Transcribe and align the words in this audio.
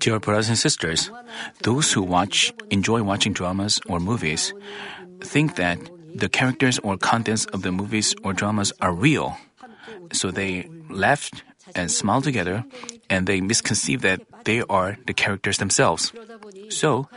Dear 0.00 0.20
brothers 0.20 0.48
and 0.48 0.58
sisters, 0.58 1.10
those 1.62 1.92
who 1.92 2.02
watch, 2.02 2.52
enjoy 2.70 3.02
watching 3.02 3.32
dramas 3.32 3.80
or 3.88 4.00
movies, 4.00 4.54
think 5.20 5.56
that 5.56 5.78
the 6.14 6.28
characters 6.28 6.78
or 6.80 6.96
contents 6.96 7.44
of 7.46 7.62
the 7.62 7.72
movies 7.72 8.14
or 8.22 8.32
dramas 8.32 8.72
are 8.80 8.92
real. 8.92 9.36
So 10.12 10.30
they 10.30 10.70
laugh 10.88 11.30
and 11.74 11.90
smile 11.90 12.22
together, 12.22 12.64
and 13.10 13.26
they 13.26 13.40
misconceive 13.40 14.02
that 14.02 14.22
they 14.44 14.62
are 14.70 14.98
the 15.06 15.12
characters 15.14 15.58
themselves. 15.58 16.12
So 16.68 17.08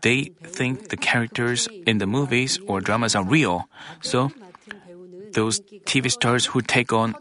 they 0.00 0.30
think 0.42 0.88
the 0.88 0.96
characters 0.96 1.68
in 1.86 1.98
the 1.98 2.06
movies 2.06 2.58
or 2.66 2.80
dramas 2.80 3.14
are 3.14 3.24
real. 3.24 3.68
So 4.00 4.32
those 5.32 5.60
TV 5.86 6.10
stars 6.10 6.46
who 6.46 6.60
take 6.60 6.92
on 6.92 7.14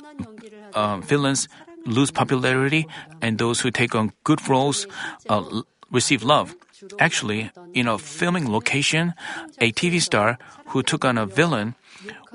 uh, 0.73 0.97
villains 0.97 1.47
lose 1.85 2.11
popularity, 2.11 2.87
and 3.21 3.37
those 3.37 3.61
who 3.61 3.71
take 3.71 3.95
on 3.95 4.13
good 4.23 4.47
roles 4.47 4.87
uh, 5.29 5.43
receive 5.91 6.23
love. 6.23 6.55
Actually, 6.99 7.51
in 7.73 7.87
a 7.87 7.97
filming 7.97 8.51
location, 8.51 9.13
a 9.59 9.71
TV 9.71 10.01
star 10.01 10.37
who 10.67 10.81
took 10.81 11.05
on 11.05 11.17
a 11.17 11.25
villain 11.25 11.75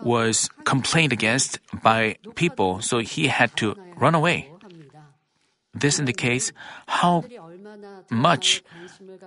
was 0.02 0.48
complained 0.64 1.12
against 1.12 1.58
by 1.82 2.16
people, 2.34 2.80
so 2.80 2.98
he 2.98 3.26
had 3.26 3.54
to 3.56 3.74
run 3.96 4.14
away. 4.14 4.50
This 5.74 5.98
indicates 5.98 6.52
how 6.86 7.24
much 8.10 8.62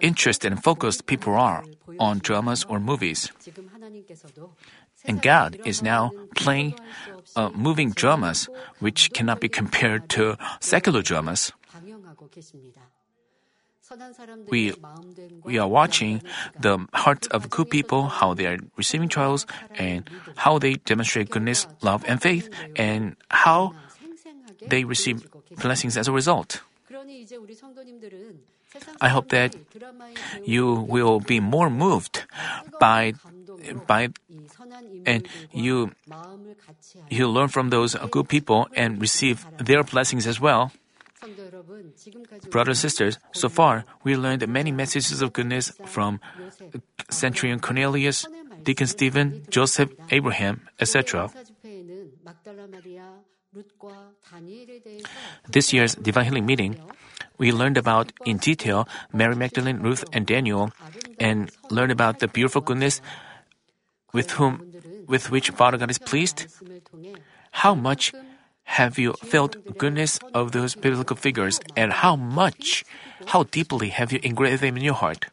interest 0.02 0.46
and 0.46 0.64
focused 0.64 1.06
people 1.06 1.34
are 1.34 1.64
on 2.00 2.20
dramas 2.20 2.66
or 2.68 2.80
movies. 2.80 3.32
And 5.06 5.22
God 5.22 5.60
is 5.66 5.82
now 5.82 6.12
playing 6.36 6.76
uh, 7.40 7.50
moving 7.56 7.92
dramas, 7.96 8.50
which 8.80 9.12
cannot 9.16 9.40
be 9.40 9.48
compared 9.48 10.10
to 10.10 10.36
secular 10.60 11.02
dramas. 11.02 11.54
We, 14.52 14.76
we 15.44 15.58
are 15.58 15.68
watching 15.68 16.22
the 16.60 16.86
hearts 16.94 17.26
of 17.34 17.50
good 17.50 17.72
people, 17.72 18.06
how 18.06 18.36
they 18.36 18.46
are 18.46 18.60
receiving 18.78 19.10
trials, 19.10 19.48
and 19.74 20.08
how 20.36 20.60
they 20.60 20.76
demonstrate 20.76 21.32
goodness, 21.32 21.66
love, 21.82 22.04
and 22.06 22.22
faith, 22.22 22.52
and 22.76 23.16
how 23.32 23.74
they 24.68 24.84
receive 24.84 25.26
blessings 25.58 25.98
as 25.98 26.08
a 26.08 26.12
result. 26.12 26.62
I 29.02 29.10
hope 29.10 29.30
that 29.30 29.56
you 30.46 30.86
will 30.86 31.20
be 31.20 31.40
more 31.40 31.70
moved 31.72 32.30
by 32.80 33.14
by 33.88 34.10
and 35.06 35.28
you 35.52 35.92
you 37.10 37.28
learn 37.28 37.48
from 37.48 37.70
those 37.70 37.96
good 38.12 38.28
people 38.28 38.68
and 38.76 39.02
receive 39.02 39.46
their 39.58 39.84
blessings 39.84 40.28
as 40.28 40.40
well. 40.40 40.72
Brothers 42.50 42.80
and 42.80 42.92
sisters, 42.92 43.20
so 43.34 43.50
far 43.50 43.84
we 44.04 44.16
learned 44.16 44.48
many 44.48 44.72
messages 44.72 45.22
of 45.22 45.34
goodness 45.34 45.74
from 45.86 46.22
uh, 46.40 46.80
Centurion 47.10 47.60
Cornelius, 47.60 48.26
Deacon 48.64 48.88
Stephen, 48.88 49.44
Joseph, 49.50 49.92
Abraham, 50.12 50.70
etc. 50.80 51.30
This 55.50 55.74
year's 55.74 55.96
Divine 55.96 56.26
Healing 56.26 56.46
Meeting, 56.46 56.80
we 57.38 57.52
learned 57.52 57.78
about 57.78 58.14
in 58.26 58.38
detail 58.38 58.88
Mary 59.12 59.36
Magdalene, 59.36 59.80
Ruth, 59.82 60.06
and 60.14 60.26
Daniel, 60.26 60.72
and 61.20 61.52
learned 61.70 61.92
about 61.92 62.20
the 62.20 62.28
beautiful 62.28 62.62
goodness 62.62 63.02
with 64.12 64.32
whom 64.32 64.66
with 65.08 65.32
which 65.32 65.50
Father 65.50 65.78
God 65.78 65.90
is 65.90 65.98
pleased? 65.98 66.48
How 67.52 67.74
much 67.74 68.14
have 68.78 69.00
you 69.00 69.14
felt 69.14 69.58
goodness 69.78 70.20
of 70.34 70.52
those 70.52 70.76
biblical 70.76 71.16
figures 71.16 71.60
and 71.76 71.92
how 71.92 72.16
much, 72.16 72.86
how 73.34 73.44
deeply 73.44 73.90
have 73.90 74.14
you 74.14 74.20
engraved 74.22 74.62
them 74.62 74.78
in 74.78 74.84
your 74.84 74.94
heart? 74.94 75.26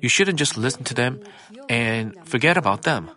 You 0.00 0.08
shouldn't 0.08 0.38
just 0.38 0.56
listen 0.56 0.84
to 0.84 0.94
them 0.94 1.20
and 1.68 2.14
forget 2.24 2.56
about 2.56 2.82
them. 2.82 3.10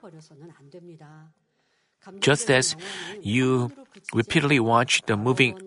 Just 2.19 2.49
as 2.49 2.75
you 3.21 3.71
repeatedly 4.13 4.59
watch 4.59 5.03
the 5.05 5.17
moving 5.17 5.59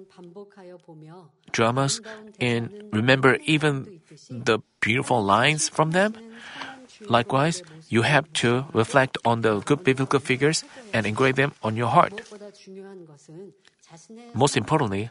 dramas 1.53 2.01
and 2.41 2.73
remember 2.93 3.39
even 3.45 4.01
the 4.31 4.59
beautiful 4.81 5.23
lines 5.23 5.69
from 5.69 5.93
them, 5.93 6.17
likewise, 7.09 7.63
you 7.89 8.03
have 8.03 8.31
to 8.45 8.67
reflect 8.73 9.19
on 9.25 9.43
the 9.43 9.61
good 9.61 9.85
biblical 9.85 10.21
figures 10.21 10.65
and 10.93 11.07
engrave 11.07 11.37
them 11.37 11.53
on 11.63 11.77
your 11.77 11.89
heart. 11.89 12.21
Most 14.35 14.57
importantly, 14.57 15.11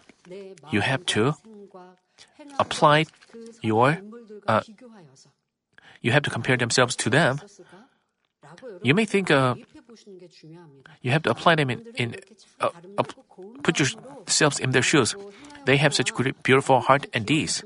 you 0.71 0.81
have 0.81 1.05
to 1.07 1.35
apply 2.59 3.05
your 3.61 3.97
uh, 4.47 4.61
you 6.01 6.11
have 6.11 6.23
to 6.23 6.29
compare 6.29 6.57
themselves 6.57 6.95
to 6.95 7.09
them. 7.09 7.41
You 8.81 8.93
may 8.93 9.05
think 9.05 9.29
uh, 9.31 9.55
you 11.01 11.11
have 11.11 11.23
to 11.23 11.31
apply 11.31 11.55
them 11.55 11.69
in, 11.69 11.85
in 11.95 12.15
uh, 12.59 12.69
put 13.63 13.79
yourselves 13.79 14.59
in 14.59 14.71
their 14.71 14.81
shoes. 14.81 15.15
They 15.65 15.77
have 15.77 15.93
such 15.93 16.11
beautiful 16.43 16.79
heart 16.79 17.07
and 17.13 17.25
deeds. 17.25 17.63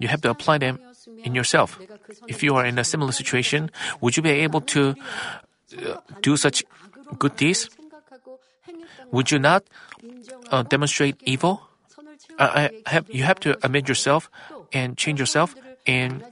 You 0.00 0.08
have 0.08 0.20
to 0.22 0.30
apply 0.30 0.58
them 0.58 0.78
in 1.24 1.34
yourself. 1.34 1.78
If 2.28 2.42
you 2.42 2.54
are 2.54 2.64
in 2.64 2.78
a 2.78 2.84
similar 2.84 3.12
situation, 3.12 3.70
would 4.00 4.16
you 4.16 4.22
be 4.22 4.30
able 4.30 4.60
to 4.76 4.94
uh, 5.78 5.96
do 6.20 6.36
such 6.36 6.64
good 7.18 7.36
deeds? 7.36 7.70
Would 9.10 9.30
you 9.30 9.38
not 9.38 9.64
uh, 10.50 10.62
demonstrate 10.62 11.16
evil? 11.24 11.68
Uh, 12.38 12.68
have, 12.86 13.06
you 13.10 13.24
have 13.24 13.40
to 13.40 13.58
amend 13.62 13.88
yourself 13.88 14.30
and 14.72 14.96
change 14.96 15.20
yourself 15.20 15.54
and 15.86 16.24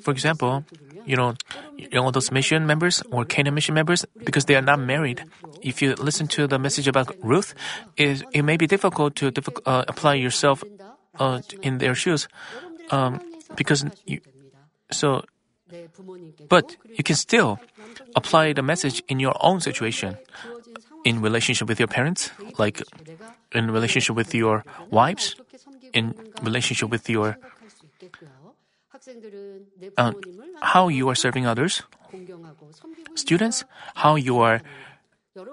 for 0.00 0.10
example, 0.10 0.64
you 1.04 1.16
know, 1.16 1.34
young 1.76 2.08
adults 2.08 2.30
mission 2.30 2.66
members 2.66 3.02
or 3.10 3.24
Canaan 3.24 3.54
mission 3.54 3.74
members, 3.74 4.04
because 4.24 4.44
they 4.44 4.54
are 4.54 4.62
not 4.62 4.78
married, 4.78 5.24
if 5.60 5.82
you 5.82 5.94
listen 5.94 6.28
to 6.28 6.46
the 6.46 6.58
message 6.58 6.86
about 6.86 7.14
Ruth, 7.22 7.54
it, 7.96 8.22
it 8.32 8.42
may 8.42 8.56
be 8.56 8.66
difficult 8.66 9.16
to 9.16 9.32
uh, 9.66 9.84
apply 9.88 10.14
yourself 10.14 10.62
uh, 11.18 11.40
in 11.62 11.78
their 11.78 11.94
shoes, 11.94 12.28
um, 12.90 13.20
because 13.56 13.84
you, 14.06 14.20
so, 14.90 15.24
but 16.48 16.76
you 16.96 17.02
can 17.02 17.16
still 17.16 17.58
apply 18.14 18.52
the 18.52 18.62
message 18.62 19.02
in 19.08 19.18
your 19.18 19.34
own 19.40 19.60
situation, 19.60 20.16
in 21.04 21.20
relationship 21.20 21.66
with 21.68 21.80
your 21.80 21.88
parents, 21.88 22.30
like 22.58 22.82
in 23.52 23.70
relationship 23.70 24.14
with 24.14 24.34
your 24.34 24.64
wives, 24.90 25.36
in 25.92 26.14
relationship 26.42 26.90
with 26.90 27.08
your 27.08 27.38
uh, 29.96 30.12
how 30.60 30.88
you 30.88 31.08
are 31.08 31.14
serving 31.14 31.46
others, 31.46 31.82
students, 33.14 33.64
how 33.94 34.16
you 34.16 34.38
are 34.38 34.60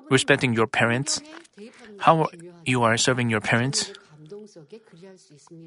respecting 0.10 0.54
your 0.54 0.68
parents, 0.68 1.22
how 2.00 2.28
you 2.66 2.84
are 2.84 2.98
serving 2.98 3.30
your 3.30 3.42
parents. 3.42 3.92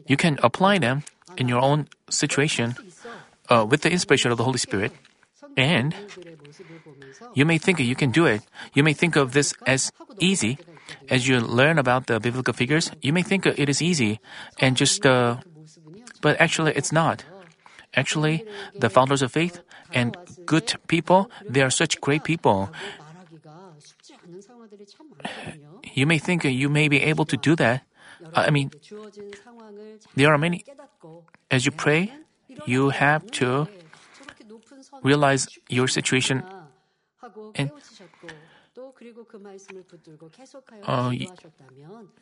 You 0.07 0.17
can 0.17 0.39
apply 0.43 0.79
them 0.79 1.05
in 1.37 1.49
your 1.49 1.61
own 1.61 1.89
situation 2.11 2.77
uh, 3.49 3.67
with 3.69 3.83
the 3.83 3.91
inspiration 3.91 4.31
of 4.31 4.39
the 4.39 4.45
Holy 4.45 4.59
Spirit. 4.59 4.93
And 5.57 5.95
you 7.35 7.45
may 7.45 7.59
think 7.59 7.79
you 7.81 7.97
can 7.97 8.11
do 8.11 8.27
it. 8.27 8.43
You 8.75 8.83
may 8.83 8.93
think 8.93 9.17
of 9.17 9.33
this 9.33 9.55
as 9.67 9.93
easy. 10.19 10.59
As 11.09 11.29
you 11.29 11.41
learn 11.41 11.79
about 11.79 12.07
the 12.07 12.21
biblical 12.21 12.55
figures, 12.55 12.91
you 13.01 13.13
may 13.13 13.23
think 13.23 13.47
it 13.47 13.69
is 13.69 13.83
easy 13.83 14.21
and 14.59 14.77
just, 14.77 15.05
uh, 15.07 15.37
but 16.21 16.41
actually 16.41 16.73
it's 16.73 16.93
not. 16.93 17.25
Actually, 17.95 18.45
the 18.79 18.89
founders 18.89 19.21
of 19.21 19.33
faith 19.33 19.61
and 19.93 20.17
good 20.47 20.75
people, 20.89 21.31
they 21.49 21.61
are 21.61 21.71
such 21.71 22.01
great 22.01 22.25
people. 22.25 22.71
You 25.93 26.07
may 26.07 26.19
think 26.19 26.45
you 26.45 26.69
may 26.69 26.89
be 26.89 27.03
able 27.03 27.27
to 27.27 27.37
do 27.37 27.55
that. 27.57 27.83
I 28.35 28.51
mean, 28.51 28.71
there 30.17 30.33
are 30.33 30.39
many. 30.39 30.65
As 31.51 31.67
you 31.67 31.73
pray, 31.73 32.13
you 32.67 32.91
have 32.91 33.27
to 33.43 33.69
realize 35.03 35.49
your 35.69 35.89
situation 35.89 36.43
and 37.55 37.71
uh, 40.87 41.13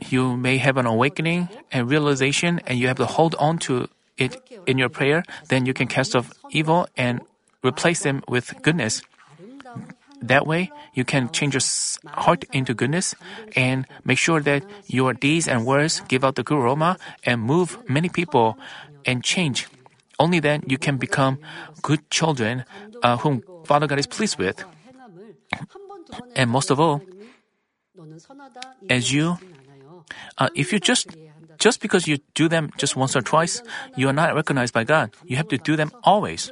you 0.09 0.37
may 0.37 0.59
have 0.59 0.77
an 0.77 0.87
awakening 0.87 1.49
and 1.73 1.91
realization, 1.91 2.61
and 2.67 2.79
you 2.79 2.89
have 2.89 2.97
to 2.97 3.07
hold 3.07 3.35
on 3.39 3.59
to 3.59 3.89
it 4.17 4.37
in 4.67 4.79
your 4.79 4.89
prayer. 4.89 5.25
Then 5.49 5.67
you 5.67 5.75
can 5.75 5.87
cast 5.87 6.17
off 6.17 6.33
evil 6.51 6.89
and 6.97 7.21
replace 7.65 8.03
them 8.03 8.23
with 8.29 8.55
goodness. 8.63 9.03
That 10.23 10.47
way, 10.47 10.71
you 10.93 11.05
can 11.05 11.31
change 11.31 11.55
your 11.55 11.65
heart 12.13 12.45
into 12.53 12.75
goodness 12.75 13.15
and 13.57 13.87
make 14.05 14.19
sure 14.19 14.41
that 14.41 14.65
your 14.87 15.15
deeds 15.15 15.49
and 15.49 15.65
words 15.65 16.03
give 16.09 16.25
out 16.25 16.35
the 16.35 16.43
good 16.43 16.59
aroma 16.59 16.99
and 17.25 17.41
move 17.41 17.79
many 17.89 18.09
people 18.09 18.59
and 19.07 19.25
change 19.25 19.67
Only 20.21 20.39
then 20.39 20.63
you 20.69 20.77
can 20.77 20.99
become 20.99 21.39
good 21.81 22.05
children 22.11 22.65
uh, 23.03 23.17
whom 23.17 23.43
Father 23.65 23.87
God 23.87 23.99
is 23.99 24.07
pleased 24.07 24.37
with. 24.37 24.63
And 26.37 26.51
most 26.51 26.71
of 26.71 26.81
all, 26.81 27.03
as 28.89 29.13
you, 29.13 29.39
uh, 30.39 30.49
if 30.55 30.73
you 30.73 30.81
just 30.81 31.09
just 31.61 31.81
because 31.81 32.09
you 32.09 32.19
do 32.35 32.49
them 32.49 32.73
just 32.79 32.97
once 32.97 33.15
or 33.15 33.21
twice, 33.21 33.63
you 33.97 34.09
are 34.09 34.17
not 34.17 34.35
recognized 34.35 34.73
by 34.73 34.85
God. 34.85 35.13
You 35.25 35.37
have 35.37 35.49
to 35.49 35.59
do 35.59 35.77
them 35.77 35.93
always. 36.03 36.51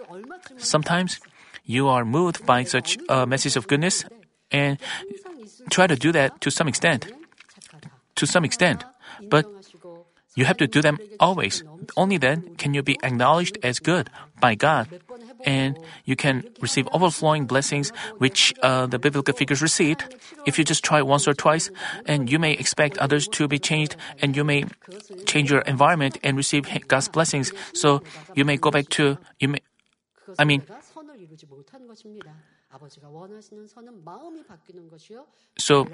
Sometimes 0.59 1.19
you 1.65 1.89
are 1.89 2.05
moved 2.05 2.45
by 2.45 2.65
such 2.65 2.99
a 3.09 3.27
message 3.27 3.57
of 3.57 3.67
goodness 3.67 4.05
and 4.53 4.79
try 5.71 5.87
to 5.87 5.97
do 5.97 6.13
that 6.13 6.41
to 6.43 6.51
some 6.51 6.69
extent. 6.69 7.09
To 8.17 8.27
some 8.27 8.45
extent. 8.45 8.85
But 9.29 9.47
you 10.37 10.45
have 10.45 10.59
to 10.59 10.67
do 10.69 10.83
them 10.83 10.99
always. 11.19 11.65
Only 11.97 12.19
then 12.19 12.55
can 12.57 12.75
you 12.75 12.83
be 12.83 12.99
acknowledged 13.03 13.59
as 13.63 13.81
good 13.81 14.11
by 14.41 14.55
God 14.55 14.87
and 15.45 15.79
you 16.05 16.17
can 16.17 16.45
receive 16.61 16.89
overflowing 16.93 17.47
blessings 17.47 17.93
which 18.19 18.55
uh, 18.63 18.87
the 18.87 18.99
biblical 18.99 19.35
figures 19.35 19.63
received. 19.63 20.05
If 20.47 20.59
you 20.59 20.65
just 20.65 20.85
try 20.85 21.03
once 21.03 21.29
or 21.29 21.35
twice, 21.35 21.71
and 22.07 22.31
you 22.31 22.39
may 22.39 22.53
expect 22.53 22.99
others 22.99 23.29
to 23.29 23.49
be 23.49 23.59
changed, 23.59 23.97
and 24.21 24.37
you 24.37 24.45
may 24.45 24.65
change 25.27 25.51
your 25.51 25.61
environment 25.63 26.19
and 26.23 26.37
receive 26.37 26.67
God's 26.89 27.09
blessings. 27.09 27.53
So 27.73 28.03
you 28.35 28.45
may 28.45 28.57
go 28.57 28.71
back 28.71 28.89
to 29.01 29.19
you 29.39 29.49
may. 29.49 29.61
I 30.39 30.45
mean. 30.45 30.63
So, 35.59 35.89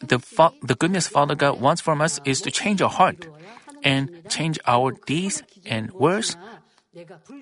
the, 0.00 0.18
fa- 0.18 0.52
the 0.62 0.74
goodness 0.74 1.08
Father 1.08 1.34
God 1.34 1.60
wants 1.60 1.80
from 1.80 2.00
us 2.00 2.20
is 2.24 2.40
to 2.42 2.50
change 2.50 2.82
our 2.82 2.90
heart 2.90 3.28
and 3.84 4.10
change 4.28 4.58
our 4.66 4.92
deeds 5.06 5.42
and 5.64 5.92
words 5.92 6.36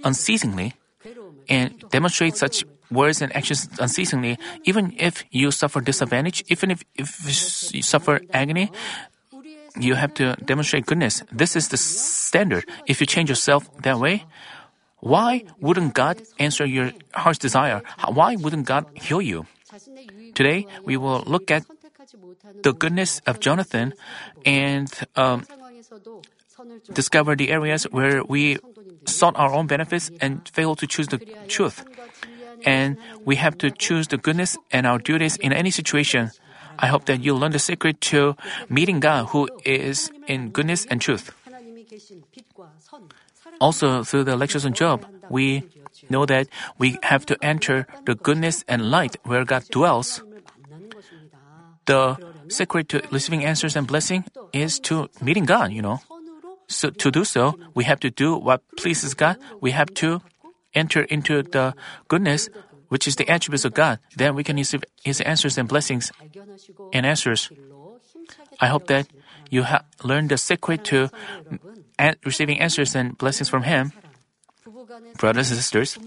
unceasingly 0.04 0.74
and 1.48 1.84
demonstrate 1.90 2.36
such 2.36 2.64
words 2.90 3.22
and 3.22 3.34
actions 3.34 3.68
unceasingly, 3.78 4.38
even 4.64 4.94
if 4.98 5.24
you 5.30 5.50
suffer 5.50 5.80
disadvantage, 5.80 6.44
even 6.48 6.70
if, 6.70 6.84
if 6.94 7.74
you 7.74 7.82
suffer 7.82 8.20
agony, 8.32 8.70
you 9.78 9.94
have 9.94 10.14
to 10.14 10.34
demonstrate 10.44 10.86
goodness. 10.86 11.22
This 11.30 11.56
is 11.56 11.68
the 11.68 11.76
standard. 11.76 12.64
If 12.86 13.00
you 13.00 13.06
change 13.06 13.28
yourself 13.28 13.70
that 13.82 13.98
way, 13.98 14.24
why 15.00 15.44
wouldn't 15.60 15.94
God 15.94 16.22
answer 16.38 16.64
your 16.64 16.92
heart's 17.14 17.38
desire? 17.38 17.82
Why 18.08 18.36
wouldn't 18.36 18.66
God 18.66 18.86
heal 18.94 19.20
you? 19.20 19.46
Today, 20.34 20.66
we 20.84 20.96
will 20.96 21.22
look 21.26 21.50
at 21.50 21.64
the 22.62 22.72
goodness 22.72 23.20
of 23.26 23.40
Jonathan 23.40 23.92
and 24.44 24.88
um, 25.16 25.44
discover 26.92 27.36
the 27.36 27.50
areas 27.50 27.84
where 27.84 28.24
we 28.24 28.58
sought 29.06 29.36
our 29.36 29.52
own 29.52 29.66
benefits 29.66 30.10
and 30.20 30.48
failed 30.48 30.78
to 30.78 30.86
choose 30.86 31.08
the 31.08 31.18
truth. 31.48 31.84
And 32.64 32.96
we 33.24 33.36
have 33.36 33.58
to 33.58 33.70
choose 33.70 34.08
the 34.08 34.16
goodness 34.16 34.56
and 34.72 34.86
our 34.86 34.98
duties 34.98 35.36
in 35.36 35.52
any 35.52 35.70
situation. 35.70 36.30
I 36.78 36.88
hope 36.88 37.06
that 37.06 37.22
you 37.22 37.34
learn 37.34 37.52
the 37.52 37.58
secret 37.58 38.00
to 38.12 38.36
meeting 38.68 39.00
God 39.00 39.26
who 39.28 39.48
is 39.64 40.10
in 40.26 40.50
goodness 40.50 40.86
and 40.86 41.00
truth. 41.00 41.30
Also, 43.60 44.04
through 44.04 44.24
the 44.24 44.36
lectures 44.36 44.66
on 44.66 44.72
Job, 44.74 45.06
we 45.30 45.62
know 46.10 46.26
that 46.26 46.48
we 46.78 46.98
have 47.02 47.24
to 47.26 47.36
enter 47.42 47.86
the 48.04 48.14
goodness 48.14 48.64
and 48.68 48.90
light 48.90 49.16
where 49.24 49.44
God 49.44 49.64
dwells. 49.70 50.22
The 51.86 52.16
secret 52.48 52.88
to 52.90 53.00
receiving 53.10 53.44
answers 53.44 53.76
and 53.76 53.86
blessing 53.86 54.24
is 54.52 54.80
to 54.80 55.08
meeting 55.22 55.44
God, 55.44 55.72
you 55.72 55.82
know. 55.82 56.00
So 56.68 56.90
to 56.90 57.10
do 57.10 57.24
so, 57.24 57.58
we 57.74 57.84
have 57.84 58.00
to 58.00 58.10
do 58.10 58.36
what 58.36 58.62
pleases 58.76 59.14
God. 59.14 59.38
We 59.60 59.70
have 59.70 59.92
to 60.02 60.20
enter 60.74 61.02
into 61.02 61.42
the 61.42 61.74
goodness, 62.08 62.48
which 62.88 63.06
is 63.06 63.16
the 63.16 63.28
attributes 63.28 63.64
of 63.64 63.74
God. 63.74 63.98
Then 64.16 64.34
we 64.34 64.44
can 64.44 64.56
receive 64.56 64.84
His 65.02 65.20
answers 65.20 65.58
and 65.58 65.68
blessings 65.68 66.12
and 66.92 67.06
answers. 67.06 67.50
I 68.60 68.66
hope 68.66 68.86
that 68.88 69.06
you 69.50 69.62
have 69.62 69.84
learned 70.02 70.30
the 70.30 70.38
secret 70.38 70.84
to 70.90 71.10
receiving 72.24 72.60
answers 72.60 72.94
and 72.94 73.16
blessings 73.16 73.48
from 73.48 73.62
Him. 73.62 73.92
Brothers 75.18 75.50
and 75.50 75.58
sisters, 75.58 75.98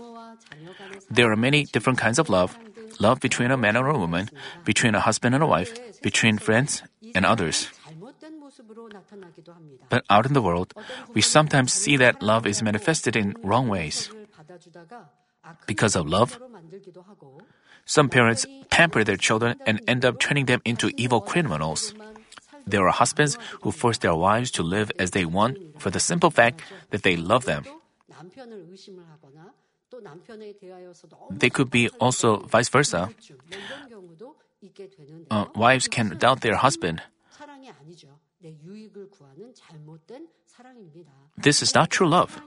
there 1.09 1.31
are 1.31 1.35
many 1.35 1.65
different 1.65 2.00
kinds 2.00 2.19
of 2.19 2.29
love. 2.29 2.57
Love 3.00 3.21
between 3.21 3.50
a 3.50 3.57
man 3.57 3.77
and 3.77 3.88
a 3.88 3.97
woman, 3.97 4.29
between 4.65 4.94
a 4.94 5.00
husband 5.00 5.33
and 5.33 5.44
a 5.44 5.47
wife, 5.47 5.71
between 6.01 6.38
friends 6.38 6.83
and 7.15 7.25
others. 7.25 7.69
But 9.89 10.06
out 10.10 10.25
in 10.25 10.33
the 10.33 10.42
world, 10.42 10.74
we 11.13 11.21
sometimes 11.21 11.74
see 11.74 11.98
that 11.98 12.21
love 12.21 12.45
is 12.45 12.62
manifested 12.62 13.16
in 13.16 13.36
wrong 13.44 13.68
ways. 13.68 14.10
Because 15.66 15.95
of 15.95 16.07
love, 16.07 16.39
some 17.86 18.10
parents 18.10 18.45
pamper 18.69 19.04
their 19.04 19.18
children 19.18 19.57
and 19.66 19.81
end 19.88 20.06
up 20.06 20.19
turning 20.19 20.45
them 20.45 20.62
into 20.66 20.92
evil 20.98 21.21
criminals. 21.21 21.94
There 22.68 22.86
are 22.86 22.94
husbands 22.94 23.38
who 23.62 23.71
force 23.71 23.98
their 23.98 24.13
wives 24.13 24.51
to 24.51 24.63
live 24.63 24.92
as 25.00 25.12
they 25.12 25.25
want 25.25 25.57
for 25.80 25.89
the 25.89 26.00
simple 26.00 26.30
fact 26.30 26.62
that 26.92 27.01
they 27.01 27.16
love 27.16 27.45
them. 27.45 27.66
They 31.31 31.50
could 31.50 31.71
be 31.71 31.89
also 32.00 32.45
vice 32.45 32.69
versa. 32.69 33.10
Uh, 35.31 35.45
wives 35.56 35.88
can 35.88 36.18
doubt 36.18 36.42
their 36.42 36.56
husband. 36.56 37.01
This 41.38 41.62
is 41.62 41.75
not 41.75 41.89
true 41.89 42.07
love. 42.07 42.41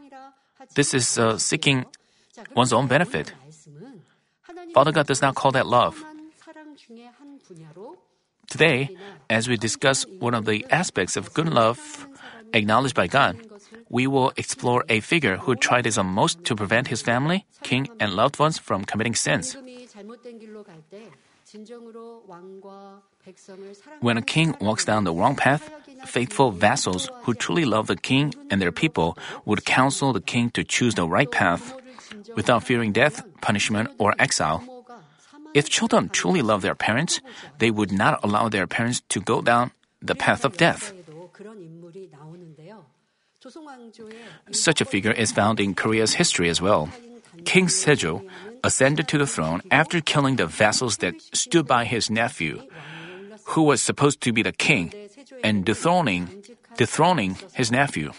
This 0.74 0.94
is 0.94 1.18
uh, 1.18 1.38
seeking 1.38 1.84
one's 2.54 2.72
own 2.72 2.86
benefit. 2.86 3.32
Father 4.74 4.92
God 4.92 5.06
does 5.06 5.20
not 5.20 5.34
call 5.34 5.52
that 5.52 5.66
love. 5.66 6.02
Today, 8.48 8.96
as 9.30 9.48
we 9.48 9.56
discuss 9.56 10.04
one 10.18 10.34
of 10.34 10.44
the 10.44 10.66
aspects 10.70 11.16
of 11.16 11.32
good 11.32 11.48
love 11.48 12.06
acknowledged 12.52 12.94
by 12.94 13.06
God, 13.06 13.38
we 13.88 14.06
will 14.06 14.32
explore 14.36 14.84
a 14.88 15.00
figure 15.00 15.36
who 15.38 15.54
tried 15.56 15.84
his 15.84 15.98
utmost 15.98 16.44
to 16.44 16.56
prevent 16.56 16.88
his 16.88 17.02
family, 17.02 17.46
king, 17.62 17.88
and 18.00 18.12
loved 18.12 18.38
ones 18.38 18.58
from 18.58 18.84
committing 18.84 19.14
sins. 19.14 19.56
When 24.00 24.16
a 24.16 24.22
king 24.22 24.56
walks 24.60 24.84
down 24.84 25.04
the 25.04 25.12
wrong 25.12 25.37
path, 25.37 25.70
faithful 26.06 26.50
vassals 26.50 27.10
who 27.22 27.34
truly 27.34 27.64
love 27.64 27.87
the 27.87 27.96
king 27.96 28.34
and 28.50 28.60
their 28.60 28.72
people 28.72 29.19
would 29.44 29.64
counsel 29.64 30.12
the 30.12 30.20
king 30.20 30.50
to 30.50 30.64
choose 30.64 30.94
the 30.94 31.06
right 31.06 31.31
path 31.31 31.75
without 32.34 32.64
fearing 32.64 32.93
death, 32.93 33.22
punishment, 33.40 33.90
or 33.99 34.14
exile. 34.19 34.65
If 35.55 35.69
children 35.69 36.08
truly 36.08 36.41
love 36.41 36.62
their 36.62 36.74
parents, 36.74 37.20
they 37.58 37.70
would 37.70 37.93
not 37.93 38.20
allow 38.24 38.48
their 38.48 38.67
parents 38.67 39.03
to 39.10 39.20
go 39.20 39.43
down 39.43 39.72
the 40.00 40.15
path 40.15 40.44
of 40.44 40.56
death. 40.56 40.93
Such 44.53 44.81
a 44.81 44.84
figure 44.84 45.12
is 45.12 45.32
found 45.32 45.60
in 45.60 45.74
Korea's 45.74 46.15
history 46.15 46.48
as 46.48 46.62
well. 46.62 46.88
King 47.44 47.67
Sejo 47.67 48.22
ascended 48.64 49.08
to 49.08 49.19
the 49.19 49.26
throne 49.26 49.62
after 49.70 50.00
killing 50.00 50.36
the 50.36 50.46
vassals 50.46 50.98
that 50.98 51.14
stood 51.32 51.66
by 51.66 51.84
his 51.84 52.10
nephew, 52.10 52.62
who 53.54 53.62
was 53.62 53.82
supposed 53.82 54.20
to 54.22 54.32
be 54.32 54.42
the 54.42 54.52
king, 54.52 54.92
and 55.42 55.64
dethroning, 55.64 56.44
dethroning 56.76 57.36
his 57.54 57.70
nephew. 57.70 58.12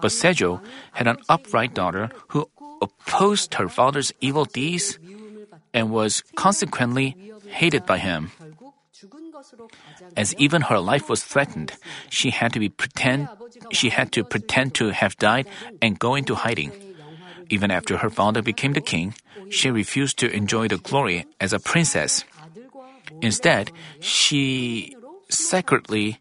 But 0.00 0.12
Sejo 0.12 0.62
had 0.92 1.08
an 1.08 1.18
upright 1.28 1.74
daughter 1.74 2.10
who 2.28 2.48
opposed 2.80 3.54
her 3.54 3.68
father's 3.68 4.12
evil 4.20 4.44
deeds 4.44 4.98
and 5.74 5.90
was 5.90 6.22
consequently 6.36 7.16
hated 7.48 7.86
by 7.86 7.98
him. 7.98 8.30
As 10.16 10.34
even 10.36 10.62
her 10.62 10.78
life 10.78 11.08
was 11.08 11.24
threatened, 11.24 11.72
she 12.10 12.30
had 12.30 12.52
to 12.52 12.60
be 12.60 12.68
pretend 12.68 13.28
she 13.72 13.90
had 13.90 14.12
to 14.12 14.24
pretend 14.24 14.74
to 14.74 14.90
have 14.90 15.16
died 15.16 15.48
and 15.80 15.98
go 15.98 16.14
into 16.14 16.34
hiding. 16.34 16.89
Even 17.50 17.70
after 17.70 17.98
her 17.98 18.10
father 18.10 18.42
became 18.42 18.72
the 18.72 18.80
king, 18.80 19.14
she 19.50 19.70
refused 19.70 20.18
to 20.18 20.30
enjoy 20.30 20.68
the 20.68 20.78
glory 20.78 21.26
as 21.40 21.52
a 21.52 21.58
princess. 21.58 22.24
Instead, 23.20 23.72
she 24.00 24.94
secretly 25.28 26.20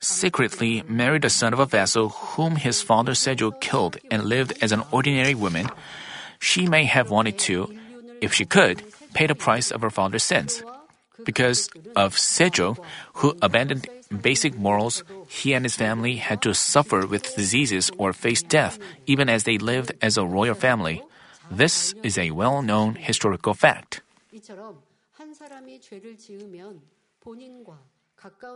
secretly 0.00 0.84
married 0.86 1.22
the 1.22 1.30
son 1.30 1.52
of 1.52 1.58
a 1.58 1.66
vassal 1.66 2.10
whom 2.38 2.54
his 2.54 2.80
father 2.80 3.12
Sejo 3.12 3.50
killed 3.60 3.96
and 4.12 4.22
lived 4.22 4.54
as 4.62 4.70
an 4.70 4.84
ordinary 4.92 5.34
woman. 5.34 5.66
She 6.38 6.68
may 6.68 6.84
have 6.84 7.10
wanted 7.10 7.38
to, 7.50 7.74
if 8.20 8.32
she 8.32 8.44
could, 8.44 8.84
pay 9.14 9.26
the 9.26 9.34
price 9.34 9.72
of 9.72 9.82
her 9.82 9.90
father's 9.90 10.22
sins. 10.22 10.62
Because 11.24 11.68
of 11.96 12.14
Sejo, 12.14 12.78
who 13.14 13.34
abandoned 13.42 13.88
basic 14.08 14.56
morals, 14.56 15.04
he 15.28 15.52
and 15.52 15.64
his 15.64 15.76
family 15.76 16.16
had 16.16 16.42
to 16.42 16.54
suffer 16.54 17.06
with 17.06 17.34
diseases 17.36 17.90
or 17.98 18.12
face 18.12 18.42
death 18.42 18.78
even 19.06 19.28
as 19.28 19.44
they 19.44 19.58
lived 19.58 19.92
as 20.02 20.16
a 20.16 20.24
royal 20.26 20.54
family. 20.54 21.02
This 21.50 21.94
is 22.02 22.18
a 22.18 22.30
well 22.30 22.62
known 22.62 22.94
historical 22.94 23.54
fact. 23.54 24.02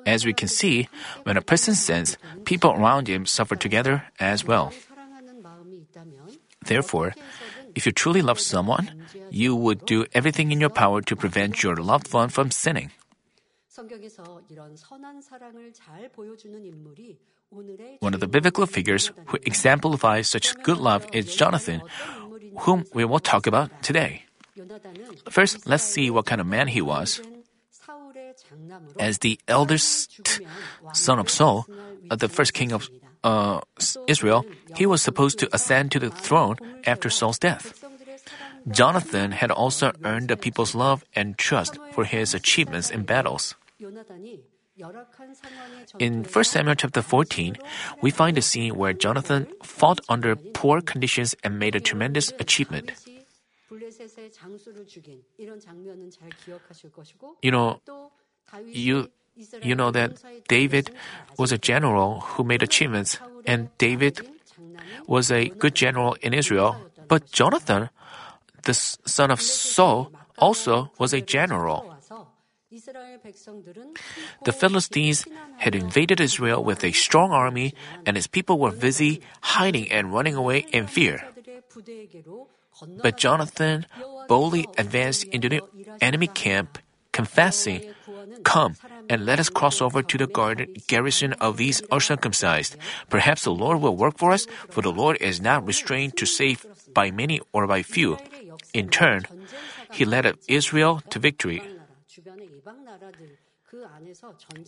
As 0.07 0.25
we 0.25 0.33
can 0.33 0.49
see, 0.49 0.89
when 1.23 1.37
a 1.37 1.43
person 1.43 1.75
sins, 1.75 2.19
people 2.45 2.73
around 2.73 3.09
him 3.09 3.27
suffer 3.27 3.57
together 3.57 4.05
as 4.19 4.45
well. 4.45 4.73
Therefore, 6.65 7.15
if 7.75 7.87
you 7.87 7.93
truly 7.93 8.23
love 8.23 8.41
someone, 8.41 8.91
you 9.31 9.55
would 9.55 9.87
do 9.87 10.07
everything 10.13 10.53
in 10.53 10.61
your 10.61 10.71
power 10.71 11.01
to 11.03 11.17
prevent 11.17 11.63
your 11.63 11.77
loved 11.77 12.13
one 12.13 12.29
from 12.29 12.51
sinning. 12.51 12.91
One 18.01 18.15
of 18.15 18.21
the 18.21 18.29
biblical 18.29 18.67
figures 18.67 19.13
who 19.27 19.39
exemplifies 19.43 20.29
such 20.29 20.55
good 20.63 20.79
love 20.79 21.07
is 21.13 21.35
Jonathan, 21.35 21.83
whom 22.61 22.85
we 22.93 23.05
will 23.05 23.21
talk 23.21 23.47
about 23.47 23.71
today. 23.83 24.25
First, 25.31 25.67
let's 25.67 25.85
see 25.85 26.11
what 26.11 26.27
kind 26.27 26.41
of 26.41 26.47
man 26.47 26.69
he 26.69 26.83
was. 26.83 27.21
As 28.99 29.19
the 29.19 29.39
eldest 29.49 30.21
son 30.93 31.19
of 31.19 31.31
Saul, 31.31 31.67
uh, 32.11 32.17
the 32.17 32.29
first 32.29 32.53
king 32.53 32.73
of 32.73 32.91
uh, 33.25 33.61
Israel, 34.07 34.45
he 34.77 34.85
was 34.85 35.01
supposed 35.01 35.39
to 35.41 35.49
ascend 35.53 35.93
to 35.93 35.99
the 35.99 36.11
throne 36.11 36.57
after 36.85 37.09
Saul's 37.09 37.39
death. 37.39 37.83
Jonathan 38.69 39.33
had 39.33 39.51
also 39.51 39.93
earned 40.05 40.29
the 40.29 40.37
people's 40.37 40.75
love 40.75 41.05
and 41.17 41.39
trust 41.39 41.79
for 41.93 42.05
his 42.05 42.35
achievements 42.35 42.91
in 42.91 43.03
battles. 43.03 43.57
In 45.99 46.25
1 46.25 46.45
Samuel 46.45 46.75
chapter 46.77 47.03
14, 47.03 47.57
we 48.01 48.11
find 48.11 48.39
a 48.39 48.43
scene 48.43 48.75
where 48.77 48.93
Jonathan 48.93 49.47
fought 49.63 50.01
under 50.09 50.37
poor 50.37 50.81
conditions 50.81 51.37
and 51.45 51.59
made 51.59 51.75
a 51.75 51.81
tremendous 51.81 52.33
achievement. 52.39 52.93
You 57.43 57.51
know, 57.51 57.81
you 58.67 59.09
you 59.63 59.75
know 59.75 59.91
that 59.91 60.23
David 60.49 60.91
was 61.39 61.53
a 61.53 61.59
general 61.59 62.21
who 62.21 62.45
made 62.45 62.63
achievements, 62.63 63.19
and 63.47 63.69
David 63.79 64.21
was 65.07 65.31
a 65.31 65.49
good 65.49 65.75
general 65.75 66.17
in 66.21 66.35
Israel. 66.35 66.77
But 67.09 67.33
Jonathan, 67.33 67.89
the 68.65 68.75
son 68.75 69.31
of 69.31 69.41
Saul, 69.41 70.13
also 70.39 70.91
was 70.99 71.13
a 71.13 71.21
general. 71.21 71.92
The 74.45 74.53
Philistines 74.53 75.27
had 75.59 75.75
invaded 75.75 76.21
Israel 76.21 76.65
with 76.65 76.85
a 76.85 76.93
strong 76.93 77.31
army, 77.33 77.75
and 78.07 78.17
his 78.17 78.27
people 78.27 78.59
were 78.59 78.73
busy 78.73 79.21
hiding 79.43 79.93
and 79.93 80.13
running 80.13 80.35
away 80.35 80.65
in 80.73 80.87
fear. 80.87 81.23
But 83.03 83.19
Jonathan 83.19 83.87
boldly 84.29 84.67
advanced 84.79 85.25
into 85.25 85.49
the 85.49 85.61
enemy 86.01 86.29
camp, 86.29 86.79
confessing, 87.13 87.93
Come 88.45 88.77
and 89.09 89.27
let 89.27 89.39
us 89.39 89.51
cross 89.51 89.81
over 89.83 90.03
to 90.03 90.17
the 90.17 90.27
garden, 90.27 90.75
garrison 90.87 91.35
of 91.35 91.57
these 91.57 91.83
uncircumcised. 91.93 92.77
Perhaps 93.11 93.45
the 93.45 93.53
Lord 93.53 93.81
will 93.81 93.97
work 93.97 94.17
for 94.17 94.33
us, 94.33 94.47
for 94.71 94.81
the 94.81 94.93
Lord 94.93 95.19
is 95.21 95.41
not 95.41 95.67
restrained 95.67 96.17
to 96.17 96.27
save 96.27 96.65
by 96.95 97.11
many 97.11 97.41
or 97.53 97.67
by 97.67 97.83
few. 97.83 98.17
In 98.73 98.89
turn, 98.89 99.27
he 99.93 100.05
led 100.05 100.33
Israel 100.49 101.03
to 101.11 101.19
victory. 101.19 101.63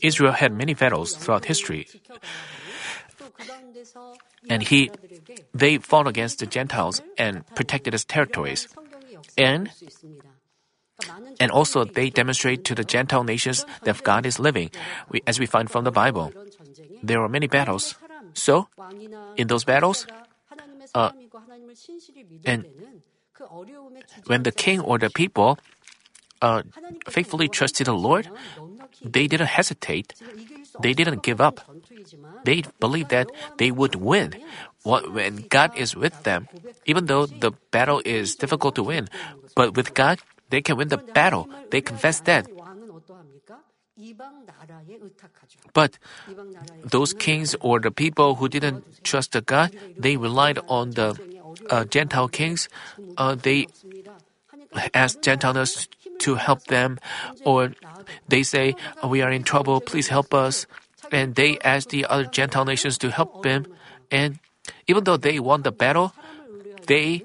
Israel 0.03 0.33
had 0.33 0.53
many 0.53 0.75
battles 0.75 1.15
throughout 1.15 1.45
history. 1.45 1.89
And 4.49 4.63
he, 4.63 4.91
they 5.53 5.79
fought 5.79 6.07
against 6.07 6.39
the 6.39 6.47
Gentiles 6.47 7.03
and 7.19 7.47
protected 7.55 7.93
his 7.93 8.05
territories. 8.05 8.69
And 9.37 9.71
and 11.41 11.51
also, 11.51 11.85
they 11.85 12.09
demonstrate 12.09 12.65
to 12.65 12.75
the 12.75 12.85
Gentile 12.85 13.25
nations 13.25 13.67
that 13.83 14.03
God 14.05 14.25
is 14.27 14.39
living, 14.39 14.71
as 15.27 15.41
we 15.41 15.47
find 15.47 15.69
from 15.69 15.83
the 15.83 15.91
Bible. 15.91 16.33
There 17.03 17.21
are 17.21 17.29
many 17.29 17.49
battles. 17.49 17.97
So, 18.33 18.69
in 19.37 19.49
those 19.49 19.65
battles, 19.65 20.07
uh, 20.95 21.11
and 22.45 22.65
when 24.27 24.43
the 24.45 24.53
king 24.53 24.81
or 24.81 24.99
the 24.99 25.11
people 25.11 25.59
uh, 26.45 26.61
faithfully 27.09 27.49
trusted 27.49 27.89
the 27.89 27.97
Lord, 27.97 28.29
they 29.01 29.27
didn't 29.27 29.49
hesitate. 29.49 30.13
They 30.81 30.93
didn't 30.93 31.23
give 31.23 31.41
up. 31.41 31.65
They 32.45 32.63
believed 32.79 33.09
that 33.09 33.33
they 33.57 33.71
would 33.73 33.97
win. 33.97 34.37
When 34.85 35.49
God 35.49 35.73
is 35.73 35.97
with 35.97 36.13
them, 36.29 36.49
even 36.85 37.07
though 37.07 37.25
the 37.25 37.57
battle 37.73 38.05
is 38.05 38.37
difficult 38.37 38.77
to 38.77 38.85
win, 38.85 39.09
but 39.57 39.73
with 39.73 39.97
God, 39.97 40.21
they 40.51 40.61
can 40.61 40.77
win 40.77 40.89
the 40.93 41.01
battle. 41.01 41.49
They 41.71 41.81
confess 41.81 42.21
that. 42.29 42.45
But 45.73 45.99
those 46.83 47.15
kings 47.15 47.57
or 47.61 47.81
the 47.81 47.91
people 47.95 48.35
who 48.35 48.49
didn't 48.51 48.85
trust 49.05 49.33
the 49.33 49.41
God, 49.41 49.71
they 49.97 50.19
relied 50.19 50.59
on 50.69 50.93
the 50.99 51.17
uh, 51.71 51.85
Gentile 51.87 52.29
kings. 52.29 52.69
Uh, 53.17 53.35
they 53.39 53.67
asked 54.93 55.23
Gentiles 55.23 55.89
to 56.21 56.35
help 56.37 56.65
them, 56.67 56.99
or 57.45 57.75
they 58.29 58.43
say, 58.43 58.75
"We 59.03 59.23
are 59.23 59.33
in 59.33 59.43
trouble. 59.43 59.81
Please 59.81 60.09
help 60.09 60.35
us." 60.35 60.67
And 61.13 61.35
they 61.35 61.59
ask 61.61 61.89
the 61.89 62.07
other 62.07 62.25
Gentile 62.25 62.65
nations 62.65 62.97
to 62.99 63.11
help 63.11 63.43
them. 63.43 63.67
And 64.11 64.39
even 64.87 65.05
though 65.05 65.19
they 65.21 65.39
won 65.39 65.63
the 65.63 65.73
battle, 65.73 66.13
they 66.87 67.25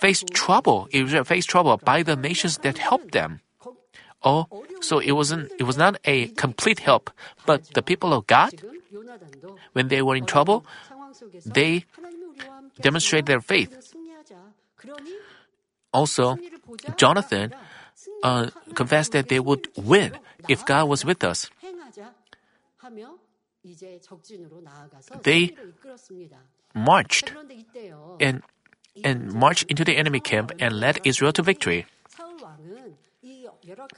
faced 0.00 0.32
trouble. 0.32 0.88
Israel 0.92 1.24
faced 1.24 1.48
trouble 1.50 1.76
by 1.76 2.02
the 2.02 2.16
nations 2.16 2.58
that 2.64 2.78
helped 2.78 3.12
them. 3.12 3.40
Oh, 4.22 4.46
so 4.80 5.02
it 5.02 5.12
wasn't 5.12 5.50
it 5.58 5.66
was 5.66 5.76
not 5.76 5.98
a 6.06 6.30
complete 6.38 6.78
help, 6.78 7.10
but 7.44 7.74
the 7.74 7.82
people 7.82 8.14
of 8.14 8.26
God, 8.30 8.54
when 9.74 9.88
they 9.90 10.00
were 10.00 10.14
in 10.14 10.26
trouble, 10.26 10.64
they 11.44 11.84
demonstrated 12.80 13.26
their 13.26 13.42
faith. 13.42 13.74
Also, 15.92 16.38
Jonathan 16.96 17.54
uh, 18.22 18.48
confessed 18.74 19.12
that 19.12 19.28
they 19.28 19.40
would 19.40 19.68
win 19.76 20.16
if 20.48 20.64
God 20.64 20.88
was 20.88 21.04
with 21.04 21.22
us. 21.24 21.50
They 25.22 25.54
marched 26.74 27.32
and 28.20 28.42
and 29.04 29.32
marched 29.32 29.64
into 29.70 29.84
the 29.84 29.96
enemy 29.96 30.20
camp 30.20 30.52
and 30.58 30.80
led 30.80 31.00
Israel 31.04 31.32
to 31.32 31.42
victory. 31.42 31.86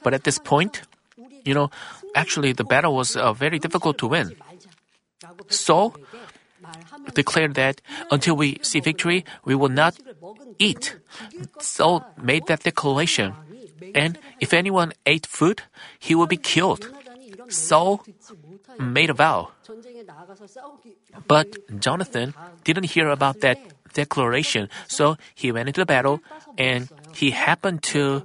But 0.03 0.13
at 0.13 0.23
this 0.23 0.39
point, 0.39 0.83
you 1.43 1.53
know, 1.53 1.69
actually 2.13 2.53
the 2.53 2.63
battle 2.63 2.95
was 2.95 3.15
uh, 3.15 3.33
very 3.33 3.59
difficult 3.59 3.97
to 3.99 4.07
win. 4.07 4.35
Saul 5.49 5.95
declared 7.13 7.55
that 7.55 7.81
until 8.11 8.35
we 8.35 8.59
see 8.61 8.79
victory, 8.79 9.25
we 9.43 9.55
will 9.55 9.69
not 9.69 9.95
eat. 10.59 10.97
Saul 11.59 12.05
made 12.21 12.47
that 12.47 12.63
declaration. 12.63 13.33
And 13.93 14.17
if 14.39 14.53
anyone 14.53 14.93
ate 15.05 15.25
food, 15.25 15.63
he 15.99 16.15
will 16.15 16.27
be 16.27 16.37
killed. 16.37 16.89
Saul 17.49 18.01
made 18.79 19.09
a 19.09 19.13
vow. 19.13 19.51
But 21.27 21.55
Jonathan 21.79 22.33
didn't 22.63 22.85
hear 22.85 23.09
about 23.09 23.41
that 23.41 23.57
declaration. 23.93 24.69
So 24.87 25.17
he 25.33 25.51
went 25.51 25.69
into 25.69 25.81
the 25.81 25.85
battle 25.85 26.21
and 26.57 26.89
he 27.13 27.31
happened 27.31 27.83
to 27.95 28.23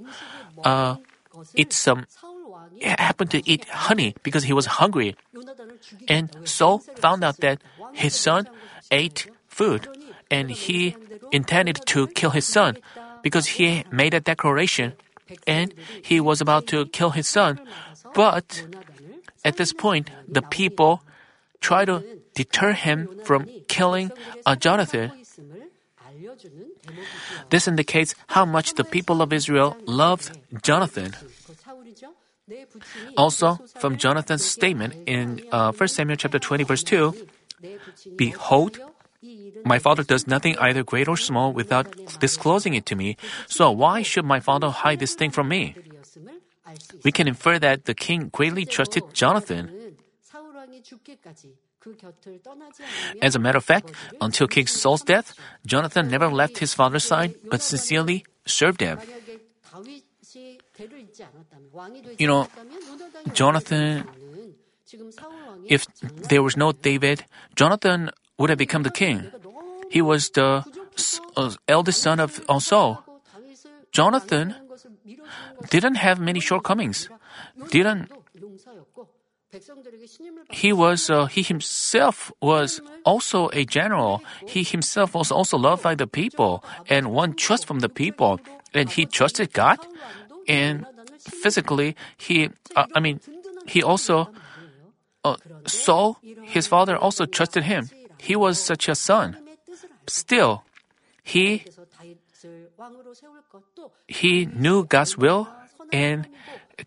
uh, 0.63 0.95
eat 1.55 1.73
some 1.73 2.05
happened 2.81 3.31
to 3.31 3.41
eat 3.49 3.65
honey 3.65 4.15
because 4.23 4.43
he 4.43 4.53
was 4.53 4.65
hungry. 4.81 5.15
And 6.07 6.29
Saul 6.45 6.79
found 6.79 7.23
out 7.23 7.37
that 7.37 7.61
his 7.93 8.15
son 8.15 8.47
ate 8.91 9.29
food 9.47 9.87
and 10.29 10.49
he 10.49 10.95
intended 11.31 11.81
to 11.87 12.07
kill 12.07 12.31
his 12.31 12.45
son 12.45 12.77
because 13.21 13.59
he 13.59 13.83
made 13.91 14.13
a 14.13 14.19
declaration 14.19 14.93
and 15.47 15.73
he 16.01 16.19
was 16.19 16.41
about 16.41 16.67
to 16.67 16.85
kill 16.87 17.11
his 17.11 17.27
son. 17.27 17.59
But 18.13 18.65
at 19.45 19.57
this 19.57 19.73
point, 19.73 20.09
the 20.27 20.41
people 20.41 21.03
tried 21.61 21.85
to 21.85 22.03
deter 22.33 22.73
him 22.73 23.07
from 23.23 23.47
killing 23.67 24.11
uh, 24.45 24.55
Jonathan. 24.55 25.11
This 27.49 27.67
indicates 27.67 28.15
how 28.27 28.45
much 28.45 28.73
the 28.73 28.83
people 28.83 29.21
of 29.21 29.33
Israel 29.33 29.77
loved 29.85 30.37
Jonathan. 30.61 31.13
Also, 33.17 33.59
from 33.79 33.97
Jonathan's 33.97 34.45
statement 34.45 34.95
in 35.07 35.41
uh, 35.51 35.71
1 35.71 35.87
Samuel 35.87 36.17
chapter 36.17 36.39
20 36.39 36.63
verse 36.63 36.83
2, 36.83 37.15
Behold, 38.15 38.79
my 39.65 39.79
father 39.79 40.03
does 40.03 40.27
nothing 40.27 40.57
either 40.57 40.83
great 40.83 41.07
or 41.07 41.17
small 41.17 41.53
without 41.53 41.95
disclosing 42.19 42.73
it 42.73 42.85
to 42.87 42.95
me. 42.95 43.17
So 43.47 43.71
why 43.71 44.01
should 44.01 44.25
my 44.25 44.39
father 44.39 44.69
hide 44.69 44.99
this 44.99 45.13
thing 45.13 45.31
from 45.31 45.47
me? 45.47 45.75
We 47.03 47.11
can 47.11 47.27
infer 47.27 47.59
that 47.59 47.85
the 47.85 47.93
king 47.93 48.29
greatly 48.29 48.65
trusted 48.65 49.13
Jonathan. 49.13 49.95
As 53.21 53.35
a 53.35 53.39
matter 53.39 53.57
of 53.57 53.65
fact, 53.65 53.91
until 54.19 54.47
King 54.47 54.67
Saul's 54.67 55.01
death, 55.01 55.33
Jonathan 55.65 56.07
never 56.09 56.29
left 56.29 56.59
his 56.59 56.73
father's 56.73 57.03
side 57.03 57.35
but 57.49 57.61
sincerely 57.61 58.25
served 58.45 58.81
him. 58.81 58.99
You 62.17 62.27
know, 62.27 62.47
Jonathan, 63.33 64.05
if 65.67 65.85
there 66.29 66.43
was 66.43 66.57
no 66.57 66.71
David, 66.71 67.25
Jonathan 67.55 68.09
would 68.37 68.49
have 68.49 68.59
become 68.59 68.83
the 68.83 68.91
king. 68.91 69.31
He 69.89 70.01
was 70.01 70.29
the 70.31 70.63
uh, 71.37 71.51
eldest 71.67 72.01
son 72.01 72.19
of 72.19 72.41
Saul. 72.59 73.03
Jonathan 73.91 74.55
didn't 75.69 75.95
have 75.95 76.19
many 76.19 76.39
shortcomings. 76.39 77.09
Didn't 77.69 78.11
he 80.49 80.71
was 80.71 81.09
uh, 81.09 81.25
he 81.25 81.43
himself 81.43 82.31
was 82.41 82.79
also 83.03 83.49
a 83.51 83.65
general. 83.65 84.23
He 84.47 84.63
himself 84.63 85.13
was 85.13 85.31
also 85.31 85.57
loved 85.57 85.83
by 85.83 85.95
the 85.95 86.07
people 86.07 86.63
and 86.87 87.11
won 87.11 87.33
trust 87.35 87.65
from 87.65 87.79
the 87.79 87.89
people. 87.89 88.39
And 88.73 88.89
he 88.89 89.05
trusted 89.05 89.51
God. 89.51 89.79
And 90.47 90.85
physically, 91.19 91.95
he 92.17 92.49
uh, 92.75 92.85
I 92.95 92.99
mean, 92.99 93.19
he 93.67 93.83
also 93.83 94.29
uh, 95.23 95.37
Saul, 95.65 96.17
his 96.43 96.67
father, 96.67 96.97
also 96.97 97.25
trusted 97.25 97.63
him. 97.63 97.89
He 98.17 98.35
was 98.35 98.59
such 98.59 98.89
a 98.89 98.95
son. 98.95 99.37
Still, 100.07 100.63
he 101.23 101.65
he 104.07 104.45
knew 104.45 104.85
God's 104.85 105.17
will 105.17 105.47
and 105.91 106.27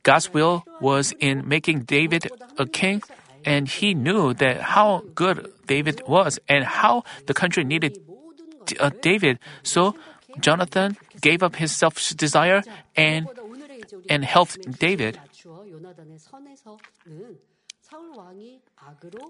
God's 0.03 0.33
will 0.33 0.65
was 0.81 1.13
in 1.21 1.47
making 1.47 1.81
David 1.87 2.31
a 2.59 2.67
king, 2.67 3.03
and 3.45 3.69
he 3.69 3.95
knew 3.95 4.35
that 4.35 4.61
how 4.75 5.05
good 5.15 5.53
David 5.67 6.03
was 6.09 6.39
and 6.49 6.65
how 6.65 7.05
the 7.27 7.35
country 7.35 7.63
needed 7.63 7.99
uh, 8.81 8.91
David. 9.03 9.39
So 9.63 9.95
Jonathan 10.41 10.97
gave 11.21 11.43
up 11.43 11.57
his 11.57 11.71
selfish 11.71 12.11
desire 12.11 12.63
and 12.97 13.29
and 14.09 14.25
helped 14.25 14.59
David. 14.79 15.21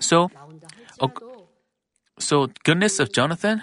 So, 0.00 0.30
uh, 1.00 1.08
so 2.18 2.48
goodness 2.62 3.00
of 3.00 3.12
Jonathan, 3.12 3.62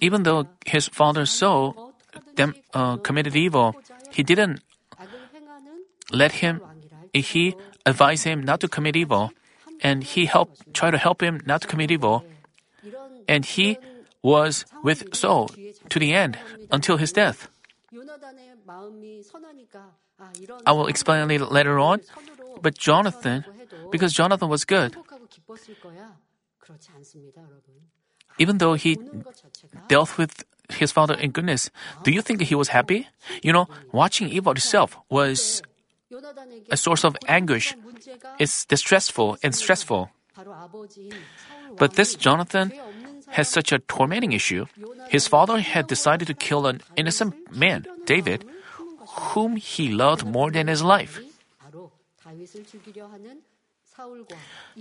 even 0.00 0.22
though 0.22 0.46
his 0.66 0.88
father 0.88 1.26
Saul 1.26 1.94
them, 2.36 2.54
uh, 2.72 2.96
committed 2.98 3.36
evil, 3.36 3.74
he 4.10 4.22
didn't 4.22 4.62
let 6.12 6.40
him, 6.40 6.60
he 7.12 7.54
advised 7.84 8.24
him 8.24 8.42
not 8.42 8.60
to 8.60 8.68
commit 8.68 8.96
evil, 8.96 9.32
and 9.82 10.04
he 10.04 10.26
helped, 10.26 10.72
try 10.72 10.90
to 10.90 10.98
help 10.98 11.22
him 11.22 11.40
not 11.44 11.62
to 11.62 11.68
commit 11.68 11.90
evil. 11.90 12.24
And 13.26 13.44
he 13.44 13.78
was 14.22 14.64
with 14.82 15.14
Saul 15.14 15.50
to 15.88 15.98
the 15.98 16.14
end 16.14 16.38
until 16.70 16.96
his 16.96 17.12
death. 17.12 17.48
I 20.66 20.72
will 20.72 20.86
explain 20.88 21.22
a 21.22 21.26
little 21.26 21.48
later 21.48 21.78
on, 21.78 22.00
but 22.60 22.76
Jonathan, 22.76 23.44
because 23.90 24.12
Jonathan 24.12 24.48
was 24.48 24.64
good, 24.64 24.96
even 28.38 28.58
though 28.58 28.74
he 28.74 28.98
dealt 29.88 30.18
with 30.18 30.44
his 30.68 30.92
father 30.92 31.14
in 31.14 31.30
goodness, 31.30 31.70
do 32.02 32.10
you 32.10 32.20
think 32.20 32.42
he 32.42 32.54
was 32.54 32.68
happy? 32.68 33.08
You 33.42 33.52
know, 33.52 33.68
watching 33.92 34.28
evil 34.28 34.52
itself 34.52 34.98
was 35.08 35.62
a 36.70 36.76
source 36.76 37.04
of 37.04 37.16
anguish. 37.26 37.74
It's 38.38 38.64
distressful 38.66 39.38
and 39.42 39.54
stressful. 39.54 40.10
But 41.78 41.94
this 41.94 42.14
Jonathan 42.14 42.72
has 43.30 43.48
such 43.48 43.72
a 43.72 43.78
tormenting 43.78 44.32
issue. 44.32 44.66
His 45.08 45.28
father 45.28 45.60
had 45.60 45.86
decided 45.86 46.26
to 46.28 46.34
kill 46.34 46.66
an 46.66 46.80
innocent 46.96 47.34
man, 47.54 47.86
David, 48.04 48.44
whom 49.34 49.56
he 49.56 49.90
loved 49.90 50.26
more 50.26 50.50
than 50.50 50.68
his 50.68 50.82
life. 50.82 51.20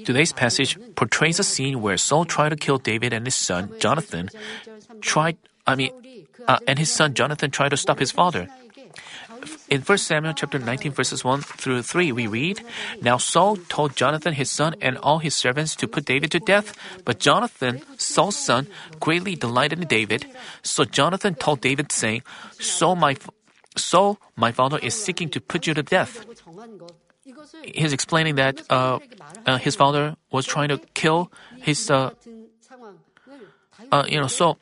Today's 0.06 0.34
passage 0.34 0.78
portrays 0.96 1.40
a 1.40 1.44
scene 1.44 1.82
where 1.82 1.98
Saul 1.98 2.26
tried 2.26 2.50
to 2.50 2.56
kill 2.56 2.78
David 2.78 3.14
and 3.14 3.26
his 3.26 3.36
son 3.36 3.74
Jonathan 3.80 4.30
tried 5.02 5.38
I 5.66 5.76
mean 5.76 5.92
uh, 6.48 6.60
and 6.68 6.78
his 6.78 6.92
son 6.92 7.14
Jonathan 7.14 7.50
tried 7.50 7.70
to 7.70 7.78
stop 7.78 8.00
his 8.00 8.12
father. 8.12 8.48
In 9.70 9.82
1 9.82 9.98
Samuel 9.98 10.34
chapter 10.34 10.60
19 10.60 10.94
verses 10.94 11.24
1 11.26 11.42
through 11.42 11.82
3 11.82 12.12
we 12.14 12.26
read, 12.26 12.62
Now 13.02 13.18
Saul 13.18 13.58
told 13.68 13.98
Jonathan 13.98 14.34
his 14.34 14.50
son 14.50 14.76
and 14.82 14.98
all 15.00 15.20
his 15.20 15.36
servants 15.36 15.76
to 15.76 15.88
put 15.88 16.06
David 16.06 16.32
to 16.32 16.40
death, 16.40 16.74
but 17.04 17.20
Jonathan, 17.20 17.82
Saul's 17.98 18.38
son, 18.38 18.68
greatly 19.00 19.36
delighted 19.36 19.82
in 19.82 19.88
David. 19.88 20.26
So 20.64 20.86
Jonathan 20.86 21.36
told 21.36 21.60
David 21.60 21.92
saying, 21.92 22.24
Saul 22.60 22.96
my 22.96 23.18
Saul, 23.76 24.18
my 24.36 24.52
father 24.52 24.80
is 24.80 24.96
seeking 24.96 25.30
to 25.32 25.42
put 25.42 25.68
you 25.68 25.74
to 25.74 25.84
death. 25.84 26.26
He's 27.64 27.94
explaining 27.94 28.36
that 28.36 28.64
uh, 28.70 29.00
uh, 29.46 29.58
his 29.58 29.76
father 29.76 30.16
was 30.32 30.46
trying 30.46 30.70
to 30.70 30.80
kill 30.94 31.32
his, 31.60 31.92
uh, 31.92 32.12
uh 33.92 34.06
you 34.08 34.20
know, 34.20 34.28
so 34.28 34.58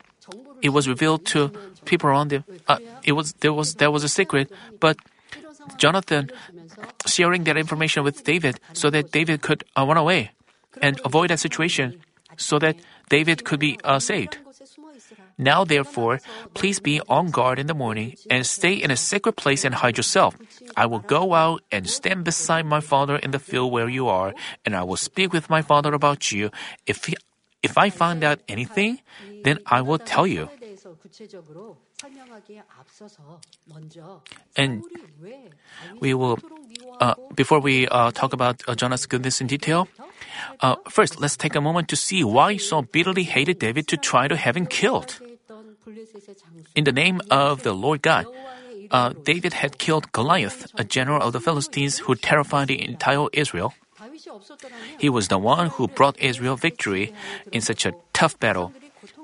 it 0.60 0.70
was 0.70 0.88
revealed 0.88 1.24
to 1.26 1.52
people 1.86 2.10
around 2.10 2.32
him. 2.32 2.44
Uh, 2.68 2.78
it 3.02 3.12
was 3.12 3.32
there 3.40 3.52
was 3.52 3.74
there 3.76 3.90
was 3.90 4.04
a 4.04 4.08
secret, 4.10 4.50
but 4.80 4.96
Jonathan 5.78 6.30
sharing 7.06 7.44
that 7.44 7.56
information 7.56 8.04
with 8.04 8.24
David 8.24 8.60
so 8.72 8.90
that 8.90 9.10
David 9.10 9.42
could 9.42 9.64
uh, 9.76 9.86
run 9.86 9.96
away 9.96 10.30
and 10.82 11.00
avoid 11.04 11.30
that 11.30 11.40
situation, 11.40 12.02
so 12.36 12.58
that 12.58 12.76
David 13.08 13.44
could 13.44 13.60
be 13.60 13.78
uh, 13.82 13.98
saved. 13.98 14.38
Now, 15.38 15.64
therefore, 15.64 16.20
please 16.54 16.80
be 16.80 17.00
on 17.08 17.30
guard 17.30 17.58
in 17.58 17.66
the 17.66 17.76
morning 17.76 18.16
and 18.30 18.46
stay 18.46 18.72
in 18.72 18.90
a 18.90 18.96
secret 18.96 19.36
place 19.36 19.64
and 19.64 19.74
hide 19.74 19.96
yourself. 19.96 20.34
I 20.76 20.86
will 20.86 21.04
go 21.04 21.34
out 21.34 21.62
and 21.70 21.88
stand 21.88 22.24
beside 22.24 22.64
my 22.64 22.80
father 22.80 23.16
in 23.16 23.32
the 23.32 23.38
field 23.38 23.70
where 23.70 23.88
you 23.88 24.08
are, 24.08 24.32
and 24.64 24.74
I 24.74 24.82
will 24.82 24.96
speak 24.96 25.32
with 25.32 25.50
my 25.50 25.60
father 25.60 25.92
about 25.92 26.32
you. 26.32 26.50
If 26.86 27.04
he, 27.04 27.16
if 27.62 27.76
I 27.76 27.90
find 27.90 28.24
out 28.24 28.40
anything, 28.48 29.00
then 29.44 29.58
I 29.66 29.82
will 29.82 29.98
tell 29.98 30.26
you. 30.26 30.48
And 34.56 34.82
we 36.00 36.14
will, 36.14 36.38
uh, 37.00 37.14
before 37.34 37.60
we 37.60 37.88
uh, 37.88 38.10
talk 38.10 38.32
about 38.32 38.62
uh, 38.68 38.74
Jonah's 38.74 39.06
goodness 39.06 39.40
in 39.40 39.46
detail, 39.46 39.88
uh, 40.60 40.76
first 40.88 41.20
let's 41.20 41.36
take 41.36 41.54
a 41.54 41.60
moment 41.60 41.88
to 41.88 41.96
see 41.96 42.22
why 42.22 42.56
Saul 42.58 42.82
bitterly 42.82 43.24
hated 43.24 43.58
David 43.58 43.88
to 43.88 43.96
try 43.96 44.28
to 44.28 44.36
have 44.36 44.56
him 44.56 44.66
killed. 44.66 45.20
In 46.74 46.84
the 46.84 46.92
name 46.92 47.20
of 47.30 47.62
the 47.62 47.72
Lord 47.72 48.02
God, 48.02 48.26
uh, 48.90 49.14
David 49.24 49.54
had 49.54 49.78
killed 49.78 50.12
Goliath, 50.12 50.68
a 50.76 50.84
general 50.84 51.22
of 51.22 51.32
the 51.32 51.40
Philistines 51.40 51.98
who 51.98 52.14
terrified 52.14 52.68
the 52.68 52.82
entire 52.82 53.26
Israel. 53.32 53.72
He 54.98 55.08
was 55.08 55.28
the 55.28 55.38
one 55.38 55.68
who 55.68 55.88
brought 55.88 56.18
Israel 56.20 56.56
victory 56.56 57.14
in 57.52 57.60
such 57.62 57.86
a 57.86 57.92
tough 58.12 58.38
battle. 58.38 58.72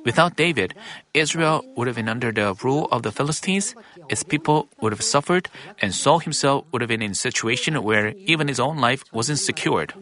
Without 0.05 0.37
David, 0.37 0.75
Israel 1.15 1.65
would 1.77 1.87
have 1.87 1.97
been 1.97 2.09
under 2.09 2.33
the 2.33 2.55
rule 2.63 2.89
of 2.91 3.03
the 3.03 3.13
Philistines, 3.13 3.75
its 4.09 4.23
people 4.23 4.69
would 4.81 4.93
have 4.93 5.03
suffered, 5.03 5.49
and 5.81 5.95
Saul 5.95 6.19
himself 6.21 6.65
would 6.73 6.83
have 6.83 6.89
been 6.89 7.03
in 7.03 7.13
a 7.13 7.15
situation 7.15 7.83
where 7.83 8.15
even 8.27 8.49
his 8.49 8.61
own 8.61 8.79
life 8.79 9.05
wasn't 9.13 9.39
secured. 9.39 9.95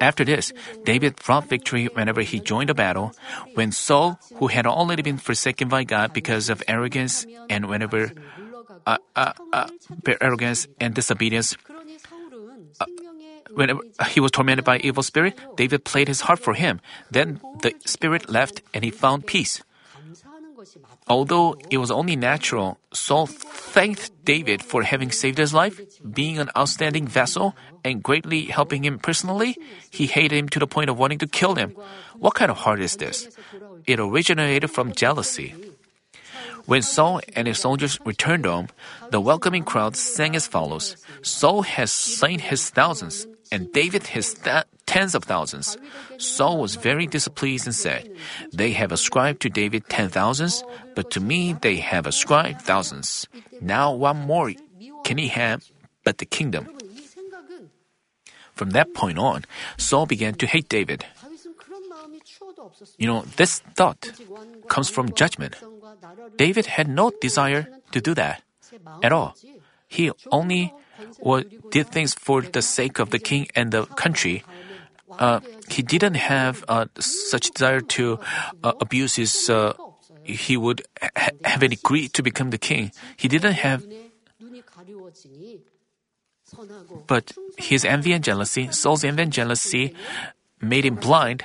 After 0.00 0.24
this, 0.24 0.52
David 0.84 1.16
brought 1.16 1.48
victory 1.48 1.86
whenever 1.86 2.22
he 2.22 2.40
joined 2.40 2.70
a 2.70 2.74
battle. 2.74 3.12
When 3.54 3.72
Saul, 3.72 4.18
who 4.36 4.48
had 4.48 4.66
already 4.66 5.02
been 5.02 5.18
forsaken 5.18 5.68
by 5.68 5.84
God 5.84 6.12
because 6.12 6.48
of 6.48 6.62
arrogance, 6.68 7.26
and 7.48 7.66
whenever 7.66 8.12
uh, 8.86 8.98
uh, 9.16 9.32
uh, 9.52 9.68
arrogance 10.20 10.66
and 10.80 10.94
disobedience, 10.94 11.56
whenever 13.54 13.80
he 14.10 14.20
was 14.20 14.30
tormented 14.30 14.64
by 14.64 14.78
evil 14.78 15.02
spirit, 15.02 15.38
David 15.56 15.84
played 15.84 16.08
his 16.08 16.22
harp 16.22 16.40
for 16.40 16.54
him. 16.54 16.80
Then 17.10 17.40
the 17.62 17.74
spirit 17.86 18.28
left 18.28 18.62
and 18.72 18.84
he 18.84 18.90
found 18.90 19.26
peace. 19.26 19.62
Although 21.08 21.56
it 21.68 21.78
was 21.78 21.90
only 21.90 22.16
natural, 22.16 22.78
Saul 22.92 23.26
thanked 23.26 24.24
David 24.24 24.62
for 24.62 24.82
having 24.82 25.10
saved 25.10 25.36
his 25.36 25.52
life, 25.52 25.80
being 26.00 26.38
an 26.38 26.50
outstanding 26.56 27.06
vessel, 27.06 27.54
and 27.84 28.02
greatly 28.02 28.46
helping 28.46 28.84
him 28.84 28.98
personally. 28.98 29.56
He 29.90 30.06
hated 30.06 30.36
him 30.36 30.48
to 30.50 30.58
the 30.58 30.66
point 30.66 30.88
of 30.88 30.98
wanting 30.98 31.18
to 31.18 31.26
kill 31.26 31.54
him. 31.54 31.76
What 32.16 32.34
kind 32.34 32.50
of 32.50 32.56
heart 32.56 32.80
is 32.80 32.96
this? 32.96 33.28
It 33.86 34.00
originated 34.00 34.70
from 34.70 34.92
jealousy. 34.92 35.54
When 36.64 36.80
Saul 36.80 37.20
and 37.36 37.46
his 37.46 37.58
soldiers 37.58 37.98
returned 38.06 38.46
home, 38.46 38.68
the 39.10 39.20
welcoming 39.20 39.64
crowd 39.64 39.96
sang 39.96 40.34
as 40.34 40.46
follows 40.46 40.96
Saul 41.20 41.60
has 41.62 41.92
slain 41.92 42.38
his 42.38 42.70
thousands, 42.70 43.26
and 43.54 43.70
David 43.70 44.10
his 44.10 44.34
th- 44.34 44.66
tens 44.84 45.14
of 45.14 45.22
thousands. 45.22 45.78
Saul 46.18 46.58
was 46.58 46.74
very 46.74 47.06
displeased 47.06 47.70
and 47.70 47.74
said, 47.74 48.10
They 48.50 48.74
have 48.74 48.90
ascribed 48.90 49.40
to 49.42 49.48
David 49.48 49.86
ten 49.88 50.10
thousands, 50.10 50.66
but 50.98 51.14
to 51.14 51.20
me 51.22 51.54
they 51.54 51.78
have 51.78 52.10
ascribed 52.10 52.62
thousands. 52.66 53.30
Now 53.62 53.94
what 53.94 54.18
more 54.18 54.50
can 55.06 55.18
he 55.22 55.28
have 55.30 55.62
but 56.02 56.18
the 56.18 56.26
kingdom? 56.26 56.66
From 58.58 58.70
that 58.70 58.94
point 58.94 59.18
on, 59.18 59.46
Saul 59.78 60.06
began 60.06 60.34
to 60.42 60.46
hate 60.46 60.68
David. 60.68 61.06
You 62.98 63.06
know, 63.06 63.22
this 63.38 63.62
thought 63.74 64.02
comes 64.68 64.90
from 64.90 65.14
judgment. 65.14 65.54
David 66.36 66.66
had 66.66 66.88
no 66.88 67.10
desire 67.20 67.66
to 67.92 68.00
do 68.00 68.14
that. 68.14 68.42
at 69.02 69.12
all. 69.12 69.34
He 69.86 70.10
only 70.30 70.74
well, 71.20 71.42
did 71.70 71.88
things 71.88 72.14
for 72.14 72.42
the 72.42 72.62
sake 72.62 72.98
of 72.98 73.10
the 73.10 73.18
king 73.18 73.48
and 73.54 73.72
the 73.72 73.86
country. 73.86 74.44
Uh, 75.18 75.40
he 75.68 75.82
didn't 75.82 76.14
have 76.14 76.64
uh, 76.68 76.86
such 76.98 77.50
desire 77.50 77.80
to 77.80 78.18
uh, 78.62 78.72
abuse 78.80 79.16
his. 79.16 79.48
Uh, 79.48 79.74
he 80.24 80.56
would 80.56 80.82
ha- 81.00 81.30
have 81.44 81.62
any 81.62 81.76
greed 81.76 82.12
to 82.14 82.22
become 82.22 82.50
the 82.50 82.58
king. 82.58 82.90
He 83.16 83.28
didn't 83.28 83.54
have. 83.54 83.84
But 87.06 87.32
his 87.56 87.84
envy 87.84 88.12
and 88.12 88.24
jealousy, 88.24 88.70
Saul's 88.70 89.04
envy 89.04 89.22
and 89.22 89.32
jealousy, 89.32 89.94
made 90.60 90.84
him 90.84 90.96
blind, 90.96 91.44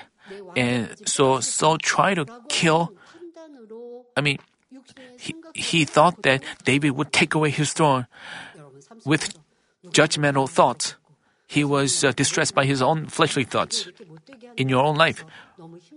and 0.55 0.95
so 1.07 1.39
Saul 1.39 1.77
tried 1.77 2.15
to 2.15 2.25
kill. 2.47 2.93
I 4.15 4.21
mean, 4.21 4.39
he, 5.17 5.35
he 5.53 5.85
thought 5.85 6.21
that 6.23 6.43
David 6.63 6.91
would 6.91 7.11
take 7.11 7.33
away 7.33 7.49
his 7.49 7.73
throne 7.73 8.07
with 9.05 9.37
judgmental 9.87 10.49
thoughts. 10.49 10.95
He 11.47 11.63
was 11.63 12.03
uh, 12.03 12.11
distressed 12.11 12.53
by 12.53 12.65
his 12.65 12.81
own 12.81 13.07
fleshly 13.07 13.43
thoughts. 13.43 13.87
In 14.55 14.69
your 14.69 14.83
own 14.83 14.95
life, 14.97 15.25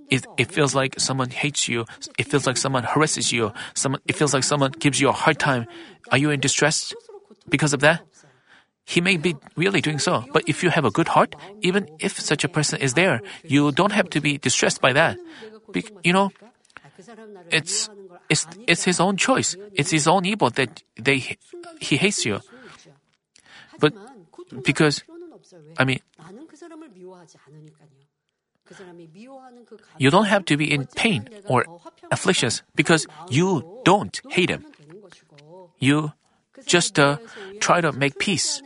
it, 0.09 0.25
it 0.39 0.51
feels 0.51 0.75
like 0.75 0.99
someone 0.99 1.31
hates 1.31 1.69
you. 1.69 1.85
It 2.19 2.25
feels 2.25 2.47
like 2.47 2.57
someone 2.57 2.85
harasses 2.85 3.33
you. 3.33 3.53
Someone, 3.75 4.01
it 4.07 4.17
feels 4.17 4.33
like 4.33 4.45
someone 4.45 4.73
gives 4.73 5.01
you 5.01 5.09
a 5.09 5.13
hard 5.13 5.39
time. 5.39 5.67
Are 6.11 6.17
you 6.17 6.31
in 6.31 6.41
distress 6.41 6.95
because 7.49 7.75
of 7.75 7.81
that? 7.81 8.01
He 8.85 9.01
may 9.01 9.17
be 9.17 9.37
really 9.57 9.81
doing 9.81 9.99
so, 9.99 10.25
but 10.33 10.49
if 10.49 10.63
you 10.63 10.71
have 10.71 10.85
a 10.85 10.91
good 10.91 11.09
heart, 11.09 11.37
even 11.61 11.89
if 12.01 12.19
such 12.19 12.45
a 12.45 12.49
person 12.49 12.81
is 12.81 12.95
there, 12.95 13.21
you 13.45 13.71
don't 13.73 13.93
have 13.93 14.11
to 14.11 14.21
be 14.21 14.39
distressed 14.39 14.81
by 14.81 14.93
that. 14.93 15.19
Be, 15.71 15.85
you 16.03 16.13
know, 16.13 16.33
it's 17.51 17.89
it's 18.29 18.47
it's 18.67 18.85
his 18.85 19.01
own 19.01 19.17
choice. 19.17 19.57
It's 19.75 19.91
his 19.91 20.09
own 20.09 20.25
evil 20.27 20.51
that 20.51 20.83
they 20.97 21.37
he 21.81 21.97
hates 21.97 22.27
you. 22.27 22.41
But 23.83 23.99
because 24.63 25.03
I 25.77 25.83
mean 25.83 25.99
you 29.99 30.11
don't 30.11 30.31
have 30.31 30.45
to 30.47 30.57
be 30.57 30.71
in 30.71 30.87
pain 30.95 31.29
or 31.51 31.67
afflictions 32.15 32.63
because 32.79 33.07
you 33.29 33.83
don't 33.85 34.15
hate 34.31 34.51
him. 34.51 34.65
You 35.79 36.13
just 36.65 36.99
uh, 36.99 37.19
try 37.59 37.81
to 37.83 37.91
make 37.91 38.19
peace. 38.23 38.63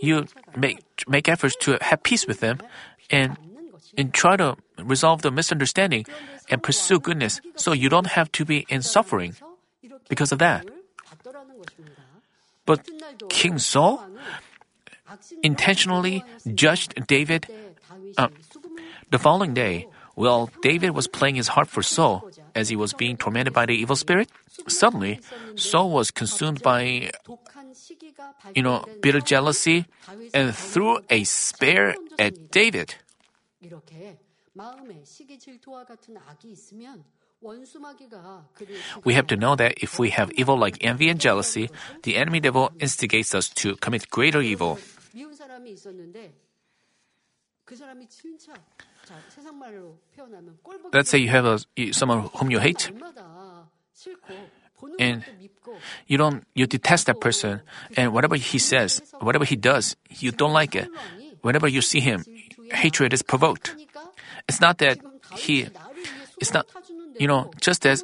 You 0.00 0.26
make 0.56 0.80
make 1.06 1.28
efforts 1.28 1.56
to 1.68 1.76
have 1.80 2.02
peace 2.02 2.26
with 2.26 2.40
them, 2.40 2.58
and 3.10 3.36
and 4.00 4.12
try 4.16 4.36
to 4.40 4.56
resolve 4.80 5.22
the 5.22 5.30
misunderstanding 5.30 6.08
and 6.48 6.62
pursue 6.62 6.98
goodness. 6.98 7.40
So 7.56 7.72
you 7.72 7.92
don't 7.92 8.16
have 8.16 8.32
to 8.32 8.44
be 8.44 8.66
in 8.68 8.80
suffering 8.80 9.36
because 10.08 10.32
of 10.32 10.40
that. 10.40 10.64
But 12.64 12.88
King 13.28 13.58
Saul 13.58 14.00
intentionally 15.42 16.24
judged 16.54 16.94
David. 17.06 17.46
Uh, 18.16 18.28
the 19.10 19.18
following 19.18 19.54
day, 19.54 19.86
while 20.14 20.50
David 20.62 20.90
was 20.90 21.06
playing 21.06 21.34
his 21.34 21.48
harp 21.48 21.68
for 21.68 21.82
Saul, 21.82 22.30
as 22.54 22.68
he 22.68 22.76
was 22.76 22.92
being 22.92 23.16
tormented 23.16 23.52
by 23.52 23.66
the 23.66 23.74
evil 23.74 23.96
spirit, 23.96 24.30
suddenly 24.68 25.20
Saul 25.56 25.90
was 25.90 26.10
consumed 26.10 26.62
by, 26.62 27.10
you 28.54 28.62
know, 28.62 28.84
bitter 29.02 29.20
jealousy 29.20 29.86
and 30.32 30.54
threw 30.54 31.00
a 31.10 31.24
spear 31.24 31.96
at 32.18 32.50
David. 32.50 32.94
We 39.04 39.14
have 39.14 39.26
to 39.26 39.36
know 39.36 39.56
that 39.56 39.82
if 39.82 39.98
we 39.98 40.10
have 40.10 40.30
evil 40.32 40.56
like 40.56 40.78
envy 40.80 41.08
and 41.08 41.20
jealousy, 41.20 41.68
the 42.02 42.16
enemy 42.16 42.40
devil 42.40 42.70
instigates 42.78 43.34
us 43.34 43.48
to 43.60 43.76
commit 43.76 44.08
greater 44.08 44.40
evil. 44.40 44.78
Let's 50.92 51.10
say 51.10 51.18
you 51.18 51.28
have 51.28 51.46
a, 51.46 51.58
someone 51.92 52.28
whom 52.34 52.50
you 52.50 52.58
hate, 52.58 52.90
and 54.98 55.24
you 56.06 56.18
don't 56.18 56.44
you 56.54 56.66
detest 56.66 57.06
that 57.06 57.20
person, 57.20 57.62
and 57.96 58.12
whatever 58.12 58.36
he 58.36 58.58
says, 58.58 59.00
whatever 59.20 59.44
he 59.44 59.56
does, 59.56 59.96
you 60.10 60.32
don't 60.32 60.52
like 60.52 60.74
it. 60.74 60.88
Whenever 61.42 61.68
you 61.68 61.80
see 61.80 62.00
him, 62.00 62.24
hatred 62.72 63.12
is 63.12 63.22
provoked. 63.22 63.76
It's 64.48 64.60
not 64.60 64.78
that 64.78 64.98
he, 65.36 65.68
it's 66.40 66.52
not, 66.52 66.66
you 67.18 67.28
know, 67.28 67.50
just 67.60 67.86
as 67.86 68.02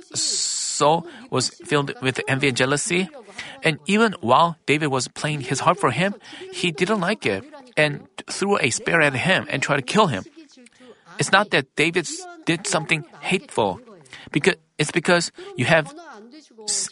Saul 0.80 1.04
was 1.28 1.52
filled 1.68 1.92
with 2.00 2.24
envy 2.24 2.48
and 2.48 2.56
jealousy, 2.56 3.12
and 3.60 3.76
even 3.84 4.16
while 4.24 4.56
David 4.64 4.88
was 4.88 5.12
playing 5.12 5.44
his 5.44 5.60
harp 5.60 5.76
for 5.76 5.92
him, 5.92 6.16
he 6.56 6.72
didn't 6.72 7.04
like 7.04 7.28
it 7.28 7.44
and 7.76 8.08
threw 8.24 8.56
a 8.56 8.72
spear 8.72 9.04
at 9.04 9.12
him 9.12 9.44
and 9.52 9.60
tried 9.60 9.84
to 9.84 9.86
kill 9.86 10.08
him. 10.08 10.24
It's 11.20 11.28
not 11.28 11.52
that 11.52 11.68
David 11.76 12.08
did 12.48 12.64
something 12.64 13.04
hateful, 13.20 13.84
because 14.32 14.56
it's 14.80 14.90
because 14.90 15.28
you 15.60 15.68
have 15.68 15.92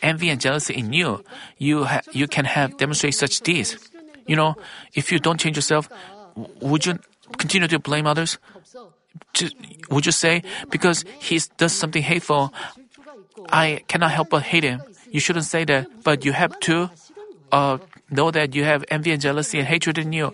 envy 0.05 0.29
and 0.29 0.37
jealousy 0.37 0.77
in 0.77 0.93
you. 0.93 1.25
You 1.57 1.89
ha- 1.89 2.05
you 2.13 2.29
can 2.29 2.45
have 2.45 2.77
demonstrate 2.77 3.17
such 3.17 3.41
deeds. 3.41 3.81
You 4.29 4.37
know, 4.37 4.61
if 4.93 5.09
you 5.09 5.17
don't 5.17 5.41
change 5.41 5.57
yourself, 5.57 5.89
would 6.61 6.85
you 6.85 7.01
continue 7.41 7.69
to 7.73 7.81
blame 7.81 8.05
others? 8.05 8.37
Would 9.89 10.05
you 10.05 10.13
say 10.13 10.45
because 10.69 11.09
he 11.19 11.41
does 11.57 11.73
something 11.73 12.05
hateful, 12.05 12.53
I 13.51 13.83
cannot 13.89 14.11
help 14.11 14.31
but 14.31 14.43
hate 14.43 14.65
him? 14.65 14.83
You 15.11 15.21
shouldn't 15.21 15.47
say 15.47 15.65
that, 15.65 16.05
but 16.05 16.25
you 16.25 16.33
have 16.33 16.59
to 16.61 16.91
uh, 17.53 17.79
know 18.11 18.31
that 18.31 18.55
you 18.55 18.65
have 18.65 18.85
envy 18.91 19.13
and 19.13 19.21
jealousy 19.21 19.59
and 19.59 19.67
hatred 19.67 19.99
in 19.99 20.13
you 20.13 20.33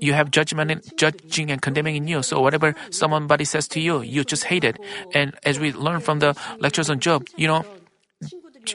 you 0.00 0.12
have 0.12 0.30
judgment 0.30 0.70
and 0.70 0.82
judging 0.96 1.50
and 1.50 1.60
condemning 1.62 1.96
in 1.96 2.06
you. 2.08 2.22
So 2.22 2.40
whatever 2.40 2.74
somebody 2.90 3.44
says 3.44 3.68
to 3.68 3.80
you, 3.80 4.02
you 4.02 4.24
just 4.24 4.44
hate 4.44 4.64
it. 4.64 4.78
And 5.14 5.34
as 5.44 5.58
we 5.58 5.72
learn 5.72 6.00
from 6.00 6.18
the 6.18 6.36
lectures 6.58 6.90
on 6.90 7.00
Job, 7.00 7.26
you 7.36 7.48
know, 7.48 7.64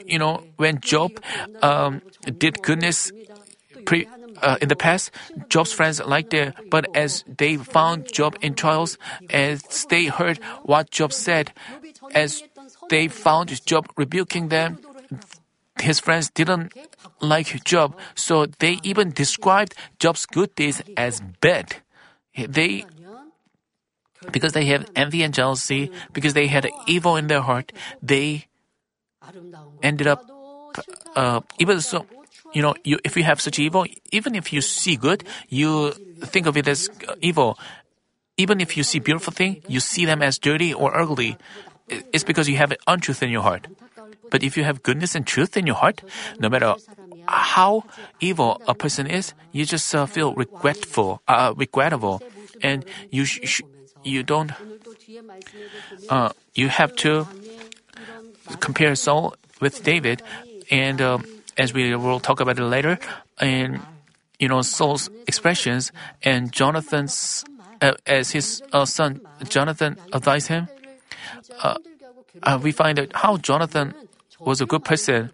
you 0.06 0.18
know, 0.18 0.42
when 0.56 0.80
Job 0.80 1.12
um, 1.62 2.02
did 2.24 2.62
goodness 2.62 3.12
pre, 3.84 4.08
uh, 4.42 4.56
in 4.60 4.68
the 4.68 4.76
past, 4.76 5.10
Job's 5.48 5.72
friends 5.72 6.00
liked 6.04 6.34
it, 6.34 6.54
but 6.70 6.86
as 6.96 7.24
they 7.28 7.56
found 7.56 8.12
Job 8.12 8.36
in 8.40 8.54
trials, 8.54 8.98
as 9.30 9.86
they 9.90 10.06
heard 10.06 10.38
what 10.62 10.90
Job 10.90 11.12
said, 11.12 11.52
as 12.12 12.42
they 12.88 13.08
found 13.08 13.48
Job 13.66 13.88
rebuking 13.96 14.48
them, 14.48 14.78
his 15.80 16.00
friends 16.00 16.30
didn't 16.30 16.72
like 17.20 17.64
Job, 17.64 17.96
so 18.14 18.46
they 18.46 18.78
even 18.82 19.10
described 19.10 19.74
Job's 19.98 20.26
good 20.26 20.54
deeds 20.54 20.82
as 20.96 21.20
bad. 21.40 21.76
They 22.36 22.84
because 24.32 24.52
they 24.52 24.64
have 24.66 24.88
envy 24.96 25.22
and 25.22 25.34
jealousy, 25.34 25.90
because 26.12 26.32
they 26.34 26.46
had 26.46 26.68
evil 26.86 27.16
in 27.16 27.26
their 27.26 27.42
heart, 27.42 27.72
they 28.02 28.46
ended 29.82 30.06
up 30.06 30.24
uh, 31.16 31.40
even 31.58 31.80
so. 31.80 32.06
You 32.52 32.62
know, 32.62 32.74
you, 32.84 32.98
if 33.02 33.16
you 33.16 33.24
have 33.24 33.40
such 33.40 33.58
evil, 33.58 33.84
even 34.12 34.36
if 34.36 34.52
you 34.52 34.60
see 34.60 34.94
good, 34.94 35.24
you 35.48 35.90
think 36.22 36.46
of 36.46 36.56
it 36.56 36.68
as 36.68 36.88
evil. 37.20 37.58
Even 38.36 38.60
if 38.60 38.76
you 38.76 38.84
see 38.84 39.00
beautiful 39.00 39.32
thing, 39.32 39.60
you 39.66 39.80
see 39.80 40.04
them 40.04 40.22
as 40.22 40.38
dirty 40.38 40.72
or 40.72 40.96
ugly. 40.96 41.36
It's 41.88 42.24
because 42.24 42.48
you 42.48 42.56
have 42.56 42.72
untruth 42.86 43.22
in 43.22 43.30
your 43.30 43.42
heart. 43.42 43.68
But 44.30 44.42
if 44.42 44.56
you 44.56 44.64
have 44.64 44.82
goodness 44.82 45.14
and 45.14 45.26
truth 45.26 45.56
in 45.56 45.66
your 45.66 45.76
heart, 45.76 46.02
no 46.38 46.48
matter 46.48 46.74
how 47.28 47.84
evil 48.20 48.60
a 48.66 48.74
person 48.74 49.06
is, 49.06 49.34
you 49.52 49.64
just 49.64 49.94
uh, 49.94 50.06
feel 50.06 50.34
regretful, 50.34 51.22
uh, 51.28 51.52
regrettable, 51.56 52.22
and 52.62 52.84
you 53.10 53.24
sh- 53.24 53.40
sh- 53.44 53.62
you 54.02 54.22
don't. 54.22 54.52
Uh, 56.08 56.30
you 56.54 56.68
have 56.68 56.94
to 56.96 57.26
compare 58.60 58.94
Saul 58.94 59.34
with 59.60 59.82
David, 59.82 60.22
and 60.70 61.00
um, 61.00 61.24
as 61.56 61.72
we 61.72 61.94
will 61.96 62.20
talk 62.20 62.40
about 62.40 62.58
it 62.58 62.64
later, 62.64 62.98
and 63.38 63.80
you 64.38 64.48
know 64.48 64.62
Saul's 64.62 65.10
expressions 65.26 65.92
and 66.22 66.52
Jonathan's 66.52 67.44
uh, 67.80 67.92
as 68.06 68.30
his 68.32 68.62
uh, 68.72 68.84
son 68.84 69.20
Jonathan 69.48 69.96
advised 70.12 70.48
him. 70.48 70.68
Uh, 71.62 71.76
uh, 72.42 72.58
we 72.62 72.72
find 72.72 72.98
out 72.98 73.10
how 73.14 73.36
Jonathan 73.36 73.94
was 74.40 74.60
a 74.60 74.66
good 74.66 74.84
person. 74.84 75.30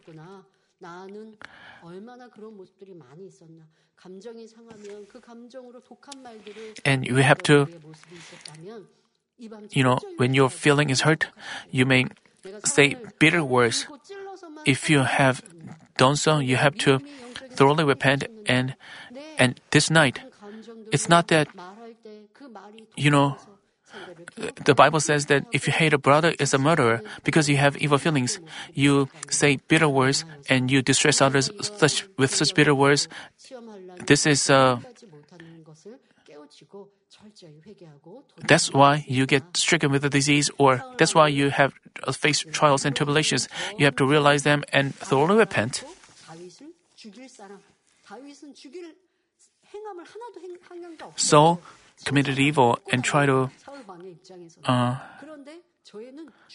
And 6.84 7.06
you 7.06 7.16
have 7.16 7.42
to, 7.42 7.68
you 9.70 9.84
know, 9.84 9.98
when 10.16 10.34
your 10.34 10.50
feeling 10.50 10.90
is 10.90 11.02
hurt, 11.02 11.26
you 11.70 11.84
may 11.86 12.06
say 12.64 12.96
bitter 13.18 13.44
words. 13.44 13.86
If 14.64 14.88
you 14.88 15.00
have 15.00 15.42
done 15.96 16.16
so, 16.16 16.38
you 16.38 16.56
have 16.56 16.76
to 16.78 17.00
thoroughly 17.52 17.84
repent 17.84 18.24
and 18.46 18.74
and 19.38 19.60
this 19.70 19.90
night, 19.90 20.20
it's 20.92 21.08
not 21.08 21.28
that 21.28 21.48
you 22.96 23.10
know 23.10 23.36
the 24.64 24.74
Bible 24.74 25.00
says 25.00 25.26
that 25.26 25.44
if 25.52 25.66
you 25.66 25.72
hate 25.72 25.92
a 25.92 25.98
brother 25.98 26.34
is 26.38 26.54
a 26.54 26.58
murderer 26.58 27.02
because 27.24 27.48
you 27.48 27.56
have 27.56 27.76
evil 27.76 27.98
feelings, 27.98 28.40
you 28.72 29.08
say 29.28 29.56
bitter 29.68 29.88
words 29.88 30.24
and 30.48 30.70
you 30.70 30.82
distress 30.82 31.20
others 31.20 31.50
such, 31.60 32.06
with 32.16 32.34
such 32.34 32.54
bitter 32.54 32.74
words. 32.74 33.08
This 34.06 34.26
is 34.26 34.50
uh, 34.50 34.78
that's 38.46 38.72
why 38.72 39.04
you 39.06 39.26
get 39.26 39.56
stricken 39.56 39.90
with 39.90 40.04
a 40.04 40.08
disease, 40.10 40.50
or 40.58 40.82
that's 40.98 41.14
why 41.14 41.28
you 41.28 41.50
have 41.50 41.72
uh, 42.04 42.12
faced 42.12 42.50
trials 42.52 42.84
and 42.84 42.96
tribulations. 42.96 43.48
You 43.78 43.84
have 43.84 43.96
to 43.96 44.06
realize 44.06 44.42
them 44.42 44.64
and 44.72 44.94
thoroughly 44.94 45.36
repent. 45.36 45.84
Saul 51.16 51.60
committed 52.04 52.38
evil 52.38 52.78
and 52.90 53.04
tried 53.04 53.26
to. 53.26 53.50
Uh, 54.64 54.96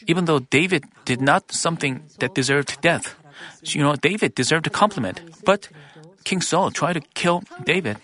even 0.07 0.25
though 0.25 0.39
David 0.39 0.85
did 1.05 1.21
not 1.21 1.51
something 1.51 2.03
that 2.19 2.33
deserved 2.35 2.79
death, 2.81 3.15
you 3.63 3.83
know, 3.83 3.95
David 3.95 4.35
deserved 4.35 4.67
a 4.67 4.69
compliment. 4.69 5.21
But 5.43 5.69
King 6.23 6.41
Saul 6.41 6.71
tried 6.71 6.93
to 6.93 7.01
kill 7.13 7.43
David, 7.63 7.97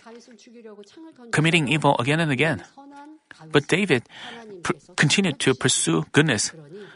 committing 1.31 1.67
evil 1.67 1.95
again 1.99 2.19
and 2.19 2.31
again. 2.31 2.63
But 3.51 3.67
David 3.67 4.03
pr- 4.63 4.73
continued 4.95 5.39
to 5.39 5.53
pursue 5.53 6.05
goodness, 6.11 6.51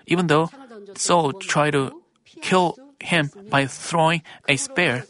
even 0.05 0.27
though 0.27 0.51
Saul 0.95 1.34
tried 1.34 1.71
to 1.71 2.01
kill 2.41 2.77
him 2.99 3.31
by 3.49 3.65
throwing 3.65 4.21
a 4.47 4.58
spear. 4.58 5.05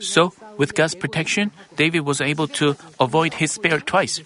So, 0.00 0.32
with 0.56 0.74
God's 0.74 0.94
protection, 0.94 1.52
David 1.76 2.00
was 2.00 2.20
able 2.20 2.48
to 2.58 2.76
avoid 2.98 3.34
his 3.34 3.52
spear 3.52 3.78
twice. 3.78 4.20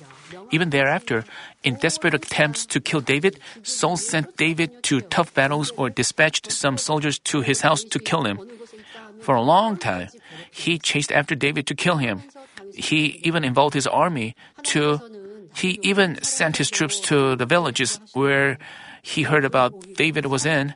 Even 0.51 0.71
thereafter, 0.71 1.25
in 1.63 1.77
desperate 1.77 2.15
attempts 2.15 2.67
to 2.67 2.81
kill 2.81 3.01
David, 3.01 3.39
Saul 3.63 3.97
sent 3.97 4.37
David 4.37 4.83
to 4.85 5.01
tough 5.01 5.33
battles 5.35 5.71
or 5.77 5.91
dispatched 5.91 6.51
some 6.51 6.79
soldiers 6.79 7.19
to 7.31 7.41
his 7.41 7.61
house 7.63 7.85
to 7.85 7.99
kill 7.99 8.25
him. 8.25 8.41
For 9.21 9.35
a 9.35 9.43
long 9.43 9.77
time, 9.77 10.09
he 10.51 10.79
chased 10.79 11.13
after 11.13 11.35
David 11.35 11.67
to 11.69 11.75
kill 11.75 11.97
him. 11.97 12.23
He 12.75 13.21
even 13.23 13.45
involved 13.45 13.75
his 13.75 13.87
army 13.87 14.35
to, 14.75 15.01
he 15.55 15.79
even 15.83 16.23
sent 16.23 16.57
his 16.57 16.71
troops 16.71 17.01
to 17.13 17.37
the 17.37 17.47
villages 17.47 18.01
where 18.15 18.59
he 19.03 19.23
heard 19.23 19.45
about 19.45 19.75
David 19.95 20.27
was 20.27 20.47
in. 20.47 20.75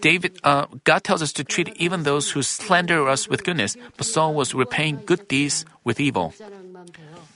David, 0.00 0.38
uh, 0.42 0.66
God 0.84 1.04
tells 1.04 1.22
us 1.22 1.32
to 1.34 1.44
treat 1.44 1.68
even 1.76 2.02
those 2.02 2.30
who 2.30 2.42
slander 2.42 3.06
us 3.08 3.28
with 3.28 3.44
goodness, 3.44 3.76
but 3.96 4.06
Saul 4.06 4.34
was 4.34 4.54
repaying 4.54 5.02
good 5.06 5.28
deeds 5.28 5.64
with 5.84 6.00
evil. 6.00 6.34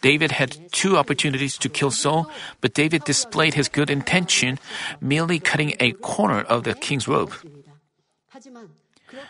David 0.00 0.32
had 0.32 0.56
two 0.72 0.96
opportunities 0.96 1.58
to 1.58 1.68
kill 1.68 1.90
Saul, 1.90 2.30
but 2.60 2.74
David 2.74 3.04
displayed 3.04 3.54
his 3.54 3.68
good 3.68 3.90
intention, 3.90 4.58
merely 5.00 5.38
cutting 5.38 5.74
a 5.80 5.92
corner 5.92 6.40
of 6.40 6.64
the 6.64 6.74
king's 6.74 7.06
robe. 7.06 7.32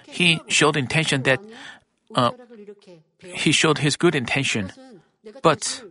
He 0.06 0.40
showed 0.46 0.76
intention 0.76 1.22
that 1.22 1.40
uh, 2.14 2.30
he 3.18 3.52
showed 3.52 3.78
his 3.78 3.96
good 3.96 4.14
intention, 4.14 4.72
but 5.42 5.82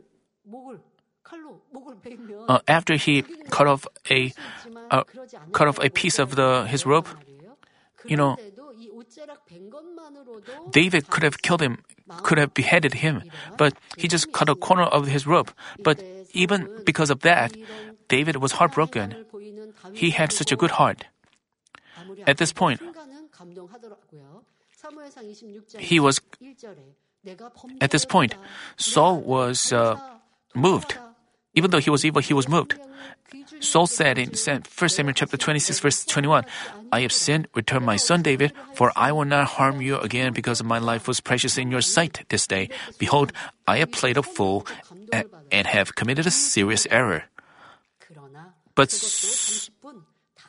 uh, 2.48 2.60
after 2.68 2.96
he 2.96 3.24
cut 3.50 3.68
off 3.68 3.88
a 4.10 4.34
uh, 4.92 5.04
cut 5.52 5.68
off 5.68 5.80
a 5.84 5.90
piece 5.90 6.20
of 6.20 6.36
the 6.36 6.66
his 6.68 6.86
robe, 6.86 7.08
you 8.06 8.18
know, 8.18 8.38
David 10.72 11.10
could 11.10 11.24
have 11.24 11.42
killed 11.42 11.62
him, 11.62 11.84
could 12.24 12.38
have 12.38 12.54
beheaded 12.54 12.96
him, 12.96 13.24
but 13.58 13.74
he 13.98 14.08
just 14.08 14.32
cut 14.32 14.50
a 14.50 14.56
corner 14.56 14.84
of 14.84 15.08
his 15.08 15.28
robe. 15.28 15.52
But 15.84 16.04
even 16.34 16.68
because 16.86 17.10
of 17.10 17.22
that, 17.22 17.56
David 18.08 18.38
was 18.38 18.54
heartbroken. 18.54 19.26
He 19.94 20.12
had 20.12 20.32
such 20.32 20.52
a 20.52 20.56
good 20.56 20.72
heart. 20.72 21.06
At 22.28 22.38
this 22.38 22.54
point, 22.54 22.82
he 25.78 26.00
was 26.00 26.22
at 27.82 27.92
this 27.92 28.06
point, 28.06 28.36
Saul 28.78 29.20
was 29.20 29.74
uh, 29.74 30.00
moved. 30.56 30.98
Even 31.54 31.72
though 31.72 31.80
he 31.80 31.90
was 31.90 32.06
evil, 32.06 32.22
he 32.22 32.34
was 32.34 32.48
moved. 32.48 32.80
Saul 33.60 33.88
said 33.88 34.18
in 34.18 34.30
1 34.32 34.90
Samuel 34.90 35.14
chapter 35.14 35.38
26 35.38 35.80
verse 35.80 36.06
21, 36.06 36.46
I 36.92 37.02
have 37.02 37.12
sinned, 37.12 37.48
return 37.54 37.84
my 37.84 37.98
son 37.98 38.22
David, 38.22 38.54
for 38.74 38.92
I 38.96 39.12
will 39.12 39.26
not 39.26 39.48
harm 39.48 39.82
you 39.82 39.98
again 39.98 40.34
because 40.34 40.64
my 40.64 40.80
life 40.80 41.08
was 41.08 41.20
precious 41.20 41.58
in 41.58 41.70
your 41.72 41.82
sight 41.82 42.26
this 42.30 42.48
day. 42.48 42.70
Behold, 42.98 43.32
I 43.68 43.78
have 43.78 43.92
played 43.92 44.18
a 44.18 44.24
fool 44.24 44.66
and 45.52 45.68
have 45.68 45.96
committed 45.96 46.26
a 46.26 46.32
serious 46.32 46.88
error. 46.90 47.26
But 48.76 48.92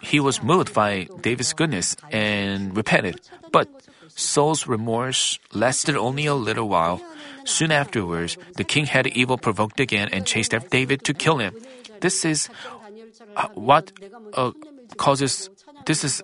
he 0.00 0.20
was 0.20 0.42
moved 0.42 0.72
by 0.72 1.08
David's 1.20 1.52
goodness 1.52 1.96
and 2.10 2.76
repented. 2.76 3.20
But 3.52 3.68
Saul's 4.08 4.66
remorse 4.66 5.38
lasted 5.52 5.96
only 5.96 6.26
a 6.26 6.34
little 6.34 6.68
while. 6.68 7.02
Soon 7.44 7.72
afterwards, 7.72 8.36
the 8.56 8.64
king 8.64 8.86
had 8.86 9.06
evil 9.08 9.36
provoked 9.36 9.80
again 9.80 10.08
and 10.12 10.26
chased 10.26 10.54
after 10.54 10.68
David 10.68 11.04
to 11.04 11.14
kill 11.14 11.38
him. 11.38 11.54
This 12.00 12.24
is 12.24 12.48
what 13.54 13.92
uh, 14.34 14.52
causes. 14.96 15.50
This 15.86 16.04
is 16.04 16.22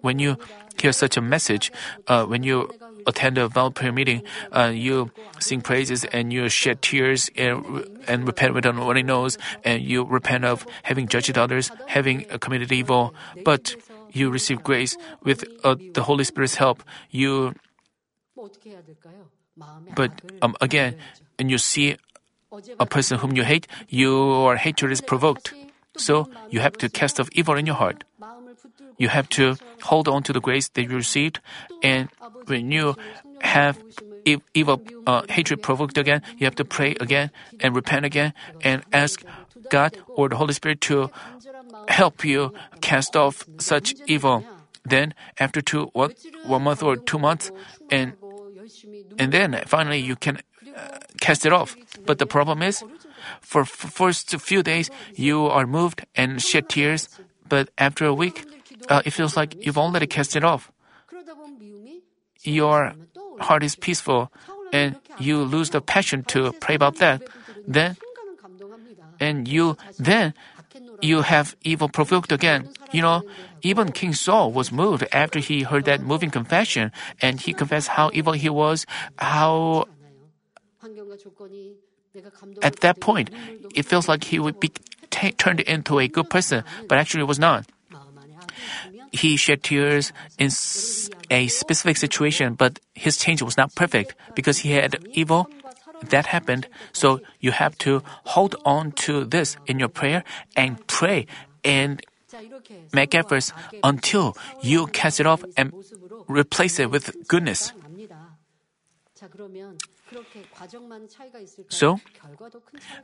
when 0.00 0.18
you 0.18 0.36
hear 0.80 0.92
such 0.92 1.16
a 1.16 1.20
message. 1.20 1.72
Uh, 2.06 2.24
when 2.24 2.42
you 2.42 2.70
attend 3.06 3.38
a 3.38 3.48
vow 3.48 3.70
prayer 3.70 3.92
meeting, 3.92 4.22
uh, 4.52 4.72
you 4.74 5.10
sing 5.38 5.60
praises 5.60 6.04
and 6.04 6.32
you 6.32 6.48
shed 6.48 6.80
tears 6.80 7.30
and, 7.36 7.84
and 8.08 8.26
repent 8.26 8.54
with 8.54 8.64
an 8.66 8.78
running 8.78 9.06
nose, 9.06 9.38
and 9.64 9.82
you 9.82 10.04
repent 10.04 10.44
of 10.44 10.66
having 10.82 11.08
judged 11.08 11.36
others, 11.36 11.70
having 11.86 12.24
committed 12.40 12.72
evil. 12.72 13.14
But 13.44 13.76
you 14.12 14.30
receive 14.30 14.62
grace 14.62 14.96
with 15.22 15.44
uh, 15.64 15.76
the 15.92 16.02
Holy 16.02 16.24
Spirit's 16.24 16.54
help. 16.54 16.82
You, 17.10 17.54
but 19.94 20.12
um, 20.40 20.56
again, 20.60 20.96
and 21.38 21.50
you 21.50 21.58
see 21.58 21.96
a 22.78 22.86
person 22.86 23.18
whom 23.18 23.36
you 23.36 23.42
hate, 23.42 23.66
your 23.88 24.56
hatred 24.56 24.92
is 24.92 25.00
provoked. 25.00 25.52
So 25.96 26.28
you 26.50 26.60
have 26.60 26.76
to 26.78 26.88
cast 26.88 27.20
off 27.20 27.28
evil 27.32 27.56
in 27.56 27.66
your 27.66 27.76
heart. 27.76 28.04
You 28.98 29.08
have 29.08 29.28
to 29.30 29.56
hold 29.82 30.08
on 30.08 30.22
to 30.24 30.32
the 30.32 30.40
grace 30.40 30.68
that 30.68 30.82
you 30.82 30.88
received, 30.90 31.40
and 31.82 32.08
when 32.46 32.70
you 32.70 32.96
have 33.40 33.78
evil 34.54 34.82
uh, 35.06 35.22
hatred 35.28 35.62
provoked 35.62 35.98
again, 35.98 36.22
you 36.38 36.46
have 36.46 36.54
to 36.56 36.64
pray 36.64 36.96
again 37.00 37.30
and 37.60 37.74
repent 37.74 38.04
again 38.04 38.32
and 38.62 38.82
ask 38.92 39.22
God 39.70 39.96
or 40.08 40.28
the 40.28 40.36
Holy 40.36 40.54
Spirit 40.54 40.80
to 40.82 41.10
help 41.88 42.24
you 42.24 42.52
cast 42.80 43.16
off 43.16 43.44
such 43.58 43.94
evil. 44.06 44.44
Then, 44.84 45.14
after 45.40 45.60
two 45.62 45.88
one, 45.92 46.12
one 46.44 46.62
month 46.62 46.82
or 46.82 46.96
two 46.96 47.18
months, 47.18 47.50
and 47.90 48.12
and 49.18 49.32
then 49.32 49.62
finally 49.66 49.98
you 49.98 50.14
can 50.16 50.40
uh, 50.76 50.98
cast 51.20 51.46
it 51.46 51.52
off. 51.52 51.76
But 52.04 52.18
the 52.18 52.26
problem 52.26 52.62
is, 52.62 52.84
for 53.40 53.64
first 53.64 54.30
few 54.40 54.62
days 54.62 54.90
you 55.14 55.46
are 55.46 55.66
moved 55.66 56.04
and 56.14 56.40
shed 56.40 56.68
tears, 56.68 57.08
but 57.48 57.70
after 57.78 58.04
a 58.04 58.14
week, 58.14 58.44
uh, 58.88 59.02
it 59.04 59.12
feels 59.12 59.36
like 59.36 59.54
you've 59.64 59.78
already 59.78 60.06
cast 60.06 60.36
it 60.36 60.44
off. 60.44 60.70
Your 62.42 62.92
heart 63.40 63.62
is 63.62 63.76
peaceful, 63.76 64.30
and 64.72 64.96
you 65.18 65.42
lose 65.42 65.70
the 65.70 65.80
passion 65.80 66.24
to 66.34 66.52
pray 66.60 66.74
about 66.74 66.96
that. 66.98 67.22
Then, 67.66 67.96
and 69.20 69.48
you 69.48 69.76
then 69.98 70.34
you 71.00 71.22
have 71.22 71.56
evil 71.62 71.88
provoked 71.88 72.32
again. 72.32 72.68
You 72.92 73.02
know, 73.02 73.22
even 73.62 73.92
King 73.92 74.12
Saul 74.12 74.52
was 74.52 74.70
moved 74.70 75.06
after 75.12 75.38
he 75.38 75.62
heard 75.62 75.84
that 75.84 76.02
moving 76.02 76.30
confession, 76.30 76.92
and 77.20 77.40
he 77.40 77.52
confessed 77.52 77.88
how 77.88 78.10
evil 78.12 78.32
he 78.32 78.48
was, 78.48 78.86
how 79.16 79.86
at 82.62 82.80
that 82.80 83.00
point, 83.00 83.30
it 83.74 83.84
feels 83.84 84.08
like 84.08 84.24
he 84.24 84.38
would 84.38 84.60
be 84.60 84.72
t- 85.10 85.32
turned 85.32 85.60
into 85.60 85.98
a 85.98 86.08
good 86.08 86.30
person, 86.30 86.64
but 86.88 86.98
actually 86.98 87.22
it 87.22 87.28
was 87.28 87.38
not. 87.38 87.66
He 89.12 89.36
shed 89.36 89.62
tears 89.62 90.12
in 90.38 90.50
a 91.30 91.46
specific 91.48 91.96
situation, 91.96 92.54
but 92.54 92.80
his 92.94 93.16
change 93.16 93.42
was 93.42 93.56
not 93.56 93.74
perfect 93.74 94.14
because 94.34 94.58
he 94.58 94.72
had 94.72 94.98
evil 95.12 95.48
that 96.10 96.26
happened. 96.26 96.66
So 96.92 97.20
you 97.40 97.52
have 97.52 97.78
to 97.78 98.02
hold 98.34 98.56
on 98.64 98.92
to 99.06 99.24
this 99.24 99.56
in 99.66 99.78
your 99.78 99.88
prayer 99.88 100.24
and 100.56 100.84
pray 100.86 101.26
and 101.62 102.02
make 102.92 103.14
efforts 103.14 103.52
until 103.82 104.36
you 104.60 104.86
cast 104.88 105.20
it 105.20 105.26
off 105.26 105.44
and 105.56 105.72
replace 106.28 106.78
it 106.78 106.90
with 106.90 107.14
goodness. 107.28 107.72
So, 111.68 112.00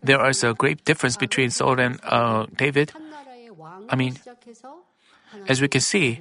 there 0.03 0.29
is 0.29 0.45
a 0.45 0.55
great 0.55 0.85
difference 0.85 1.17
between 1.17 1.51
Saul 1.51 1.81
and 1.81 2.01
uh, 2.03 2.47
David. 2.57 2.93
I 3.89 3.97
mean, 3.97 4.17
as 5.49 5.61
we 5.61 5.69
can 5.69 5.81
see, 5.81 6.21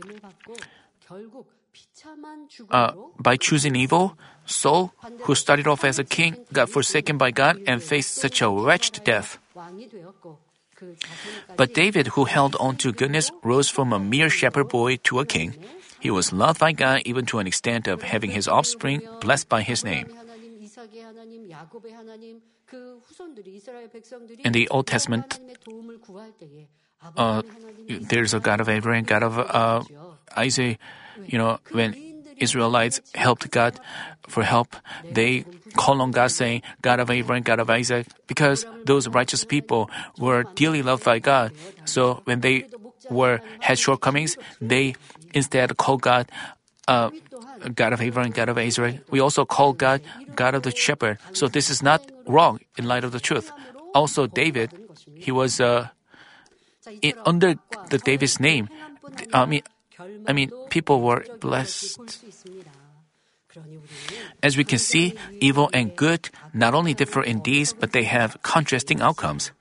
uh, 2.72 2.92
by 3.20 3.38
choosing 3.38 3.76
evil, 3.76 4.18
Saul, 4.46 4.94
who 5.22 5.36
started 5.36 5.68
off 5.68 5.84
as 5.84 6.00
a 6.00 6.04
king, 6.04 6.38
got 6.52 6.70
forsaken 6.70 7.18
by 7.18 7.32
God 7.32 7.62
and 7.68 7.82
faced 7.82 8.16
such 8.16 8.42
a 8.42 8.50
wretched 8.50 9.04
death. 9.04 9.38
But 11.58 11.74
David, 11.74 12.08
who 12.08 12.26
held 12.26 12.56
on 12.60 12.78
to 12.78 12.94
goodness, 12.94 13.32
rose 13.44 13.70
from 13.70 13.92
a 13.92 14.00
mere 14.00 14.30
shepherd 14.30 14.70
boy 14.70 14.98
to 15.04 15.20
a 15.20 15.26
king. 15.26 15.56
He 16.00 16.10
was 16.10 16.32
loved 16.32 16.60
by 16.60 16.72
God 16.72 17.02
even 17.06 17.26
to 17.28 17.40
an 17.40 17.48
extent 17.48 17.88
of 17.88 18.02
having 18.04 18.32
his 18.32 18.48
offspring 18.48 19.02
blessed 19.20 19.50
by 19.50 19.62
his 19.62 19.84
name. 19.84 20.08
In 24.44 24.52
the 24.54 24.68
Old 24.70 24.88
Testament, 24.88 25.40
uh, 27.18 27.42
there's 27.88 28.34
a 28.34 28.40
God 28.40 28.62
of 28.62 28.70
Abraham, 28.70 29.04
God 29.04 29.24
of 29.24 29.40
uh, 29.40 29.84
Isaac. 30.36 30.80
You 31.26 31.38
know, 31.38 31.60
when 31.72 31.96
Israelites 32.38 33.02
helped 33.14 33.50
God 33.52 33.80
for 34.28 34.44
help, 34.44 34.76
they 35.10 35.44
call 35.76 36.02
on 36.02 36.12
God 36.12 36.32
saying, 36.32 36.62
God 36.82 37.00
of 37.00 37.10
Abraham, 37.10 37.44
God 37.44 37.60
of 37.60 37.70
Isaac, 37.70 38.08
because 38.28 38.66
those 38.86 39.08
righteous 39.08 39.44
people 39.44 39.90
were 40.18 40.46
dearly 40.56 40.82
loved 40.82 41.04
by 41.04 41.20
God. 41.20 41.52
So 41.86 42.22
when 42.26 42.42
they 42.42 42.66
were 43.10 43.42
had 43.60 43.80
shortcomings, 43.80 44.38
they 44.62 44.96
instead 45.34 45.76
called 45.78 46.02
God 46.02 46.32
uh, 46.88 47.10
God 47.76 47.94
of 47.94 48.02
Abraham, 48.02 48.32
God 48.32 48.50
of 48.50 48.58
Israel. 48.58 49.00
We 49.10 49.20
also 49.20 49.46
call 49.46 49.74
God 49.74 50.02
God 50.36 50.56
of 50.56 50.64
the 50.64 50.72
shepherd. 50.72 51.20
So 51.34 51.48
this 51.48 51.70
is 51.70 51.84
not 51.84 52.02
wrong 52.26 52.60
in 52.78 52.86
light 52.86 53.04
of 53.04 53.12
the 53.12 53.20
truth. 53.20 53.52
Also, 53.94 54.28
David, 54.28 54.72
he 55.16 55.32
was 55.32 55.60
uh, 55.60 55.90
in, 57.02 57.14
under 57.26 57.56
the 57.90 57.98
David's 57.98 58.40
name. 58.40 58.70
I 59.34 59.46
mean, 59.46 59.64
I 60.28 60.34
mean, 60.34 60.52
people 60.70 61.02
were 61.02 61.26
blessed. 61.40 62.00
As 64.44 64.56
we 64.56 64.64
can 64.64 64.80
see, 64.80 65.16
evil 65.42 65.70
and 65.74 65.96
good 65.96 66.30
not 66.54 66.74
only 66.74 66.94
differ 66.94 67.22
in 67.24 67.40
deeds, 67.42 67.74
but 67.74 67.92
they 67.92 68.04
have 68.04 68.38
contrasting 68.44 69.02
outcomes. 69.02 69.52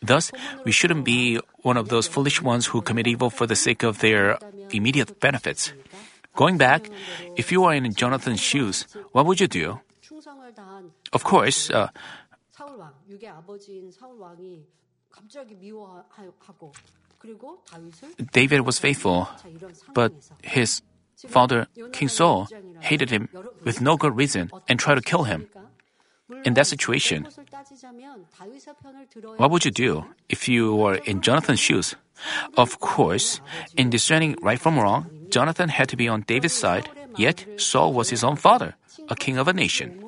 Thus, 0.00 0.30
we 0.64 0.70
shouldn't 0.70 1.04
be 1.04 1.40
one 1.62 1.76
of 1.76 1.88
those 1.88 2.06
foolish 2.06 2.40
ones 2.40 2.66
who 2.66 2.82
commit 2.82 3.06
evil 3.08 3.30
for 3.30 3.46
the 3.46 3.56
sake 3.56 3.82
of 3.82 3.98
their 3.98 4.38
immediate 4.70 5.18
benefits. 5.18 5.72
Going 6.38 6.56
back, 6.56 6.88
if 7.34 7.50
you 7.50 7.64
are 7.64 7.74
in 7.74 7.92
Jonathan's 7.94 8.38
shoes, 8.38 8.86
what 9.10 9.26
would 9.26 9.40
you 9.40 9.48
do? 9.48 9.80
Of 11.12 11.24
course, 11.24 11.68
uh, 11.68 11.88
David 18.32 18.60
was 18.60 18.78
faithful, 18.78 19.28
but 19.92 20.12
his 20.44 20.80
father, 21.26 21.66
King 21.90 22.08
Saul, 22.08 22.46
hated 22.82 23.10
him 23.10 23.28
with 23.64 23.80
no 23.80 23.96
good 23.96 24.14
reason 24.14 24.48
and 24.68 24.78
tried 24.78 24.94
to 24.94 25.02
kill 25.02 25.24
him. 25.24 25.48
In 26.44 26.54
that 26.54 26.66
situation, 26.66 27.26
what 29.36 29.50
would 29.50 29.64
you 29.64 29.70
do 29.70 30.04
if 30.28 30.48
you 30.48 30.74
were 30.74 30.96
in 30.96 31.22
Jonathan's 31.22 31.60
shoes? 31.60 31.96
Of 32.56 32.80
course, 32.80 33.40
in 33.76 33.90
discerning 33.90 34.36
right 34.42 34.60
from 34.60 34.78
wrong, 34.78 35.08
Jonathan 35.30 35.68
had 35.68 35.88
to 35.88 35.96
be 35.96 36.08
on 36.08 36.22
David's 36.22 36.54
side, 36.54 36.88
yet 37.16 37.46
Saul 37.56 37.92
was 37.92 38.10
his 38.10 38.24
own 38.24 38.36
father, 38.36 38.74
a 39.08 39.16
king 39.16 39.38
of 39.38 39.48
a 39.48 39.52
nation. 39.52 40.02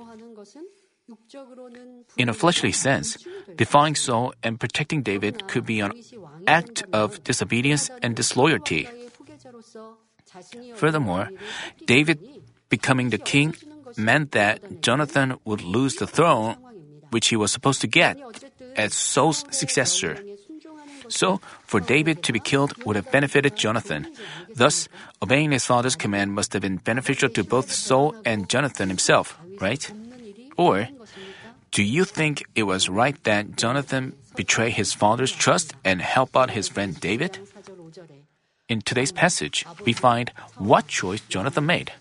In 2.16 2.28
a 2.28 2.35
fleshly 2.35 2.72
sense, 2.72 3.16
defying 3.56 3.94
Saul 3.94 4.35
and 4.42 4.61
protecting 4.61 5.02
David 5.02 5.48
could 5.48 5.64
be 5.64 5.80
an 5.80 5.92
act 6.46 6.83
of 6.92 7.22
disobedience 7.24 7.90
and 8.02 8.14
disloyalty. 8.14 8.88
Furthermore, 10.74 11.30
David 11.87 12.20
becoming 12.68 13.11
the 13.11 13.18
king 13.18 13.54
meant 13.96 14.33
that 14.33 14.83
Jonathan 14.83 15.38
would 15.44 15.62
lose 15.62 15.96
the 15.96 16.07
throne 16.07 16.57
which 17.11 17.29
he 17.29 17.37
was 17.37 17.53
supposed 17.53 17.81
to 17.81 17.87
get 17.87 18.18
as 18.76 18.94
Saul's 18.94 19.44
successor. 19.50 20.18
So, 21.09 21.40
for 21.66 21.81
David 21.81 22.22
to 22.22 22.33
be 22.33 22.38
killed 22.38 22.72
would 22.85 22.94
have 22.94 23.11
benefited 23.11 23.57
Jonathan. 23.57 24.07
Thus, 24.55 24.88
obeying 25.20 25.50
his 25.50 25.66
father's 25.66 25.96
command 25.96 26.33
must 26.33 26.53
have 26.53 26.62
been 26.62 26.76
beneficial 26.76 27.29
to 27.31 27.42
both 27.42 27.72
Saul 27.72 28.14
and 28.24 28.48
Jonathan 28.48 28.88
himself, 28.88 29.37
right? 29.61 29.90
Or, 30.57 30.88
do 31.72 31.83
you 31.83 32.05
think 32.05 32.44
it 32.55 32.62
was 32.62 32.88
right 32.88 33.18
that 33.24 33.57
Jonathan 33.57 34.14
betray 34.37 34.70
his 34.70 34.92
father's 34.92 35.33
trust 35.33 35.74
and 35.85 36.00
help 36.00 36.37
out 36.37 36.50
his 36.50 36.68
friend 36.68 36.98
David? 36.98 37.38
In 38.68 38.81
today's 38.81 39.11
passage, 39.11 39.66
we 39.85 39.92
find 39.92 40.31
what 40.59 40.87
choice 40.87 41.20
Jonathan 41.29 41.66
made. 41.66 41.92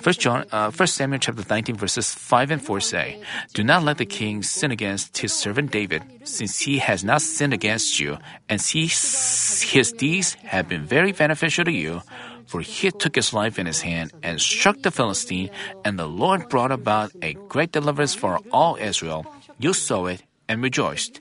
First 0.00 0.20
John, 0.20 0.44
uh, 0.52 0.70
First 0.70 0.94
Samuel 0.94 1.18
chapter 1.18 1.44
19 1.48 1.76
verses 1.76 2.14
5 2.14 2.50
and 2.50 2.62
4 2.62 2.80
say, 2.80 3.22
Do 3.54 3.62
not 3.62 3.82
let 3.82 3.98
the 3.98 4.06
king 4.06 4.42
sin 4.42 4.70
against 4.70 5.18
his 5.18 5.32
servant 5.32 5.70
David, 5.70 6.02
since 6.24 6.60
he 6.60 6.78
has 6.78 7.04
not 7.04 7.22
sinned 7.22 7.52
against 7.52 8.00
you, 8.00 8.18
and 8.48 8.60
his, 8.60 9.62
his 9.62 9.92
deeds 9.92 10.34
have 10.44 10.68
been 10.68 10.84
very 10.84 11.12
beneficial 11.12 11.64
to 11.64 11.72
you. 11.72 12.02
For 12.46 12.60
he 12.60 12.90
took 12.90 13.14
his 13.14 13.32
life 13.32 13.60
in 13.60 13.66
his 13.66 13.80
hand 13.80 14.10
and 14.24 14.40
struck 14.40 14.82
the 14.82 14.90
Philistine, 14.90 15.50
and 15.84 15.96
the 15.96 16.08
Lord 16.08 16.48
brought 16.48 16.72
about 16.72 17.12
a 17.22 17.34
great 17.46 17.70
deliverance 17.70 18.12
for 18.12 18.40
all 18.50 18.74
Israel. 18.74 19.24
You 19.60 19.72
saw 19.72 20.06
it 20.06 20.24
and 20.48 20.60
rejoiced. 20.60 21.20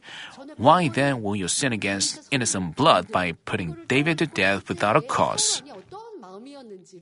Why 0.57 0.89
then 0.89 1.21
will 1.21 1.35
you 1.35 1.47
sin 1.47 1.71
against 1.71 2.27
innocent 2.31 2.75
blood 2.75 3.11
by 3.11 3.33
putting 3.45 3.77
David 3.87 4.17
to 4.17 4.25
death 4.25 4.67
without 4.67 4.97
a 4.97 5.01
cause? 5.01 5.61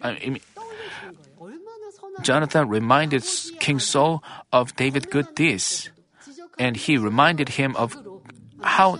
I 0.01 0.19
mean, 0.19 0.39
Jonathan 2.21 2.69
reminded 2.69 3.23
King 3.59 3.79
Saul 3.79 4.23
of 4.51 4.75
David's 4.75 5.05
good 5.07 5.33
deeds, 5.35 5.89
and 6.57 6.75
he 6.75 6.97
reminded 6.97 7.49
him 7.49 7.75
of 7.75 7.95
how 8.61 8.99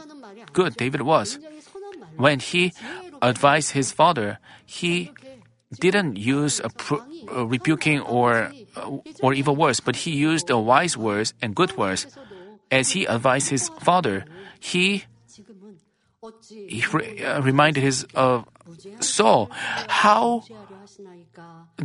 good 0.54 0.78
David 0.78 1.02
was. 1.02 1.40
When 2.16 2.40
he 2.40 2.74
advised 3.22 3.72
his 3.72 3.92
father, 3.92 4.40
he 4.66 5.12
didn't 5.80 6.18
use 6.18 6.60
a, 6.64 6.70
pr- 6.70 7.04
a 7.32 7.46
rebuking 7.46 8.02
or 8.02 8.52
or 9.22 9.34
evil 9.34 9.56
words, 9.56 9.80
but 9.80 9.96
he 10.08 10.12
used 10.12 10.48
the 10.48 10.58
wise 10.58 10.96
words 10.96 11.34
and 11.42 11.56
good 11.56 11.78
words. 11.78 12.08
As 12.70 12.92
he 12.92 13.06
advised 13.06 13.50
his 13.50 13.70
father, 13.80 14.26
he, 14.60 15.06
he 16.50 16.84
re- 16.92 17.24
uh, 17.24 17.42
reminded 17.42 17.82
his 17.82 18.06
uh, 18.14 18.44
Saul 19.00 19.50
how 19.88 20.44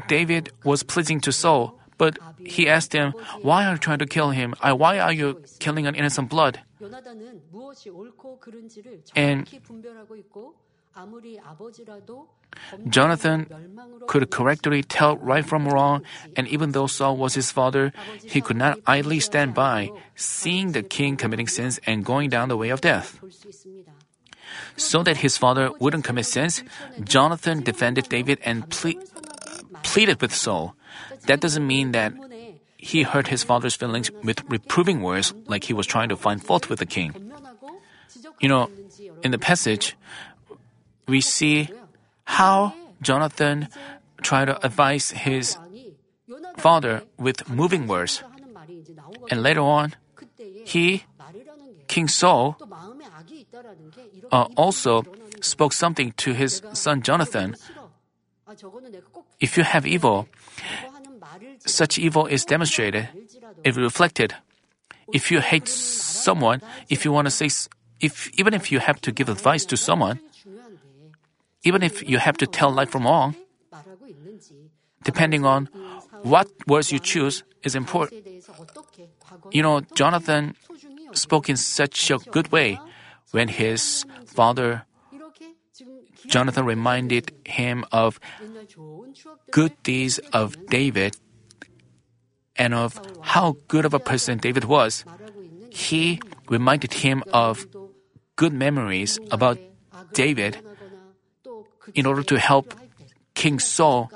David 0.08 0.50
was 0.64 0.82
pleasing 0.82 1.20
to 1.20 1.32
Saul, 1.32 1.78
but 1.98 2.18
he 2.44 2.68
asked 2.68 2.92
him, 2.92 3.12
Why 3.42 3.66
are 3.66 3.72
you 3.72 3.78
trying 3.78 3.98
to 3.98 4.06
kill 4.06 4.30
him? 4.30 4.54
Why 4.62 4.98
are 4.98 5.12
you 5.12 5.42
killing 5.58 5.86
an 5.86 5.94
innocent 5.94 6.28
blood? 6.28 6.60
And 9.14 9.48
Jonathan 12.88 13.46
could 14.06 14.30
correctly 14.30 14.82
tell 14.82 15.16
right 15.16 15.44
from 15.44 15.66
wrong, 15.66 16.02
and 16.36 16.46
even 16.48 16.72
though 16.72 16.86
Saul 16.86 17.16
was 17.16 17.34
his 17.34 17.50
father, 17.50 17.92
he 18.24 18.40
could 18.40 18.56
not 18.56 18.78
idly 18.86 19.20
stand 19.20 19.54
by, 19.54 19.90
seeing 20.16 20.72
the 20.72 20.82
king 20.82 21.16
committing 21.16 21.48
sins 21.48 21.80
and 21.86 22.04
going 22.04 22.28
down 22.28 22.48
the 22.48 22.56
way 22.56 22.68
of 22.68 22.80
death. 22.80 23.20
So 24.76 25.02
that 25.02 25.18
his 25.18 25.38
father 25.38 25.70
wouldn't 25.80 26.04
commit 26.04 26.26
sins, 26.26 26.62
Jonathan 27.02 27.62
defended 27.62 28.08
David 28.10 28.38
and 28.44 28.68
ple- 28.68 29.00
pleaded 29.82 30.20
with 30.20 30.34
Saul. 30.34 30.74
That 31.26 31.40
doesn't 31.40 31.66
mean 31.66 31.92
that 31.92 32.12
he 32.76 33.02
hurt 33.02 33.28
his 33.28 33.42
father's 33.42 33.74
feelings 33.74 34.10
with 34.22 34.42
reproving 34.48 35.02
words 35.02 35.32
like 35.46 35.64
he 35.64 35.72
was 35.72 35.86
trying 35.86 36.08
to 36.08 36.16
find 36.16 36.42
fault 36.42 36.68
with 36.68 36.80
the 36.80 36.86
king. 36.86 37.32
You 38.40 38.48
know, 38.48 38.70
in 39.22 39.30
the 39.30 39.38
passage, 39.38 39.96
we 41.06 41.20
see 41.20 41.70
how 42.24 42.74
Jonathan 43.00 43.68
tried 44.22 44.46
to 44.46 44.58
advise 44.66 45.10
his 45.10 45.56
father 46.56 47.02
with 47.18 47.48
moving 47.48 47.86
words. 47.86 48.22
And 49.30 49.42
later 49.42 49.60
on, 49.60 49.94
he, 50.64 51.04
King 51.86 52.08
Saul, 52.08 52.58
uh, 54.30 54.48
also 54.56 55.04
spoke 55.40 55.72
something 55.72 56.12
to 56.18 56.32
his 56.32 56.62
son 56.72 57.02
Jonathan. 57.02 57.56
If 59.40 59.56
you 59.56 59.64
have 59.64 59.86
evil, 59.86 60.28
such 61.64 61.98
evil 61.98 62.26
is 62.26 62.44
demonstrated, 62.44 63.08
it 63.64 63.76
reflected. 63.76 64.34
If 65.12 65.30
you 65.30 65.40
hate 65.40 65.68
someone, 65.68 66.62
if 66.88 67.04
you 67.04 67.12
want 67.12 67.26
to 67.26 67.30
say, 67.30 67.48
if 68.00 68.30
even 68.38 68.54
if 68.54 68.72
you 68.72 68.78
have 68.80 69.00
to 69.02 69.12
give 69.12 69.28
advice 69.28 69.64
to 69.66 69.76
someone, 69.76 70.20
even 71.64 71.82
if 71.82 72.02
you 72.08 72.18
have 72.18 72.36
to 72.38 72.46
tell 72.46 72.72
right 72.72 72.88
from 72.88 73.04
wrong, 73.04 73.34
depending 75.04 75.44
on 75.44 75.66
what 76.22 76.48
words 76.66 76.92
you 76.92 76.98
choose 76.98 77.42
is 77.62 77.74
important. 77.74 78.26
You 79.50 79.62
know, 79.62 79.80
Jonathan 79.94 80.54
spoke 81.12 81.48
in 81.48 81.56
such 81.56 82.10
a 82.10 82.18
good 82.18 82.50
way 82.50 82.78
when 83.30 83.48
his 83.48 84.04
father 84.26 84.84
Jonathan 86.32 86.64
reminded 86.64 87.28
him 87.44 87.84
of 87.92 88.16
good 89.52 89.76
deeds 89.84 90.16
of 90.32 90.56
David 90.72 91.20
and 92.56 92.72
of 92.72 92.96
how 93.20 93.60
good 93.68 93.84
of 93.84 93.92
a 93.92 94.00
person 94.00 94.40
David 94.40 94.64
was. 94.64 95.04
He 95.68 96.24
reminded 96.48 97.04
him 97.04 97.22
of 97.36 97.68
good 98.36 98.56
memories 98.56 99.20
about 99.30 99.60
David 100.16 100.56
in 101.92 102.08
order 102.08 102.22
to 102.24 102.40
help 102.40 102.72
King 103.34 103.60
Saul 103.60 104.08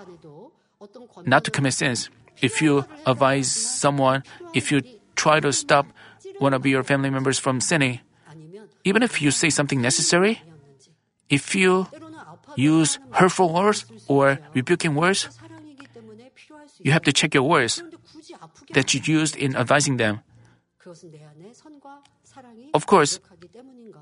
not 1.29 1.45
to 1.45 1.51
commit 1.51 1.75
sins. 1.75 2.09
If 2.41 2.63
you 2.65 2.89
advise 3.05 3.53
someone, 3.53 4.25
if 4.55 4.73
you 4.73 4.81
try 5.17 5.41
to 5.41 5.53
stop 5.53 5.85
one 6.39 6.55
of 6.57 6.65
your 6.65 6.83
family 6.83 7.11
members 7.11 7.39
from 7.39 7.61
sinning, 7.61 8.01
even 8.85 9.03
if 9.03 9.21
you 9.21 9.31
say 9.31 9.51
something 9.51 9.81
necessary, 9.85 10.41
if 11.29 11.55
you 11.55 11.87
use 12.57 12.99
hurtful 13.13 13.53
words 13.53 13.87
or 14.09 14.39
rebuking 14.55 14.95
words, 14.95 15.29
you 16.81 16.93
have 16.93 17.03
to 17.03 17.13
check 17.13 17.35
your 17.35 17.45
words 17.45 17.83
that 18.73 18.95
you 18.95 19.01
used 19.05 19.37
in 19.37 19.57
advising 19.57 19.97
them. 19.97 20.21
Of 22.75 22.87
course, 22.87 23.21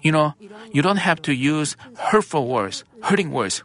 you 0.02 0.12
know, 0.12 0.34
you 0.72 0.82
don't 0.82 0.98
have 0.98 1.22
to 1.22 1.32
use 1.32 1.76
hurtful 1.96 2.48
words, 2.48 2.84
hurting 3.02 3.30
words. 3.30 3.62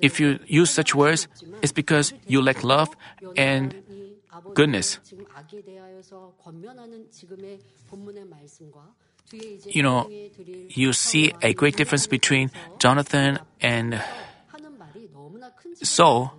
If 0.00 0.20
you 0.20 0.38
use 0.46 0.70
such 0.70 0.94
words, 0.94 1.28
it's 1.62 1.72
because 1.72 2.12
you 2.26 2.42
lack 2.42 2.64
love 2.64 2.88
and 3.36 3.74
goodness. 4.54 4.98
You 9.32 9.82
know, 9.82 10.10
you 10.68 10.92
see 10.92 11.32
a 11.42 11.54
great 11.54 11.76
difference 11.76 12.06
between 12.06 12.50
Jonathan 12.78 13.38
and 13.60 14.02
Saul. 15.82 16.34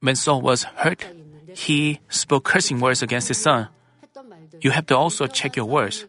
When 0.00 0.16
Saul 0.16 0.42
was 0.42 0.64
hurt, 0.64 1.06
he 1.54 2.00
spoke 2.08 2.44
cursing 2.44 2.80
words 2.80 3.02
against 3.02 3.28
his 3.28 3.38
son. 3.38 3.68
You 4.60 4.70
have 4.70 4.86
to 4.86 4.96
also 4.96 5.26
check 5.26 5.56
your 5.56 5.66
words. 5.66 6.04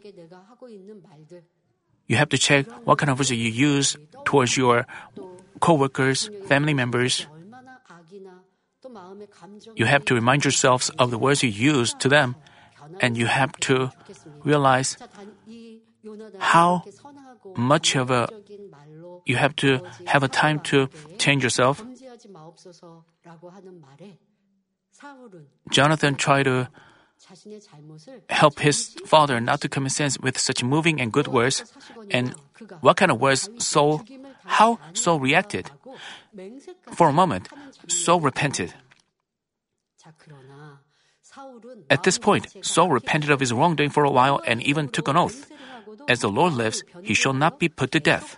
You 2.08 2.18
have 2.18 2.30
to 2.30 2.38
check 2.38 2.68
what 2.86 2.98
kind 2.98 3.10
of 3.10 3.18
words 3.20 3.32
you 3.32 3.38
use 3.38 3.98
towards 4.26 4.58
your 4.58 4.86
co-workers, 5.60 6.30
family 6.48 6.74
members. 6.74 7.28
You 9.76 9.86
have 9.86 10.06
to 10.06 10.14
remind 10.14 10.44
yourselves 10.44 10.90
of 11.00 11.10
the 11.12 11.18
words 11.18 11.42
you 11.42 11.50
use 11.50 11.94
to 12.00 12.10
them, 12.10 12.36
and 13.02 13.18
you 13.18 13.26
have 13.26 13.52
to 13.70 13.92
realize 14.44 14.98
how 16.40 16.84
much 17.56 17.96
of 17.96 18.12
a 18.12 18.30
you 19.26 19.36
have 19.38 19.56
to 19.56 19.82
have 20.06 20.24
a 20.24 20.28
time 20.28 20.60
to 20.60 20.88
change 21.18 21.44
yourself. 21.44 21.84
Jonathan 25.72 26.16
tried 26.16 26.44
to 26.44 26.70
help 28.30 28.60
his 28.60 28.96
father 29.06 29.40
not 29.40 29.62
to 29.62 29.70
commit 29.70 29.92
sins 29.92 30.20
with 30.20 30.38
such 30.38 30.64
moving 30.64 31.02
and 31.02 31.12
good 31.12 31.28
words. 31.28 31.64
And 32.12 32.36
what 32.82 32.98
kind 32.98 33.12
of 33.12 33.20
words 33.20 33.50
Saul, 33.58 34.04
how 34.46 34.80
Saul 34.94 35.20
reacted? 35.20 35.72
For 36.94 37.10
a 37.10 37.14
moment, 37.14 37.50
Saul 37.88 38.22
repented. 38.22 38.74
At 41.90 42.04
this 42.04 42.18
point, 42.18 42.48
Saul 42.62 42.90
repented 42.90 43.30
of 43.30 43.40
his 43.40 43.54
wrongdoing 43.54 43.90
for 43.90 44.04
a 44.04 44.12
while 44.12 44.42
and 44.46 44.62
even 44.64 44.90
took 44.90 45.08
an 45.08 45.18
oath. 45.18 45.52
As 46.08 46.20
the 46.20 46.30
Lord 46.30 46.54
lives, 46.54 46.84
he 47.02 47.14
shall 47.14 47.34
not 47.34 47.60
be 47.60 47.70
put 47.70 47.92
to 47.92 48.00
death. 48.00 48.38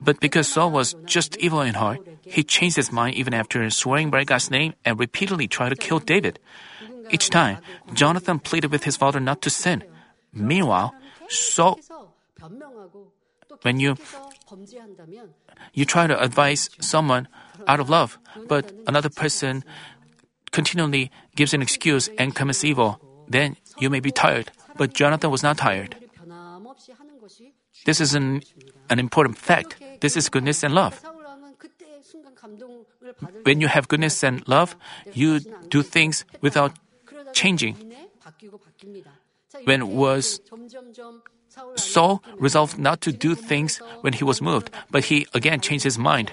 But 0.00 0.20
because 0.20 0.48
Saul 0.48 0.70
was 0.70 0.94
just 1.04 1.36
evil 1.38 1.60
in 1.60 1.74
heart, 1.74 2.00
he 2.22 2.44
changed 2.44 2.76
his 2.76 2.92
mind 2.92 3.16
even 3.16 3.34
after 3.34 3.68
swearing 3.70 4.10
by 4.10 4.24
God's 4.24 4.50
name 4.50 4.74
and 4.84 4.98
repeatedly 4.98 5.48
tried 5.48 5.70
to 5.70 5.76
kill 5.76 5.98
David. 5.98 6.38
Each 7.10 7.30
time, 7.30 7.58
Jonathan 7.94 8.38
pleaded 8.38 8.70
with 8.70 8.84
his 8.84 8.96
father 8.96 9.20
not 9.20 9.40
to 9.42 9.50
sin. 9.50 9.84
Meanwhile, 10.32 10.94
Saul, 11.28 11.80
when 13.62 13.80
you 13.80 13.96
you 15.72 15.84
try 15.84 16.06
to 16.06 16.20
advise 16.20 16.70
someone 16.80 17.28
out 17.66 17.80
of 17.80 17.88
love, 17.88 18.18
but 18.46 18.72
another 18.86 19.08
person 19.08 19.64
continually 20.58 21.06
gives 21.36 21.54
an 21.54 21.62
excuse 21.62 22.10
and 22.18 22.34
commits 22.34 22.64
evil, 22.64 22.98
then 23.28 23.54
you 23.78 23.88
may 23.88 24.00
be 24.00 24.10
tired. 24.10 24.50
But 24.74 24.92
Jonathan 24.92 25.30
was 25.30 25.42
not 25.46 25.56
tired. 25.56 25.94
This 27.86 28.00
is 28.00 28.18
an, 28.18 28.42
an 28.90 28.98
important 28.98 29.38
fact. 29.38 29.78
This 30.00 30.16
is 30.16 30.28
goodness 30.28 30.64
and 30.64 30.74
love. 30.74 30.98
When 33.44 33.60
you 33.60 33.68
have 33.68 33.86
goodness 33.86 34.24
and 34.24 34.42
love, 34.48 34.74
you 35.14 35.38
do 35.70 35.82
things 35.86 36.24
without 36.40 36.72
changing. 37.32 37.78
When 39.62 39.94
was 39.94 40.40
Saul 41.76 42.22
resolved 42.38 42.78
not 42.78 43.00
to 43.06 43.12
do 43.12 43.36
things 43.36 43.78
when 44.02 44.12
he 44.12 44.24
was 44.24 44.42
moved, 44.42 44.74
but 44.90 45.06
he 45.06 45.26
again 45.34 45.60
changed 45.60 45.84
his 45.84 45.98
mind. 45.98 46.32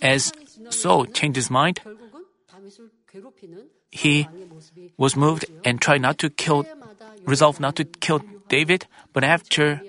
As 0.00 0.32
Saul 0.70 1.04
changed 1.04 1.36
his 1.36 1.50
mind, 1.50 1.80
he 3.90 4.28
was 4.96 5.16
moved 5.16 5.46
and 5.64 5.80
tried 5.80 6.02
not 6.02 6.18
to 6.18 6.30
kill, 6.30 6.66
resolved 7.24 7.60
not 7.60 7.76
to 7.76 7.84
kill 7.84 8.22
David, 8.48 8.86
but 9.12 9.24
after 9.24 9.80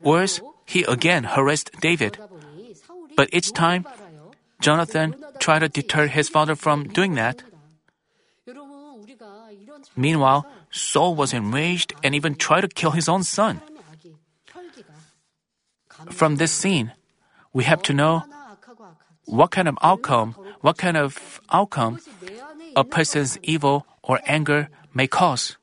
worse, 0.00 0.40
he 0.66 0.84
again 0.84 1.24
harassed 1.24 1.70
David. 1.80 2.18
But 3.16 3.28
each 3.32 3.52
time, 3.52 3.86
Jonathan 4.60 5.16
tried 5.38 5.60
to 5.60 5.68
deter 5.68 6.06
his 6.06 6.28
father 6.28 6.54
from 6.54 6.88
doing 6.88 7.14
that. 7.14 7.42
Meanwhile, 9.96 10.46
Saul 10.70 11.14
was 11.14 11.32
enraged 11.32 11.94
and 12.02 12.14
even 12.14 12.34
tried 12.34 12.62
to 12.62 12.68
kill 12.68 12.90
his 12.92 13.08
own 13.08 13.22
son. 13.22 13.60
From 16.10 16.36
this 16.36 16.52
scene, 16.52 16.92
we 17.52 17.64
have 17.64 17.82
to 17.82 17.92
know 17.92 18.22
what 19.26 19.50
kind 19.50 19.68
of 19.68 19.76
outcome, 19.82 20.34
what 20.60 20.78
kind 20.78 20.96
of 20.96 21.40
outcome 21.52 22.00
a 22.76 22.84
person's 22.84 23.38
evil 23.42 23.86
or 24.02 24.20
anger 24.26 24.68
may 24.94 25.06
cause. 25.06 25.56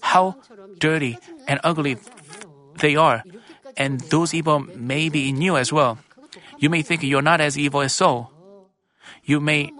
How 0.00 0.36
dirty 0.78 1.18
and 1.46 1.60
ugly 1.64 1.96
they 2.80 2.96
are, 2.96 3.22
and 3.76 4.00
those 4.10 4.34
evil 4.34 4.60
may 4.60 5.08
be 5.08 5.28
in 5.28 5.42
you 5.42 5.56
as 5.56 5.72
well. 5.72 5.98
You 6.58 6.70
may 6.70 6.82
think 6.82 7.02
you're 7.02 7.22
not 7.22 7.40
as 7.40 7.58
evil 7.58 7.82
as 7.82 7.94
Saul. 7.94 8.32
You 9.24 9.40
may 9.40 9.72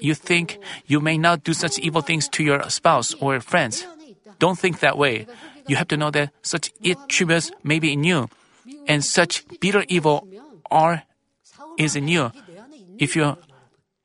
you 0.00 0.14
think 0.14 0.58
you 0.86 1.00
may 1.00 1.18
not 1.18 1.42
do 1.42 1.52
such 1.52 1.78
evil 1.78 2.02
things 2.02 2.28
to 2.30 2.44
your 2.44 2.62
spouse 2.70 3.14
or 3.14 3.40
friends. 3.40 3.86
Don't 4.38 4.58
think 4.58 4.80
that 4.80 4.96
way. 4.96 5.26
You 5.66 5.76
have 5.76 5.88
to 5.88 5.96
know 5.96 6.10
that 6.10 6.30
such 6.42 6.70
attributes 6.86 7.50
may 7.62 7.78
be 7.78 7.92
in 7.92 8.04
you, 8.04 8.30
and 8.86 9.04
such 9.04 9.44
bitter 9.60 9.84
evil 9.88 10.26
are 10.70 11.02
is 11.76 11.96
in 11.96 12.08
you. 12.08 12.30
If 12.98 13.14
you 13.14 13.36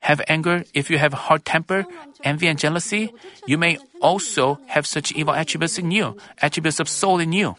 have 0.04 0.20
anger, 0.28 0.64
if 0.74 0.90
you 0.90 0.98
have 0.98 1.12
hard 1.12 1.44
temper, 1.44 1.86
envy 2.22 2.46
and 2.46 2.58
jealousy, 2.58 3.12
you 3.46 3.56
may 3.56 3.78
also 4.00 4.60
have 4.66 4.86
such 4.86 5.12
evil 5.12 5.32
attributes 5.32 5.78
in 5.78 5.90
you, 5.90 6.16
attributes 6.42 6.78
of 6.78 6.88
Saul 6.88 7.20
in 7.20 7.32
you. 7.32 7.56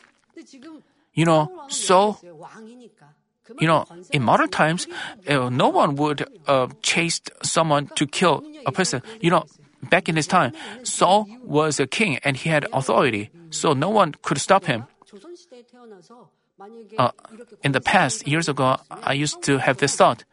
You 1.13 1.25
know, 1.25 1.49
so, 1.69 2.17
you 3.57 3.67
know, 3.67 3.85
in 4.11 4.21
modern 4.21 4.49
times, 4.49 4.85
uh, 5.27 5.49
no 5.49 5.69
one 5.69 5.95
would 5.95 6.27
uh, 6.45 6.67
chase 6.81 7.21
someone 7.41 7.89
to 7.95 8.05
kill 8.05 8.43
a 8.65 8.71
person. 8.71 9.01
You 9.21 9.31
know, 9.31 9.45
back 9.89 10.07
in 10.07 10.15
his 10.15 10.27
time, 10.27 10.53
Saul 10.83 11.25
was 11.41 11.79
a 11.79 11.87
king 11.87 12.19
and 12.23 12.37
he 12.37 12.49
had 12.49 12.67
authority, 12.73 13.31
so 13.49 13.73
no 13.73 13.89
one 13.89 14.13
could 14.21 14.37
stop 14.37 14.65
him. 14.65 14.85
Uh, 16.97 17.11
in 17.63 17.71
the 17.71 17.81
past, 17.81 18.27
years 18.27 18.47
ago, 18.47 18.77
I 18.91 19.13
used 19.13 19.41
to 19.43 19.57
have 19.57 19.77
this 19.77 19.95
thought: 19.95 20.23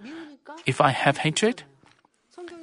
if 0.67 0.81
I 0.81 0.91
have 0.91 1.19
hatred, 1.19 1.65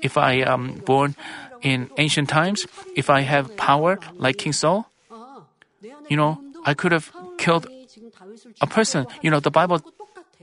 if 0.01 0.17
I 0.17 0.33
am 0.43 0.81
born 0.85 1.15
in 1.61 1.89
ancient 1.97 2.29
times, 2.29 2.65
if 2.95 3.09
I 3.09 3.21
have 3.21 3.55
power 3.57 3.99
like 4.15 4.37
King 4.37 4.53
Saul, 4.53 4.89
you 6.09 6.17
know, 6.17 6.41
I 6.65 6.73
could 6.73 6.91
have 6.91 7.11
killed 7.37 7.67
a 8.61 8.67
person. 8.67 9.07
You 9.21 9.31
know, 9.31 9.39
the 9.39 9.51
Bible 9.51 9.81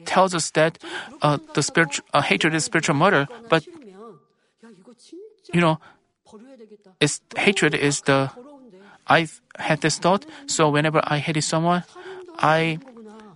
tells 0.05 0.35
us 0.35 0.51
that 0.53 0.79
uh, 1.23 1.39
the 1.55 1.63
spiritual 1.63 2.05
uh, 2.13 2.23
hatred 2.23 2.55
is 2.55 2.65
spiritual 2.65 2.95
murder, 2.95 3.27
but 3.49 3.67
you 5.53 5.61
know, 5.61 5.79
it's, 7.01 7.21
hatred 7.37 7.75
is 7.75 8.03
the. 8.03 8.31
I 9.09 9.29
had 9.59 9.83
this 9.83 9.99
thought, 9.99 10.27
so 10.47 10.69
whenever 10.69 11.01
I 11.05 11.19
hated 11.19 11.43
someone, 11.43 11.85
I 12.39 12.79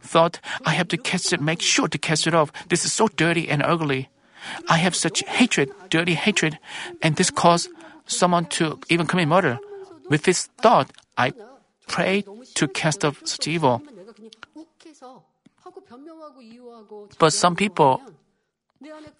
thought 0.02 0.40
I 0.66 0.74
have 0.74 0.88
to 0.88 0.96
catch 0.96 1.32
it, 1.32 1.40
make 1.40 1.62
sure 1.62 1.86
to 1.86 1.98
catch 1.98 2.26
it 2.26 2.34
off. 2.34 2.50
This 2.68 2.84
is 2.84 2.92
so 2.92 3.06
dirty 3.06 3.48
and 3.48 3.62
ugly. 3.62 4.08
I 4.68 4.78
have 4.78 4.94
such 4.94 5.20
hatred, 5.26 5.70
dirty 5.90 6.14
hatred, 6.14 6.58
and 7.02 7.16
this 7.16 7.30
caused 7.30 7.68
someone 8.06 8.46
to 8.58 8.78
even 8.88 9.06
commit 9.06 9.28
murder. 9.28 9.58
With 10.08 10.24
this 10.24 10.46
thought, 10.60 10.90
I 11.16 11.32
pray 11.86 12.24
to 12.54 12.68
cast 12.68 13.04
off 13.04 13.22
such 13.24 13.46
evil. 13.48 13.82
But 17.18 17.32
some 17.32 17.56
people, 17.56 18.02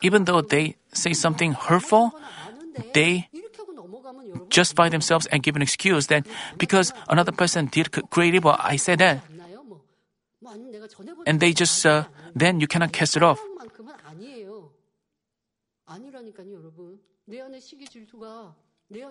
even 0.03 0.25
though 0.25 0.41
they 0.41 0.77
say 0.93 1.13
something 1.13 1.53
hurtful, 1.53 2.13
they 2.95 3.29
justify 4.49 4.89
themselves 4.89 5.27
and 5.27 5.43
give 5.43 5.57
an 5.57 5.63
excuse 5.63 6.07
that 6.09 6.27
because 6.59 6.93
another 7.09 7.33
person 7.33 7.67
did 7.67 7.91
great 8.11 8.35
evil, 8.35 8.57
I 8.59 8.77
said 8.77 8.99
that. 8.99 9.21
And 11.27 11.39
they 11.39 11.53
just, 11.53 11.85
uh, 11.87 12.05
then 12.35 12.61
you 12.61 12.67
cannot 12.67 12.93
cast 12.93 13.17
it 13.17 13.23
off. 13.23 13.39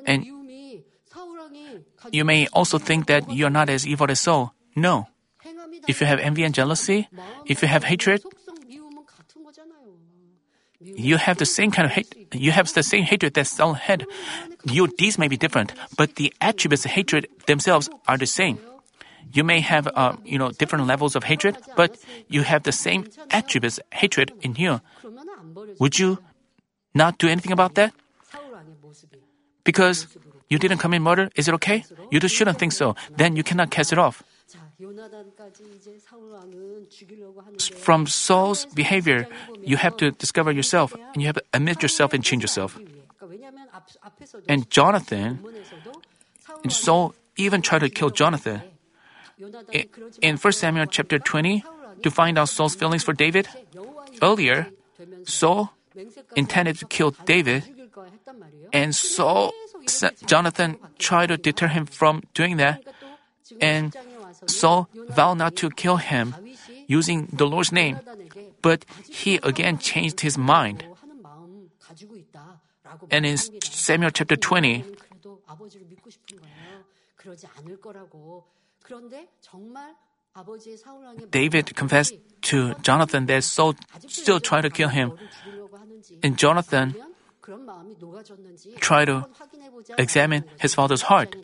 And 0.05 0.25
you 2.11 2.25
may 2.25 2.47
also 2.53 2.77
think 2.77 3.07
that 3.07 3.29
you're 3.31 3.49
not 3.49 3.69
as 3.69 3.87
evil 3.87 4.09
as 4.09 4.19
Saul. 4.19 4.53
No. 4.75 5.07
If 5.87 6.01
you 6.01 6.07
have 6.07 6.19
envy 6.19 6.43
and 6.43 6.53
jealousy, 6.53 7.07
if 7.45 7.61
you 7.61 7.67
have 7.67 7.83
hatred, 7.83 8.21
you 10.81 11.17
have 11.17 11.37
the 11.37 11.45
same 11.45 11.71
kind 11.71 11.85
of 11.85 11.91
hate. 11.91 12.27
You 12.33 12.51
have 12.51 12.73
the 12.73 12.83
same 12.83 13.03
hatred 13.03 13.33
that 13.33 13.47
Saul 13.47 13.73
had. 13.73 14.05
Your 14.63 14.87
deeds 14.87 15.17
may 15.17 15.27
be 15.27 15.37
different, 15.37 15.73
but 15.97 16.15
the 16.15 16.33
attributes 16.39 16.85
of 16.85 16.91
hatred 16.91 17.27
themselves 17.47 17.89
are 18.07 18.17
the 18.17 18.27
same. 18.27 18.59
You 19.31 19.43
may 19.43 19.59
have, 19.59 19.87
uh, 19.93 20.13
you 20.25 20.37
know, 20.37 20.51
different 20.51 20.87
levels 20.87 21.15
of 21.15 21.23
hatred, 21.23 21.57
but 21.75 21.97
you 22.27 22.41
have 22.43 22.63
the 22.63 22.71
same 22.71 23.05
attributes 23.29 23.79
hatred 23.91 24.33
in 24.41 24.55
you. 24.55 24.81
Would 25.79 25.99
you 25.99 26.19
not 26.93 27.17
do 27.17 27.27
anything 27.27 27.51
about 27.51 27.75
that? 27.75 27.93
Because 29.63 30.07
you 30.49 30.57
didn't 30.57 30.79
commit 30.79 31.01
murder, 31.01 31.29
is 31.35 31.47
it 31.47 31.53
okay? 31.55 31.85
You 32.11 32.19
just 32.19 32.35
shouldn't 32.35 32.57
think 32.57 32.71
so. 32.71 32.95
Then 33.15 33.35
you 33.35 33.43
cannot 33.43 33.69
cast 33.69 33.93
it 33.93 33.99
off. 33.99 34.23
From 37.75 38.07
Saul's 38.07 38.65
behavior, 38.65 39.27
you 39.61 39.77
have 39.77 39.97
to 39.97 40.11
discover 40.11 40.51
yourself 40.51 40.95
and 41.13 41.21
you 41.21 41.27
have 41.27 41.35
to 41.35 41.43
admit 41.53 41.81
yourself 41.81 42.13
and 42.13 42.23
change 42.23 42.41
yourself. 42.43 42.79
And 44.47 44.69
Jonathan, 44.69 45.39
and 46.63 46.71
Saul 46.71 47.13
even 47.35 47.61
tried 47.61 47.79
to 47.79 47.89
kill 47.89 48.09
Jonathan. 48.09 48.61
In 50.21 50.37
1 50.37 50.51
Samuel 50.53 50.85
chapter 50.87 51.19
20, 51.19 51.63
to 52.03 52.11
find 52.11 52.37
out 52.37 52.49
Saul's 52.49 52.75
feelings 52.75 53.03
for 53.03 53.13
David, 53.13 53.47
earlier, 54.21 54.67
Saul 55.25 55.73
intended 56.35 56.77
to 56.79 56.85
kill 56.85 57.11
David, 57.25 57.63
and 58.73 58.95
Saul, 58.95 59.51
Jonathan 60.25 60.77
tried 60.97 61.27
to 61.27 61.37
deter 61.37 61.67
him 61.67 61.85
from 61.85 62.23
doing 62.33 62.57
that, 62.57 62.83
and 63.61 63.95
Saul 64.45 64.87
vowed 65.09 65.37
not 65.37 65.55
to 65.57 65.69
kill 65.69 65.97
him 65.97 66.35
using 66.87 67.27
the 67.31 67.45
Lord's 67.45 67.71
name, 67.71 67.99
but 68.61 68.85
he 69.07 69.39
again 69.43 69.77
changed 69.77 70.21
his 70.21 70.37
mind. 70.37 70.85
And 73.11 73.25
in 73.25 73.37
Samuel 73.37 74.11
chapter 74.11 74.35
20, 74.35 74.85
David 81.31 81.75
confessed 81.75 82.15
to 82.41 82.73
Jonathan 82.81 83.25
that 83.25 83.43
Saul 83.43 83.75
still 84.07 84.39
tried 84.39 84.61
to 84.61 84.69
kill 84.69 84.89
him. 84.89 85.13
And 86.23 86.37
Jonathan 86.37 86.95
tried 88.79 89.05
to 89.05 89.25
examine 89.97 90.43
his 90.59 90.75
father's 90.75 91.03
heart. 91.03 91.35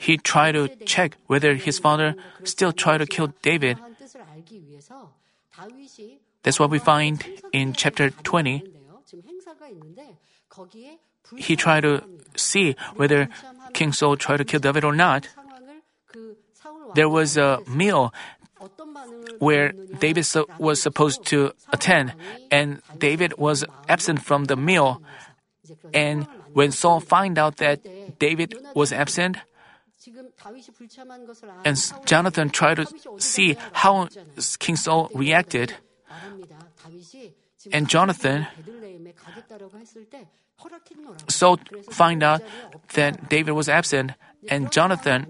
He 0.00 0.16
tried 0.16 0.52
to 0.52 0.68
check 0.86 1.16
whether 1.26 1.54
his 1.54 1.78
father 1.78 2.14
still 2.44 2.72
tried 2.72 2.98
to 2.98 3.06
kill 3.06 3.32
David. 3.42 3.78
That's 6.42 6.58
what 6.58 6.70
we 6.70 6.78
find 6.78 7.24
in 7.52 7.74
chapter 7.74 8.10
20. 8.10 8.64
He 11.36 11.56
tried 11.56 11.82
to 11.82 12.02
see 12.36 12.76
whether 12.96 13.28
King 13.74 13.92
Saul 13.92 14.16
tried 14.16 14.38
to 14.38 14.44
kill 14.44 14.60
David 14.60 14.84
or 14.84 14.94
not. 14.94 15.28
There 16.94 17.08
was 17.08 17.36
a 17.36 17.60
meal 17.66 18.12
where 19.38 19.72
David 19.98 20.26
was 20.58 20.82
supposed 20.82 21.24
to 21.26 21.52
attend, 21.72 22.14
and 22.50 22.82
David 22.98 23.38
was 23.38 23.64
absent 23.88 24.22
from 24.22 24.44
the 24.44 24.56
meal. 24.56 25.02
And 25.94 26.26
when 26.52 26.72
Saul 26.72 27.00
found 27.00 27.38
out 27.38 27.56
that 27.56 27.80
David 28.18 28.54
was 28.74 28.92
absent, 28.92 29.38
and 31.64 31.76
Jonathan 32.04 32.50
tried 32.50 32.76
to 32.76 32.86
see 33.18 33.56
how 33.72 34.08
King 34.58 34.76
Saul 34.76 35.10
reacted, 35.14 35.76
and 37.72 37.88
Jonathan 37.88 38.46
so 41.28 41.56
find 41.90 42.22
out 42.22 42.42
that 42.94 43.28
David 43.28 43.52
was 43.52 43.68
absent, 43.68 44.12
and 44.48 44.70
Jonathan 44.72 45.26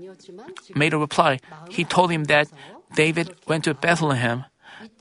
made 0.75 0.93
a 0.93 0.99
reply. 0.99 1.39
He 1.69 1.85
told 1.85 2.11
him 2.11 2.25
that 2.25 2.49
David 2.95 3.35
went 3.47 3.65
to 3.65 3.75
Bethlehem, 3.75 4.45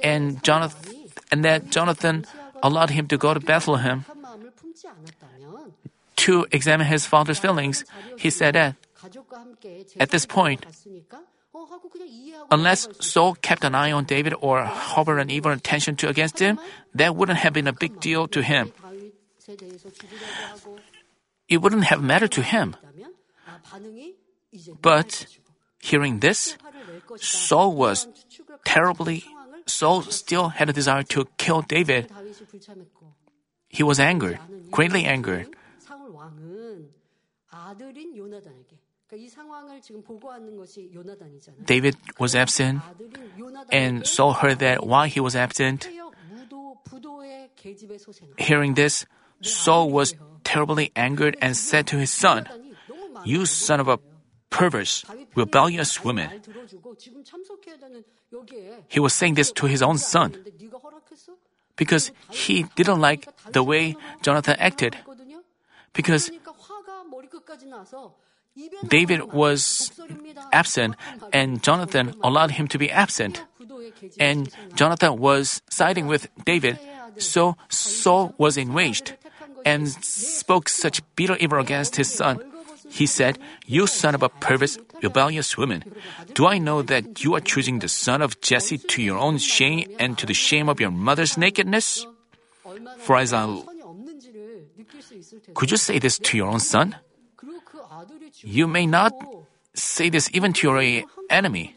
and 0.01 0.43
Jonathan, 0.43 1.09
and 1.31 1.45
that 1.45 1.69
Jonathan 1.69 2.25
allowed 2.61 2.91
him 2.91 3.07
to 3.07 3.17
go 3.17 3.33
to 3.33 3.39
Bethlehem 3.39 4.05
to 6.17 6.45
examine 6.51 6.87
his 6.87 7.05
father's 7.05 7.39
feelings. 7.39 7.85
He 8.17 8.29
said 8.29 8.55
that 8.55 8.75
at 9.99 10.09
this 10.11 10.25
point, 10.25 10.65
unless 12.51 12.87
Saul 12.99 13.35
kept 13.35 13.63
an 13.63 13.75
eye 13.75 13.91
on 13.91 14.05
David 14.05 14.33
or 14.41 14.63
harbored 14.63 15.19
an 15.19 15.29
evil 15.29 15.51
intention 15.51 15.95
to 15.97 16.09
against 16.09 16.39
him, 16.39 16.59
that 16.95 17.15
wouldn't 17.15 17.39
have 17.39 17.53
been 17.53 17.67
a 17.67 17.73
big 17.73 17.99
deal 17.99 18.27
to 18.27 18.41
him. 18.41 18.71
It 21.47 21.57
wouldn't 21.57 21.85
have 21.85 22.01
mattered 22.01 22.31
to 22.33 22.41
him. 22.41 22.75
But 24.81 25.25
hearing 25.79 26.19
this, 26.19 26.57
Saul 27.17 27.75
was 27.75 28.07
terribly, 28.65 29.25
Saul 29.65 30.01
still 30.03 30.49
had 30.49 30.69
a 30.69 30.73
desire 30.73 31.03
to 31.13 31.27
kill 31.37 31.61
David. 31.61 32.09
He 33.69 33.83
was 33.83 33.99
angered, 33.99 34.39
greatly 34.71 35.05
angered. 35.05 35.55
David 41.65 41.97
was 42.19 42.35
absent, 42.35 42.81
and 43.71 44.05
Saul 44.05 44.33
heard 44.33 44.59
that 44.59 44.85
while 44.85 45.07
he 45.07 45.19
was 45.19 45.35
absent. 45.35 45.89
Hearing 48.37 48.73
this, 48.75 49.05
Saul 49.41 49.89
was 49.89 50.13
terribly 50.43 50.91
angered 50.95 51.37
and 51.41 51.57
said 51.57 51.87
to 51.87 51.97
his 51.97 52.11
son, 52.11 52.47
You 53.25 53.45
son 53.45 53.79
of 53.79 53.87
a 53.87 53.99
perverse, 54.49 55.05
rebellious 55.35 56.03
woman. 56.03 56.29
He 58.87 58.99
was 58.99 59.13
saying 59.13 59.33
this 59.33 59.51
to 59.53 59.65
his 59.65 59.81
own 59.81 59.97
son 59.97 60.37
because 61.75 62.11
he 62.29 62.63
didn't 62.75 62.99
like 62.99 63.27
the 63.51 63.63
way 63.63 63.95
Jonathan 64.21 64.55
acted. 64.59 64.97
Because 65.93 66.29
David 68.87 69.33
was 69.33 69.91
absent 70.51 70.95
and 71.31 71.61
Jonathan 71.63 72.15
allowed 72.23 72.51
him 72.51 72.67
to 72.69 72.77
be 72.77 72.91
absent. 72.91 73.43
And 74.19 74.49
Jonathan 74.75 75.17
was 75.17 75.61
siding 75.69 76.07
with 76.07 76.27
David, 76.45 76.79
so 77.17 77.55
Saul 77.69 78.33
was 78.37 78.57
enraged 78.57 79.15
and 79.65 79.89
spoke 79.89 80.69
such 80.69 81.01
bitter 81.15 81.35
evil 81.37 81.59
against 81.59 81.95
his 81.95 82.11
son. 82.13 82.39
He 82.89 83.05
said, 83.05 83.37
You 83.67 83.85
son 83.87 84.15
of 84.15 84.23
a 84.23 84.29
perverse, 84.29 84.79
rebellious 85.03 85.57
woman, 85.57 85.83
do 86.33 86.47
I 86.47 86.57
know 86.57 86.81
that 86.81 87.23
you 87.23 87.35
are 87.35 87.41
choosing 87.41 87.79
the 87.79 87.87
son 87.87 88.21
of 88.21 88.41
Jesse 88.41 88.77
to 88.77 89.01
your 89.01 89.17
own 89.17 89.37
shame 89.37 89.87
and 89.99 90.17
to 90.17 90.25
the 90.25 90.33
shame 90.33 90.69
of 90.69 90.79
your 90.79 90.91
mother's 90.91 91.37
nakedness? 91.37 92.05
For 92.99 93.17
as 93.17 93.33
I. 93.33 93.45
Could 95.53 95.71
you 95.71 95.77
say 95.77 95.99
this 95.99 96.17
to 96.19 96.37
your 96.37 96.47
own 96.47 96.59
son? 96.59 96.95
You 98.37 98.67
may 98.67 98.85
not 98.85 99.13
say 99.73 100.09
this 100.09 100.29
even 100.33 100.53
to 100.53 100.67
your 100.67 101.03
enemy. 101.29 101.75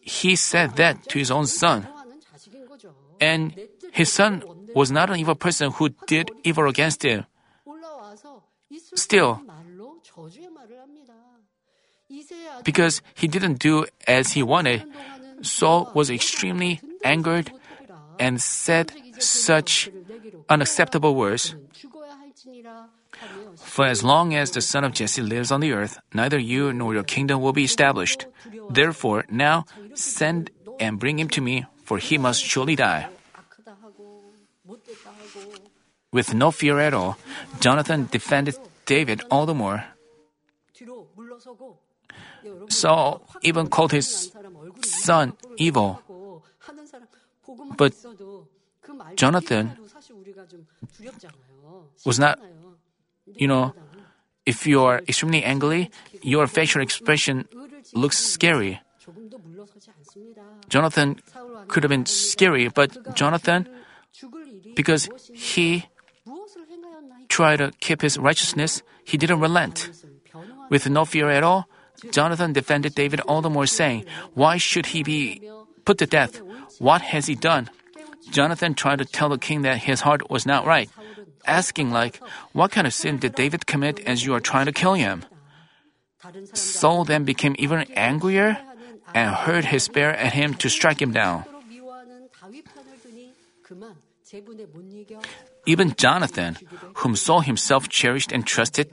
He 0.00 0.36
said 0.36 0.76
that 0.76 1.08
to 1.08 1.18
his 1.18 1.30
own 1.30 1.46
son. 1.46 1.86
And 3.20 3.54
his 3.92 4.12
son 4.12 4.42
was 4.74 4.90
not 4.90 5.10
an 5.10 5.16
evil 5.16 5.34
person 5.34 5.70
who 5.70 5.90
did 6.06 6.30
evil 6.42 6.68
against 6.68 7.02
him. 7.02 7.26
Still, 8.94 9.40
because 12.64 13.02
he 13.14 13.28
didn't 13.28 13.58
do 13.58 13.86
as 14.06 14.32
he 14.32 14.42
wanted, 14.42 14.84
Saul 15.42 15.90
was 15.94 16.10
extremely 16.10 16.80
angered 17.04 17.52
and 18.18 18.40
said 18.40 18.92
such 19.18 19.90
unacceptable 20.48 21.14
words. 21.14 21.54
For 23.56 23.86
as 23.86 24.02
long 24.02 24.34
as 24.34 24.50
the 24.50 24.60
son 24.60 24.84
of 24.84 24.92
Jesse 24.92 25.22
lives 25.22 25.52
on 25.52 25.60
the 25.60 25.72
earth, 25.72 25.98
neither 26.12 26.38
you 26.38 26.72
nor 26.72 26.94
your 26.94 27.04
kingdom 27.04 27.40
will 27.40 27.52
be 27.52 27.64
established. 27.64 28.26
Therefore, 28.70 29.24
now 29.30 29.64
send 29.94 30.50
and 30.80 30.98
bring 30.98 31.18
him 31.18 31.28
to 31.28 31.40
me, 31.40 31.66
for 31.84 31.98
he 31.98 32.18
must 32.18 32.42
surely 32.42 32.76
die. 32.76 33.08
With 36.12 36.34
no 36.34 36.50
fear 36.50 36.78
at 36.78 36.94
all, 36.94 37.16
Jonathan 37.60 38.08
defended 38.10 38.56
David 38.86 39.22
all 39.30 39.46
the 39.46 39.54
more. 39.54 39.84
Saul 42.68 43.22
even 43.42 43.68
called 43.68 43.92
his 43.92 44.32
son 44.82 45.34
evil. 45.56 46.02
But 47.76 47.94
Jonathan 49.16 49.78
was 52.04 52.18
not, 52.18 52.38
you 53.26 53.46
know, 53.46 53.74
if 54.46 54.66
you 54.66 54.82
are 54.82 54.98
extremely 55.08 55.44
angry, 55.44 55.90
your 56.22 56.46
facial 56.46 56.82
expression 56.82 57.46
looks 57.94 58.18
scary. 58.18 58.80
Jonathan 60.68 61.20
could 61.68 61.82
have 61.82 61.90
been 61.90 62.06
scary, 62.06 62.68
but 62.68 63.14
Jonathan, 63.14 63.68
because 64.74 65.08
he 65.32 65.86
tried 67.28 67.56
to 67.56 67.72
keep 67.80 68.02
his 68.02 68.18
righteousness, 68.18 68.82
he 69.04 69.16
didn't 69.16 69.40
relent. 69.40 69.90
With 70.70 70.88
no 70.88 71.04
fear 71.04 71.30
at 71.30 71.42
all, 71.42 71.68
Jonathan 72.10 72.52
defended 72.52 72.94
David 72.94 73.20
all 73.20 73.42
the 73.42 73.50
more, 73.50 73.66
saying, 73.66 74.04
Why 74.34 74.56
should 74.56 74.86
he 74.86 75.02
be 75.02 75.40
put 75.84 75.98
to 75.98 76.06
death? 76.06 76.40
What 76.78 77.02
has 77.02 77.26
he 77.26 77.34
done? 77.34 77.70
Jonathan 78.30 78.74
tried 78.74 78.98
to 78.98 79.04
tell 79.04 79.28
the 79.28 79.38
king 79.38 79.62
that 79.62 79.78
his 79.78 80.00
heart 80.00 80.30
was 80.30 80.46
not 80.46 80.64
right, 80.64 80.88
asking 81.46 81.90
like, 81.90 82.20
What 82.52 82.70
kind 82.70 82.86
of 82.86 82.94
sin 82.94 83.18
did 83.18 83.34
David 83.34 83.66
commit 83.66 84.00
as 84.00 84.24
you 84.24 84.34
are 84.34 84.40
trying 84.40 84.66
to 84.66 84.72
kill 84.72 84.94
him? 84.94 85.24
Saul 86.54 87.04
then 87.04 87.24
became 87.24 87.56
even 87.58 87.86
angrier 87.94 88.58
and 89.14 89.34
hurled 89.34 89.66
his 89.66 89.84
spear 89.84 90.10
at 90.10 90.32
him 90.32 90.54
to 90.54 90.70
strike 90.70 91.02
him 91.02 91.12
down. 91.12 91.44
Even 95.66 95.94
Jonathan, 95.94 96.56
whom 96.94 97.16
Saul 97.16 97.40
himself 97.40 97.88
cherished 97.88 98.32
and 98.32 98.46
trusted, 98.46 98.90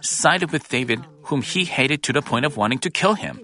sided 0.00 0.50
with 0.52 0.68
David, 0.68 1.00
whom 1.30 1.42
he 1.42 1.64
hated 1.64 2.02
to 2.04 2.12
the 2.12 2.22
point 2.22 2.44
of 2.44 2.56
wanting 2.56 2.78
to 2.80 2.90
kill 2.90 3.14
him. 3.14 3.40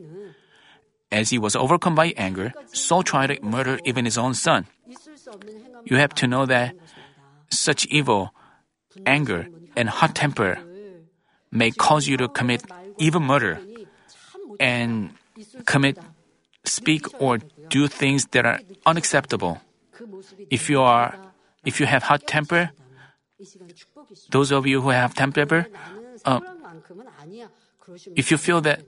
As 1.11 1.31
he 1.31 1.39
was 1.39 1.57
overcome 1.57 1.95
by 1.95 2.13
anger, 2.17 2.53
Saul 2.73 3.03
tried 3.03 3.29
to 3.29 3.41
murder 3.41 3.81
even 3.85 4.05
his 4.05 4.19
own 4.19 4.35
son. 4.35 4.67
You 5.87 5.97
have 5.97 6.15
to 6.21 6.27
know 6.27 6.45
that 6.47 6.77
such 7.51 7.87
evil, 7.87 8.35
anger, 9.07 9.49
and 9.76 9.89
hot 9.89 10.14
temper 10.14 10.59
may 11.51 11.70
cause 11.70 12.07
you 12.07 12.16
to 12.16 12.28
commit 12.28 12.62
even 12.99 13.22
murder 13.22 13.61
and 14.61 15.11
commit, 15.64 15.99
speak, 16.64 17.07
or 17.20 17.39
do 17.68 17.89
things 17.89 18.26
that 18.32 18.45
are 18.45 18.61
unacceptable. 18.86 19.61
If 20.51 20.68
you 20.70 20.80
are, 20.80 21.16
if 21.64 21.80
you 21.80 21.86
have 21.86 22.05
hot 22.05 22.26
temper, 22.26 22.70
those 24.30 24.51
of 24.53 24.66
you 24.66 24.80
who 24.80 24.91
have 24.91 25.14
temper, 25.14 25.66
uh, 26.24 26.41
if 28.16 28.30
you 28.30 28.36
feel 28.36 28.61
that 28.62 28.80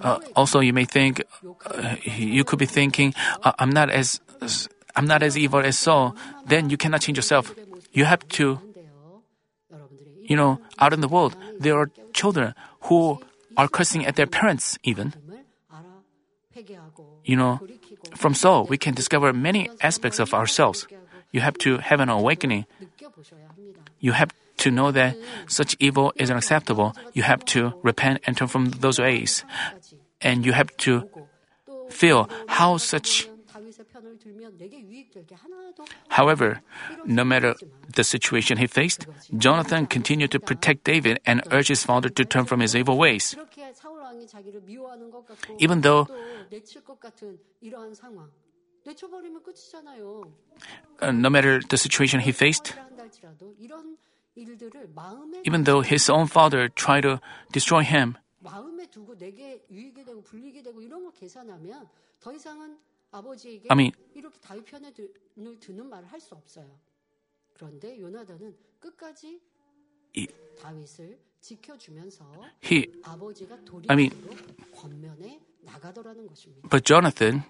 uh, 0.00 0.18
also, 0.36 0.60
you 0.60 0.72
may 0.72 0.84
think, 0.84 1.22
uh, 1.66 1.96
you 2.04 2.44
could 2.44 2.58
be 2.58 2.66
thinking, 2.66 3.14
uh, 3.42 3.52
I'm 3.58 3.70
not 3.70 3.90
as, 3.90 4.20
I'm 4.96 5.06
not 5.06 5.22
as 5.22 5.38
evil 5.38 5.60
as 5.60 5.78
Saul. 5.78 6.16
Then 6.46 6.70
you 6.70 6.76
cannot 6.76 7.00
change 7.00 7.18
yourself. 7.18 7.54
You 7.92 8.04
have 8.04 8.26
to, 8.40 8.60
you 10.22 10.36
know, 10.36 10.60
out 10.78 10.92
in 10.92 11.00
the 11.00 11.08
world, 11.08 11.36
there 11.58 11.78
are 11.78 11.90
children 12.12 12.54
who 12.82 13.20
are 13.56 13.68
cursing 13.68 14.06
at 14.06 14.16
their 14.16 14.26
parents 14.26 14.78
even. 14.82 15.14
You 17.24 17.36
know, 17.36 17.60
from 18.14 18.34
Saul, 18.34 18.66
we 18.66 18.78
can 18.78 18.94
discover 18.94 19.32
many 19.32 19.70
aspects 19.80 20.18
of 20.18 20.34
ourselves. 20.34 20.86
You 21.32 21.40
have 21.40 21.58
to 21.58 21.78
have 21.78 22.00
an 22.00 22.08
awakening. 22.08 22.66
You 23.98 24.12
have 24.12 24.30
to 24.64 24.72
know 24.72 24.90
that 24.90 25.12
such 25.46 25.76
evil 25.78 26.12
is 26.16 26.32
unacceptable, 26.32 26.96
you 27.12 27.22
have 27.22 27.44
to 27.52 27.76
repent 27.84 28.24
and 28.24 28.36
turn 28.36 28.48
from 28.48 28.72
those 28.80 28.98
ways. 28.98 29.44
And 30.24 30.44
you 30.46 30.56
have 30.56 30.72
to 30.88 31.04
feel 31.92 32.28
how 32.48 32.78
such 32.78 33.28
However, 36.08 36.60
no 37.04 37.24
matter 37.24 37.54
the 37.94 38.04
situation 38.04 38.58
he 38.58 38.66
faced, 38.66 39.06
Jonathan 39.36 39.86
continued 39.86 40.30
to 40.32 40.40
protect 40.40 40.84
David 40.84 41.20
and 41.26 41.42
urge 41.50 41.68
his 41.68 41.84
father 41.84 42.08
to 42.08 42.24
turn 42.24 42.44
from 42.44 42.60
his 42.60 42.74
evil 42.74 42.96
ways. 42.96 43.36
Even 45.58 45.80
though 45.80 46.08
uh, 51.00 51.12
no 51.12 51.30
matter 51.30 51.60
the 51.68 51.78
situation 51.78 52.20
he 52.20 52.32
faced, 52.32 52.74
even 55.44 55.64
though 55.64 55.80
his 55.80 56.10
own 56.10 56.26
father 56.26 56.68
tried 56.68 57.02
to 57.02 57.20
destroy 57.52 57.82
him. 57.82 58.16
I 63.70 63.74
mean, 63.74 63.92
he, 72.60 72.88
I 73.88 73.94
mean, 73.94 74.12
but 76.70 76.84
Jonathan 76.84 77.42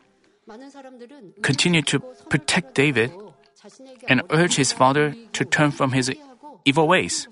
continued 1.43 1.87
to 1.87 2.01
protect 2.28 2.74
David 2.74 3.12
and 4.09 4.22
urge 4.30 4.57
his 4.57 4.72
father 4.72 5.14
to 5.32 5.45
turn 5.45 5.70
from 5.70 5.93
his 5.93 6.11
evil 6.65 6.89
ways. 6.89 7.29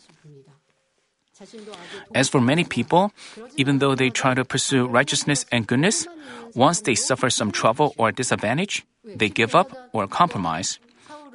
As 2.15 2.29
for 2.29 2.41
many 2.41 2.65
people, 2.65 3.13
even 3.57 3.79
though 3.79 3.95
they 3.95 4.11
try 4.11 4.35
to 4.35 4.45
pursue 4.45 4.87
righteousness 4.87 5.45
and 5.51 5.67
goodness, 5.67 6.07
once 6.55 6.81
they 6.83 6.95
suffer 6.95 7.31
some 7.31 7.51
trouble 7.51 7.95
or 7.99 8.13
disadvantage, 8.13 8.85
they 9.05 9.29
give 9.29 9.55
up 9.55 9.73
or 9.93 10.07
compromise. 10.07 10.79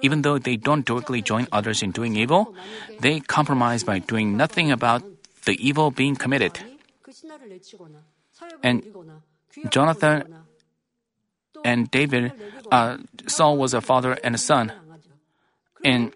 Even 0.02 0.22
though 0.22 0.38
they 0.38 0.56
don't 0.56 0.86
directly 0.86 1.22
join 1.22 1.48
others 1.52 1.82
in 1.82 1.92
doing 1.92 2.16
evil, 2.16 2.54
they 3.00 3.20
compromise 3.20 3.84
by 3.84 4.00
doing 4.00 4.38
nothing 4.38 4.72
about 4.72 5.04
the 5.46 5.58
evil 5.60 5.92
being 5.92 6.16
committed. 6.16 6.60
And 8.64 8.84
Jonathan 9.70 10.36
and 11.66 11.90
David, 11.90 12.32
uh, 12.72 12.98
Saul 13.28 13.58
was 13.58 13.74
a 13.74 13.82
father 13.82 14.14
and 14.24 14.36
a 14.36 14.38
son. 14.38 14.72
And 15.84 16.14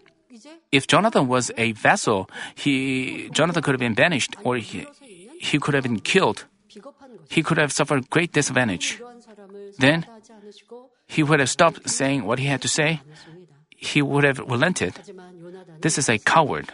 if 0.72 0.88
Jonathan 0.88 1.28
was 1.28 1.52
a 1.58 1.74
vassal, 1.74 2.30
he 2.56 3.30
Jonathan 3.32 3.62
could 3.64 3.74
have 3.74 3.80
been 3.80 3.94
banished 3.94 4.36
or 4.44 4.58
he, 4.58 4.88
he 5.40 5.60
could 5.60 5.74
have 5.74 5.84
been 5.84 6.00
killed. 6.00 6.46
He 7.30 7.44
could 7.44 7.58
have 7.58 7.72
suffered 7.72 8.10
great 8.10 8.32
disadvantage. 8.32 9.02
Then 9.80 10.06
he 11.08 11.24
would 11.24 11.40
have 11.40 11.50
stopped 11.50 11.90
saying 11.90 12.24
what 12.26 12.40
he 12.40 12.46
had 12.46 12.62
to 12.62 12.68
say. 12.68 13.02
He 13.70 14.02
would 14.02 14.24
have 14.24 14.40
relented. 14.40 14.94
This 15.82 15.98
is 15.98 16.08
a 16.08 16.18
coward. 16.20 16.70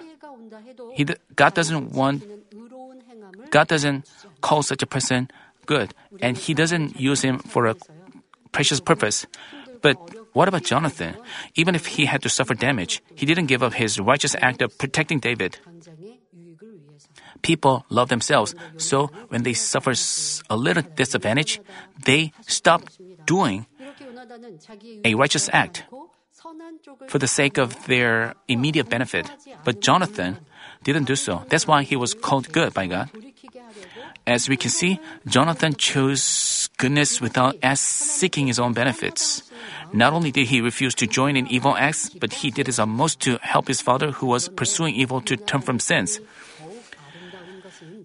He, 0.93 1.05
God 1.36 1.53
doesn't 1.53 1.91
want 1.93 2.24
God 3.49 3.68
doesn't 3.68 4.05
call 4.41 4.63
such 4.63 4.84
a 4.84 4.88
person 4.88 5.30
good, 5.65 5.93
and 6.22 6.38
He 6.38 6.53
doesn't 6.53 6.99
use 6.99 7.22
him 7.22 7.39
for 7.39 7.68
a 7.68 7.76
precious 8.51 8.80
purpose. 8.80 9.28
But 9.82 9.97
what 10.34 10.47
about 10.47 10.63
Jonathan? 10.63 11.15
Even 11.55 11.75
if 11.75 11.86
he 11.97 12.05
had 12.05 12.21
to 12.23 12.30
suffer 12.30 12.53
damage, 12.53 13.01
he 13.15 13.25
didn't 13.25 13.47
give 13.47 13.63
up 13.63 13.73
his 13.73 13.99
righteous 13.99 14.36
act 14.41 14.61
of 14.61 14.78
protecting 14.78 15.19
David. 15.19 15.57
People 17.41 17.86
love 17.89 18.09
themselves, 18.09 18.55
so 18.78 19.07
when 19.30 19.43
they 19.43 19.53
suffer 19.53 19.93
a 20.49 20.57
little 20.57 20.84
disadvantage, 20.95 21.61
they 22.03 22.34
stop 22.47 22.84
doing 23.25 23.65
a 25.05 25.15
righteous 25.15 25.49
act 25.53 25.84
for 27.07 27.19
the 27.19 27.28
sake 27.28 27.57
of 27.57 27.86
their 27.88 28.34
immediate 28.47 28.89
benefit. 28.89 29.30
But 29.63 29.82
Jonathan 29.82 30.38
didn't 30.84 31.05
do 31.05 31.15
so. 31.15 31.43
That's 31.49 31.67
why 31.67 31.84
he 31.84 31.95
was 31.95 32.13
called 32.13 32.51
good 32.51 32.73
by 32.73 32.88
God. 32.88 33.09
As 34.25 34.49
we 34.49 34.57
can 34.57 34.69
see, 34.69 34.99
Jonathan 35.28 35.75
chose 35.75 36.66
goodness 36.78 37.19
without 37.19 37.57
seeking 37.75 38.47
his 38.47 38.59
own 38.59 38.73
benefits. 38.73 39.43
Not 39.93 40.13
only 40.13 40.32
did 40.32 40.47
he 40.47 40.61
refuse 40.61 40.95
to 40.95 41.07
join 41.07 41.36
in 41.36 41.47
evil 41.47 41.75
acts, 41.75 42.09
but 42.09 42.34
he 42.41 42.51
did 42.51 42.67
his 42.67 42.80
utmost 42.80 43.19
to 43.21 43.39
help 43.41 43.67
his 43.67 43.82
father 43.82 44.11
who 44.11 44.28
was 44.28 44.49
pursuing 44.49 44.95
evil 44.95 45.21
to 45.21 45.38
turn 45.38 45.61
from 45.61 45.80
sins. 45.80 46.19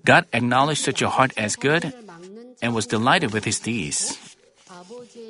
God 0.04 0.26
acknowledged 0.32 0.82
such 0.82 1.02
a 1.02 1.08
heart 1.08 1.32
as 1.36 1.56
good 1.56 1.92
and 2.60 2.74
was 2.74 2.86
delighted 2.86 3.32
with 3.32 3.44
his 3.44 3.60
deeds. 3.60 4.18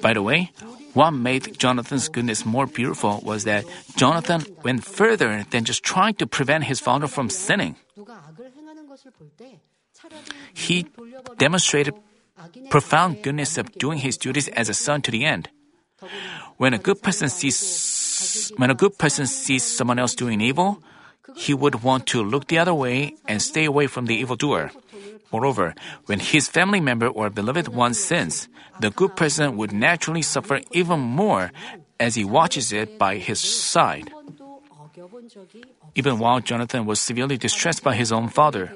By 0.01 0.15
the 0.15 0.23
way, 0.23 0.51
What 0.93 1.13
made 1.13 1.59
Jonathan's 1.59 2.09
goodness 2.09 2.45
more 2.45 2.67
beautiful 2.67 3.21
was 3.25 3.45
that 3.45 3.65
Jonathan 3.97 4.45
went 4.63 4.85
further 4.85 5.45
than 5.49 5.65
just 5.65 5.83
trying 5.83 6.15
to 6.21 6.27
prevent 6.27 6.65
his 6.65 6.81
father 6.81 7.09
from 7.09 7.31
sinning. 7.31 7.77
He 10.53 10.85
demonstrated 11.39 11.95
profound 12.71 13.23
goodness 13.23 13.59
of 13.59 13.73
doing 13.73 13.99
his 13.99 14.17
duties 14.17 14.49
as 14.49 14.69
a 14.69 14.75
son 14.75 15.03
to 15.03 15.11
the 15.11 15.25
end. 15.25 15.49
When 16.57 16.75
a 16.75 16.79
good 16.79 17.03
person 17.03 17.29
sees 17.29 18.53
when 18.57 18.71
a 18.71 18.75
good 18.75 18.99
person 18.99 19.27
sees 19.27 19.65
someone 19.65 19.99
else 19.99 20.15
doing 20.15 20.41
evil, 20.41 20.83
he 21.37 21.55
would 21.55 21.83
want 21.83 22.07
to 22.07 22.23
look 22.23 22.47
the 22.47 22.59
other 22.59 22.75
way 22.75 23.15
and 23.27 23.43
stay 23.43 23.65
away 23.65 23.87
from 23.87 24.07
the 24.07 24.15
evildoer. 24.15 24.71
Moreover, 25.33 25.75
when 26.07 26.21
his 26.21 26.49
family 26.49 26.81
member 26.81 27.09
or 27.09 27.31
beloved 27.31 27.69
one 27.69 27.95
sins, 27.95 28.49
the 28.81 28.91
good 28.91 29.17
person 29.17 29.57
would 29.57 29.73
naturally 29.73 30.23
suffer 30.23 30.61
even 30.73 31.01
more 31.01 31.53
as 31.99 32.15
he 32.15 32.25
watches 32.25 32.73
it 32.73 32.99
by 32.99 33.17
his 33.17 33.41
side. 33.41 34.13
Even 35.95 36.19
while 36.19 36.41
Jonathan 36.41 36.85
was 36.85 37.01
severely 37.01 37.39
distressed 37.39 37.83
by 37.83 37.95
his 37.95 38.13
own 38.13 38.29
father, 38.29 38.75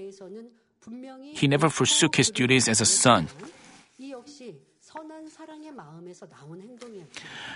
he 1.35 1.47
never 1.47 1.69
forsook 1.69 2.17
his 2.17 2.31
duties 2.31 2.69
as 2.69 2.81
a 2.81 2.87
son. 2.87 3.29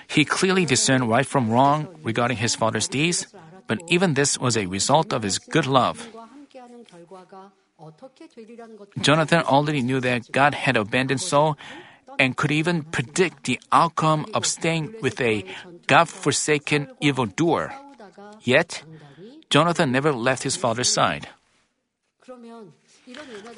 He 0.08 0.24
clearly 0.24 0.64
discerned 0.64 1.08
right 1.08 1.26
from 1.26 1.50
wrong 1.50 1.88
regarding 2.02 2.38
his 2.38 2.54
father's 2.54 2.88
deeds, 2.88 3.26
but 3.66 3.80
even 3.88 4.14
this 4.14 4.38
was 4.38 4.56
a 4.56 4.66
result 4.66 5.12
of 5.12 5.22
his 5.22 5.38
good 5.38 5.66
love. 5.66 6.08
Jonathan 9.00 9.42
already 9.42 9.82
knew 9.82 10.00
that 10.00 10.30
God 10.32 10.54
had 10.54 10.76
abandoned 10.76 11.20
Saul 11.20 11.56
and 12.18 12.36
could 12.36 12.50
even 12.50 12.82
predict 12.82 13.44
the 13.44 13.60
outcome 13.72 14.26
of 14.34 14.44
staying 14.44 14.94
with 15.00 15.20
a 15.20 15.44
God 15.86 16.08
forsaken 16.08 16.88
evildoer. 17.00 17.72
Yet, 18.42 18.82
Jonathan 19.48 19.92
never 19.92 20.12
left 20.12 20.42
his 20.42 20.56
father's 20.56 20.92
side. 20.92 21.28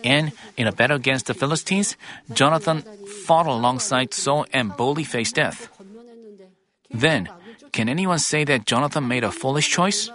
And 0.04 0.32
in 0.56 0.66
a 0.66 0.72
battle 0.72 0.96
against 0.96 1.26
the 1.26 1.34
Philistines, 1.34 1.96
Jonathan 2.32 2.82
fought 3.26 3.46
alongside 3.46 4.14
Saul 4.14 4.46
and 4.52 4.76
boldly 4.76 5.04
faced 5.04 5.36
death. 5.36 5.68
Then, 6.90 7.28
can 7.72 7.88
anyone 7.88 8.18
say 8.18 8.44
that 8.44 8.66
Jonathan 8.66 9.08
made 9.08 9.24
a 9.24 9.30
foolish 9.30 9.68
choice? 9.68 10.10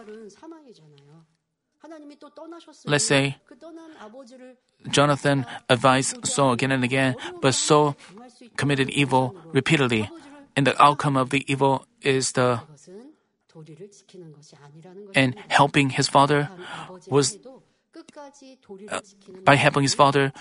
Let's 2.85 3.05
say 3.05 3.38
Jonathan 4.89 5.45
advised 5.69 6.25
Saul 6.25 6.53
again 6.53 6.71
and 6.71 6.83
again, 6.83 7.15
but 7.41 7.55
Saul 7.55 7.95
committed 8.55 8.89
evil 8.89 9.35
repeatedly, 9.51 10.09
and 10.55 10.67
the 10.67 10.81
outcome 10.81 11.17
of 11.17 11.29
the 11.29 11.43
evil 11.51 11.85
is 12.01 12.33
the 12.33 12.61
and 15.15 15.35
helping 15.47 15.89
his 15.89 16.07
father 16.07 16.49
was 17.09 17.38
uh, 18.89 18.99
by 19.43 19.55
helping 19.55 19.83
his 19.83 19.93
father. 19.93 20.33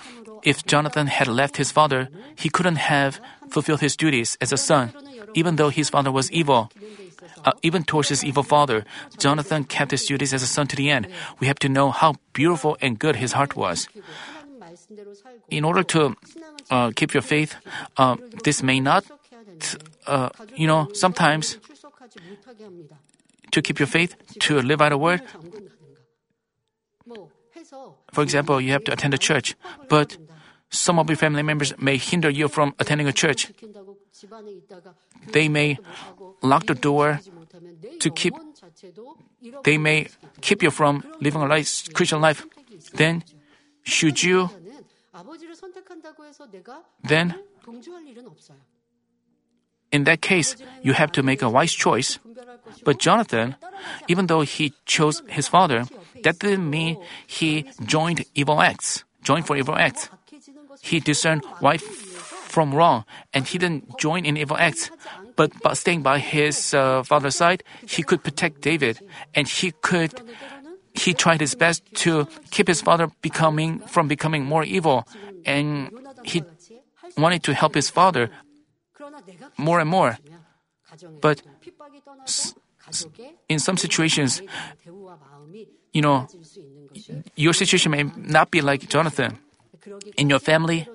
If 0.42 0.64
Jonathan 0.66 1.06
had 1.06 1.28
left 1.28 1.56
his 1.56 1.72
father, 1.72 2.08
he 2.36 2.48
couldn't 2.48 2.76
have 2.76 3.20
fulfilled 3.50 3.80
his 3.80 3.96
duties 3.96 4.36
as 4.40 4.52
a 4.52 4.56
son, 4.56 4.92
even 5.34 5.56
though 5.56 5.70
his 5.70 5.88
father 5.88 6.10
was 6.12 6.30
evil. 6.32 6.70
Uh, 7.44 7.52
even 7.62 7.84
towards 7.84 8.08
his 8.08 8.24
evil 8.24 8.42
father, 8.42 8.84
Jonathan 9.18 9.64
kept 9.64 9.90
his 9.90 10.04
duties 10.04 10.34
as 10.34 10.42
a 10.42 10.46
son 10.46 10.66
to 10.66 10.76
the 10.76 10.90
end. 10.90 11.08
We 11.38 11.46
have 11.46 11.58
to 11.60 11.68
know 11.68 11.90
how 11.90 12.14
beautiful 12.32 12.76
and 12.80 12.98
good 12.98 13.16
his 13.16 13.32
heart 13.32 13.56
was. 13.56 13.88
In 15.48 15.64
order 15.64 15.82
to 15.94 16.16
uh, 16.70 16.90
keep 16.94 17.14
your 17.14 17.22
faith, 17.22 17.56
uh, 17.96 18.16
this 18.44 18.62
may 18.62 18.80
not, 18.80 19.04
uh, 20.06 20.30
you 20.54 20.66
know, 20.66 20.88
sometimes 20.92 21.58
to 23.52 23.62
keep 23.62 23.78
your 23.78 23.86
faith, 23.86 24.16
to 24.40 24.60
live 24.60 24.82
out 24.82 24.92
a 24.92 24.98
word. 24.98 25.22
For 28.16 28.22
example, 28.22 28.62
you 28.62 28.72
have 28.72 28.84
to 28.84 28.92
attend 28.94 29.12
a 29.12 29.18
church, 29.18 29.56
but 29.90 30.16
some 30.70 30.98
of 30.98 31.06
your 31.10 31.18
family 31.18 31.42
members 31.42 31.76
may 31.76 31.98
hinder 31.98 32.30
you 32.30 32.48
from 32.48 32.72
attending 32.78 33.06
a 33.06 33.12
church. 33.12 33.52
They 35.36 35.50
may 35.50 35.76
lock 36.40 36.64
the 36.64 36.74
door 36.74 37.20
to 38.00 38.10
keep, 38.10 38.32
they 39.64 39.76
may 39.76 40.08
keep 40.40 40.62
you 40.62 40.70
from 40.70 41.04
living 41.20 41.42
a 41.42 41.46
life, 41.46 41.92
Christian 41.92 42.22
life. 42.22 42.46
Then, 42.94 43.22
should 43.84 44.22
you, 44.22 44.48
then, 47.04 47.34
in 49.92 50.04
that 50.04 50.20
case, 50.20 50.56
you 50.82 50.92
have 50.92 51.12
to 51.12 51.22
make 51.22 51.42
a 51.42 51.50
wise 51.50 51.72
choice. 51.72 52.18
But 52.84 52.98
Jonathan, 52.98 53.56
even 54.08 54.26
though 54.26 54.42
he 54.42 54.74
chose 54.84 55.22
his 55.28 55.48
father, 55.48 55.84
that 56.22 56.38
didn't 56.38 56.68
mean 56.68 56.98
he 57.26 57.70
joined 57.84 58.24
evil 58.34 58.60
acts, 58.60 59.04
joined 59.22 59.46
for 59.46 59.56
evil 59.56 59.76
acts. 59.76 60.08
He 60.82 61.00
discerned 61.00 61.44
right 61.60 61.80
from 61.80 62.74
wrong, 62.74 63.04
and 63.32 63.46
he 63.46 63.58
didn't 63.58 63.98
join 63.98 64.24
in 64.24 64.36
evil 64.36 64.56
acts. 64.56 64.90
But 65.36 65.52
by 65.62 65.74
staying 65.74 66.02
by 66.02 66.18
his 66.18 66.72
uh, 66.72 67.02
father's 67.02 67.36
side, 67.36 67.62
he 67.86 68.02
could 68.02 68.24
protect 68.24 68.62
David, 68.62 69.00
and 69.34 69.46
he 69.46 69.72
could. 69.82 70.12
He 70.94 71.12
tried 71.12 71.40
his 71.40 71.54
best 71.54 71.84
to 72.06 72.26
keep 72.50 72.68
his 72.68 72.80
father 72.80 73.12
becoming 73.20 73.80
from 73.80 74.08
becoming 74.08 74.44
more 74.44 74.64
evil, 74.64 75.04
and 75.44 75.92
he 76.24 76.42
wanted 77.18 77.42
to 77.44 77.52
help 77.52 77.74
his 77.74 77.90
father 77.90 78.30
more 79.56 79.80
and 79.80 79.90
more. 79.90 80.18
But 81.20 81.42
in 83.48 83.58
some 83.58 83.76
situations, 83.76 84.42
you 85.92 86.02
know, 86.02 86.26
your 87.34 87.52
situation 87.52 87.90
may 87.90 88.04
not 88.16 88.50
be 88.50 88.60
like 88.60 88.88
Jonathan. 88.88 89.38
In 90.16 90.28
your 90.30 90.40
family, 90.40 90.86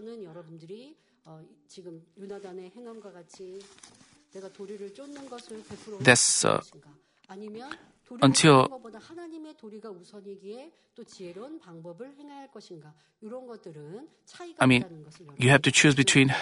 that's 6.02 6.46
uh, 6.46 6.62
until 8.22 8.70
I 14.60 14.66
mean, 14.66 14.86
you 15.38 15.50
have 15.50 15.62
to 15.62 15.72
choose 15.72 15.96
between 15.96 16.34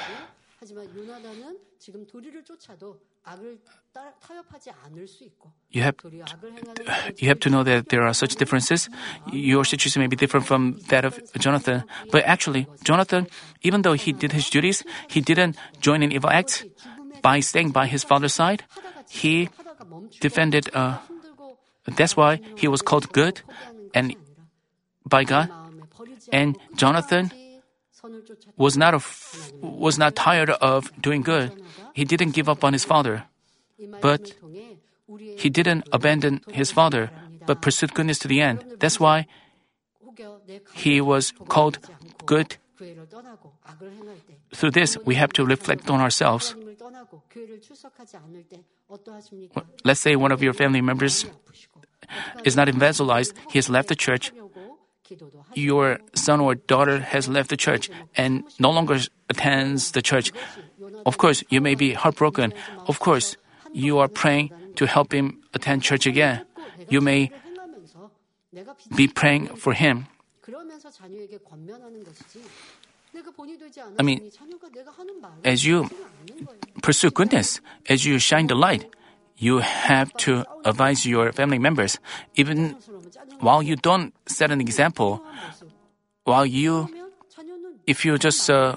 you 5.71 5.81
have 5.81 5.95
you 7.17 7.27
have 7.27 7.39
to 7.39 7.49
know 7.49 7.63
that 7.63 7.87
there 7.89 8.03
are 8.03 8.13
such 8.13 8.35
differences. 8.35 8.89
Your 9.31 9.63
situation 9.63 10.01
may 10.01 10.07
be 10.07 10.15
different 10.15 10.45
from 10.45 10.79
that 10.89 11.05
of 11.05 11.19
Jonathan, 11.39 11.83
but 12.11 12.23
actually, 12.25 12.67
Jonathan, 12.83 13.27
even 13.61 13.83
though 13.83 13.93
he 13.93 14.11
did 14.11 14.33
his 14.33 14.49
duties, 14.49 14.83
he 15.07 15.21
didn't 15.21 15.55
join 15.79 16.03
in 16.03 16.11
evil 16.11 16.29
acts. 16.29 16.65
By 17.21 17.39
staying 17.39 17.71
by 17.71 17.87
his 17.87 18.03
father's 18.03 18.33
side, 18.33 18.63
he 19.09 19.49
defended. 20.19 20.69
Uh, 20.73 20.97
that's 21.95 22.15
why 22.15 22.39
he 22.55 22.67
was 22.67 22.81
called 22.81 23.11
good, 23.11 23.41
and 23.93 24.15
by 25.05 25.23
God. 25.23 25.49
And 26.31 26.57
Jonathan 26.75 27.31
was 28.57 28.77
not 28.77 28.93
a, 28.93 29.01
was 29.61 29.97
not 29.97 30.15
tired 30.15 30.49
of 30.49 30.91
doing 31.01 31.21
good. 31.21 31.51
He 31.93 32.05
didn't 32.05 32.31
give 32.31 32.49
up 32.49 32.63
on 32.63 32.73
his 32.73 32.85
father, 32.85 33.25
but 34.01 34.33
he 35.37 35.49
didn't 35.49 35.87
abandon 35.91 36.41
his 36.49 36.71
father, 36.71 37.11
but 37.45 37.61
pursued 37.61 37.93
goodness 37.93 38.19
to 38.19 38.27
the 38.27 38.41
end. 38.41 38.63
That's 38.79 38.99
why 38.99 39.27
he 40.73 41.01
was 41.01 41.33
called 41.47 41.79
good. 42.25 42.57
Through 44.55 44.71
this, 44.71 44.97
we 45.05 45.15
have 45.15 45.33
to 45.33 45.45
reflect 45.45 45.89
on 45.89 45.99
ourselves. 45.99 46.55
Let's 49.83 49.99
say 49.99 50.15
one 50.15 50.31
of 50.31 50.41
your 50.41 50.53
family 50.53 50.81
members 50.81 51.25
is 52.43 52.55
not 52.55 52.69
evangelized, 52.69 53.33
he 53.49 53.57
has 53.59 53.69
left 53.69 53.89
the 53.89 53.95
church 53.95 54.31
your 55.53 55.99
son 56.13 56.39
or 56.39 56.55
daughter 56.55 56.99
has 56.99 57.27
left 57.27 57.49
the 57.49 57.57
church 57.57 57.89
and 58.15 58.43
no 58.59 58.71
longer 58.71 58.99
attends 59.29 59.91
the 59.91 60.01
church, 60.01 60.31
of 61.05 61.17
course, 61.17 61.43
you 61.49 61.61
may 61.61 61.75
be 61.75 61.93
heartbroken. 61.93 62.53
Of 62.87 62.99
course, 62.99 63.37
you 63.73 63.99
are 63.99 64.07
praying 64.07 64.51
to 64.75 64.85
help 64.85 65.13
him 65.13 65.41
attend 65.53 65.83
church 65.83 66.05
again. 66.05 66.45
You 66.89 67.01
may 67.01 67.31
be 68.95 69.07
praying 69.07 69.47
for 69.55 69.73
him. 69.73 70.07
I 73.97 74.03
mean, 74.03 74.31
as 75.43 75.65
you 75.65 75.89
pursue 76.81 77.11
goodness, 77.11 77.61
as 77.87 78.05
you 78.05 78.19
shine 78.19 78.47
the 78.47 78.55
light, 78.55 78.85
you 79.37 79.59
have 79.59 80.11
to 80.17 80.43
advise 80.65 81.05
your 81.05 81.31
family 81.31 81.59
members, 81.59 81.97
even 82.35 82.75
while 83.39 83.63
you 83.63 83.75
don't 83.75 84.13
set 84.27 84.51
an 84.51 84.61
example, 84.61 85.21
while 86.23 86.45
you, 86.45 86.89
if 87.87 88.05
you 88.05 88.17
just, 88.17 88.49
uh, 88.49 88.75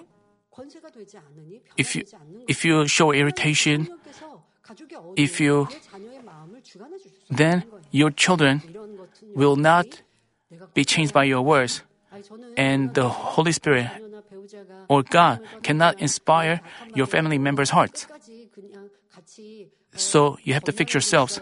if 1.77 1.97
you, 1.97 2.05
if 2.49 2.65
you 2.65 2.87
show 2.87 3.13
irritation, 3.13 3.89
if 5.17 5.41
you 5.41 5.69
then 7.31 7.65
your 7.91 8.11
children 8.11 8.63
will 9.35 9.57
not 9.57 9.87
be 10.75 10.85
changed 10.85 11.13
by 11.13 11.25
your 11.25 11.43
words 11.43 11.83
and 12.57 12.95
the 12.95 13.09
Holy 13.09 13.53
Spirit 13.53 13.89
or 14.89 15.03
God 15.03 15.41
cannot 15.63 16.01
inspire 16.01 16.61
your 16.95 17.07
family 17.07 17.39
members' 17.39 17.71
hearts. 17.71 18.07
So 19.97 20.39
you 20.43 20.55
have 20.55 20.65
to 20.65 20.73
fix 20.73 20.95
yourselves. 20.95 21.41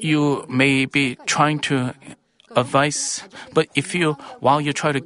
You 0.00 0.44
may 0.48 0.84
be 0.86 1.16
trying 1.26 1.60
to 1.60 1.94
advise, 2.54 3.24
but 3.54 3.68
if 3.74 3.94
you, 3.94 4.12
while 4.40 4.60
you 4.60 4.72
try 4.72 4.92
to 4.92 5.00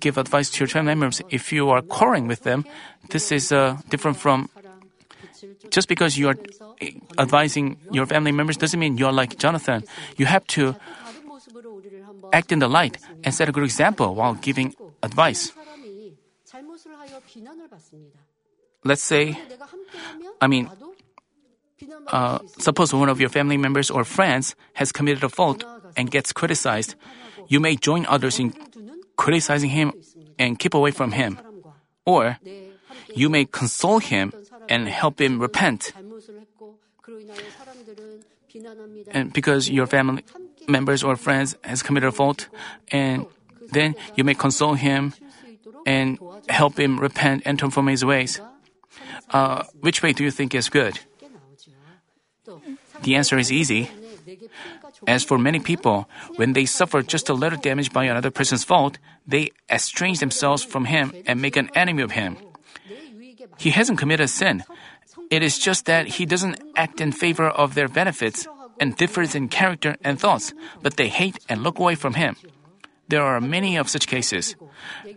give 0.00 0.18
advice 0.18 0.50
to 0.50 0.60
your 0.60 0.68
family 0.68 0.94
members, 0.94 1.22
if 1.30 1.52
you 1.52 1.70
are 1.70 1.82
quarreling 1.82 2.28
with 2.28 2.42
them, 2.42 2.64
this 3.10 3.32
is 3.32 3.50
uh, 3.50 3.78
different 3.88 4.16
from 4.16 4.48
just 5.70 5.88
because 5.88 6.18
you 6.18 6.28
are 6.28 6.36
advising 7.18 7.78
your 7.90 8.06
family 8.06 8.32
members 8.32 8.56
doesn't 8.56 8.78
mean 8.78 8.98
you're 8.98 9.12
like 9.12 9.38
Jonathan. 9.38 9.84
You 10.16 10.26
have 10.26 10.46
to 10.58 10.76
act 12.32 12.52
in 12.52 12.58
the 12.58 12.68
light 12.68 12.98
and 13.24 13.34
set 13.34 13.48
a 13.48 13.52
good 13.52 13.64
example 13.64 14.14
while 14.14 14.34
giving 14.34 14.74
advice. 15.02 15.52
Let's 18.84 19.02
say, 19.02 19.36
I 20.40 20.46
mean, 20.46 20.70
uh, 22.08 22.38
suppose 22.58 22.92
one 22.92 23.08
of 23.08 23.20
your 23.20 23.28
family 23.28 23.56
members 23.56 23.90
or 23.90 24.04
friends 24.04 24.54
has 24.74 24.92
committed 24.92 25.24
a 25.24 25.28
fault 25.28 25.64
and 25.96 26.10
gets 26.10 26.32
criticized. 26.32 26.94
You 27.48 27.60
may 27.60 27.76
join 27.76 28.06
others 28.06 28.38
in 28.38 28.54
criticizing 29.16 29.70
him 29.70 29.92
and 30.38 30.58
keep 30.58 30.74
away 30.74 30.90
from 30.90 31.12
him. 31.12 31.38
Or 32.04 32.38
you 33.14 33.28
may 33.28 33.44
console 33.44 33.98
him 33.98 34.32
and 34.68 34.88
help 34.88 35.20
him 35.20 35.38
repent. 35.38 35.92
And 39.12 39.32
because 39.32 39.70
your 39.70 39.86
family 39.86 40.24
members 40.68 41.02
or 41.02 41.16
friends 41.16 41.56
has 41.62 41.82
committed 41.82 42.08
a 42.08 42.12
fault, 42.12 42.48
and 42.90 43.26
then 43.70 43.94
you 44.16 44.24
may 44.24 44.34
console 44.34 44.74
him 44.74 45.14
and 45.86 46.18
help 46.48 46.78
him 46.78 46.98
repent 46.98 47.42
and 47.44 47.58
turn 47.58 47.70
from 47.70 47.86
his 47.86 48.04
ways. 48.04 48.40
Uh, 49.30 49.64
which 49.80 50.02
way 50.02 50.12
do 50.12 50.24
you 50.24 50.30
think 50.30 50.54
is 50.54 50.68
good? 50.68 50.98
The 53.02 53.16
answer 53.16 53.38
is 53.38 53.52
easy. 53.52 53.90
As 55.06 55.24
for 55.24 55.38
many 55.38 55.60
people, 55.60 56.08
when 56.36 56.52
they 56.52 56.66
suffer 56.66 57.02
just 57.02 57.28
a 57.28 57.34
little 57.34 57.58
damage 57.58 57.92
by 57.92 58.04
another 58.04 58.30
person's 58.30 58.64
fault, 58.64 58.98
they 59.26 59.50
estrange 59.70 60.20
themselves 60.20 60.62
from 60.62 60.84
him 60.84 61.12
and 61.26 61.40
make 61.40 61.56
an 61.56 61.70
enemy 61.74 62.02
of 62.02 62.12
him. 62.12 62.36
He 63.58 63.70
hasn't 63.70 63.98
committed 63.98 64.24
a 64.24 64.28
sin. 64.28 64.64
It 65.30 65.42
is 65.42 65.58
just 65.58 65.86
that 65.86 66.06
he 66.18 66.26
doesn't 66.26 66.60
act 66.76 67.00
in 67.00 67.12
favor 67.12 67.48
of 67.48 67.74
their 67.74 67.88
benefits 67.88 68.46
and 68.80 68.96
differs 68.96 69.34
in 69.34 69.48
character 69.48 69.96
and 70.02 70.18
thoughts, 70.18 70.52
but 70.82 70.96
they 70.96 71.08
hate 71.08 71.38
and 71.48 71.62
look 71.62 71.78
away 71.78 71.94
from 71.94 72.14
him. 72.14 72.36
There 73.08 73.22
are 73.22 73.40
many 73.40 73.76
of 73.76 73.88
such 73.88 74.06
cases. 74.06 74.56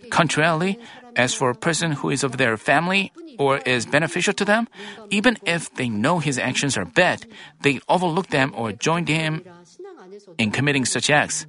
Contrarily, 0.09 0.79
as 1.15 1.33
for 1.33 1.49
a 1.49 1.55
person 1.55 1.91
who 1.91 2.09
is 2.09 2.23
of 2.23 2.37
their 2.37 2.57
family 2.57 3.11
or 3.37 3.57
is 3.59 3.85
beneficial 3.85 4.33
to 4.33 4.45
them, 4.45 4.67
even 5.09 5.37
if 5.45 5.73
they 5.75 5.89
know 5.89 6.19
his 6.19 6.37
actions 6.37 6.77
are 6.77 6.85
bad, 6.85 7.25
they 7.61 7.79
overlook 7.87 8.27
them 8.27 8.53
or 8.55 8.71
join 8.71 9.05
him 9.05 9.43
in 10.37 10.51
committing 10.51 10.85
such 10.85 11.09
acts. 11.09 11.45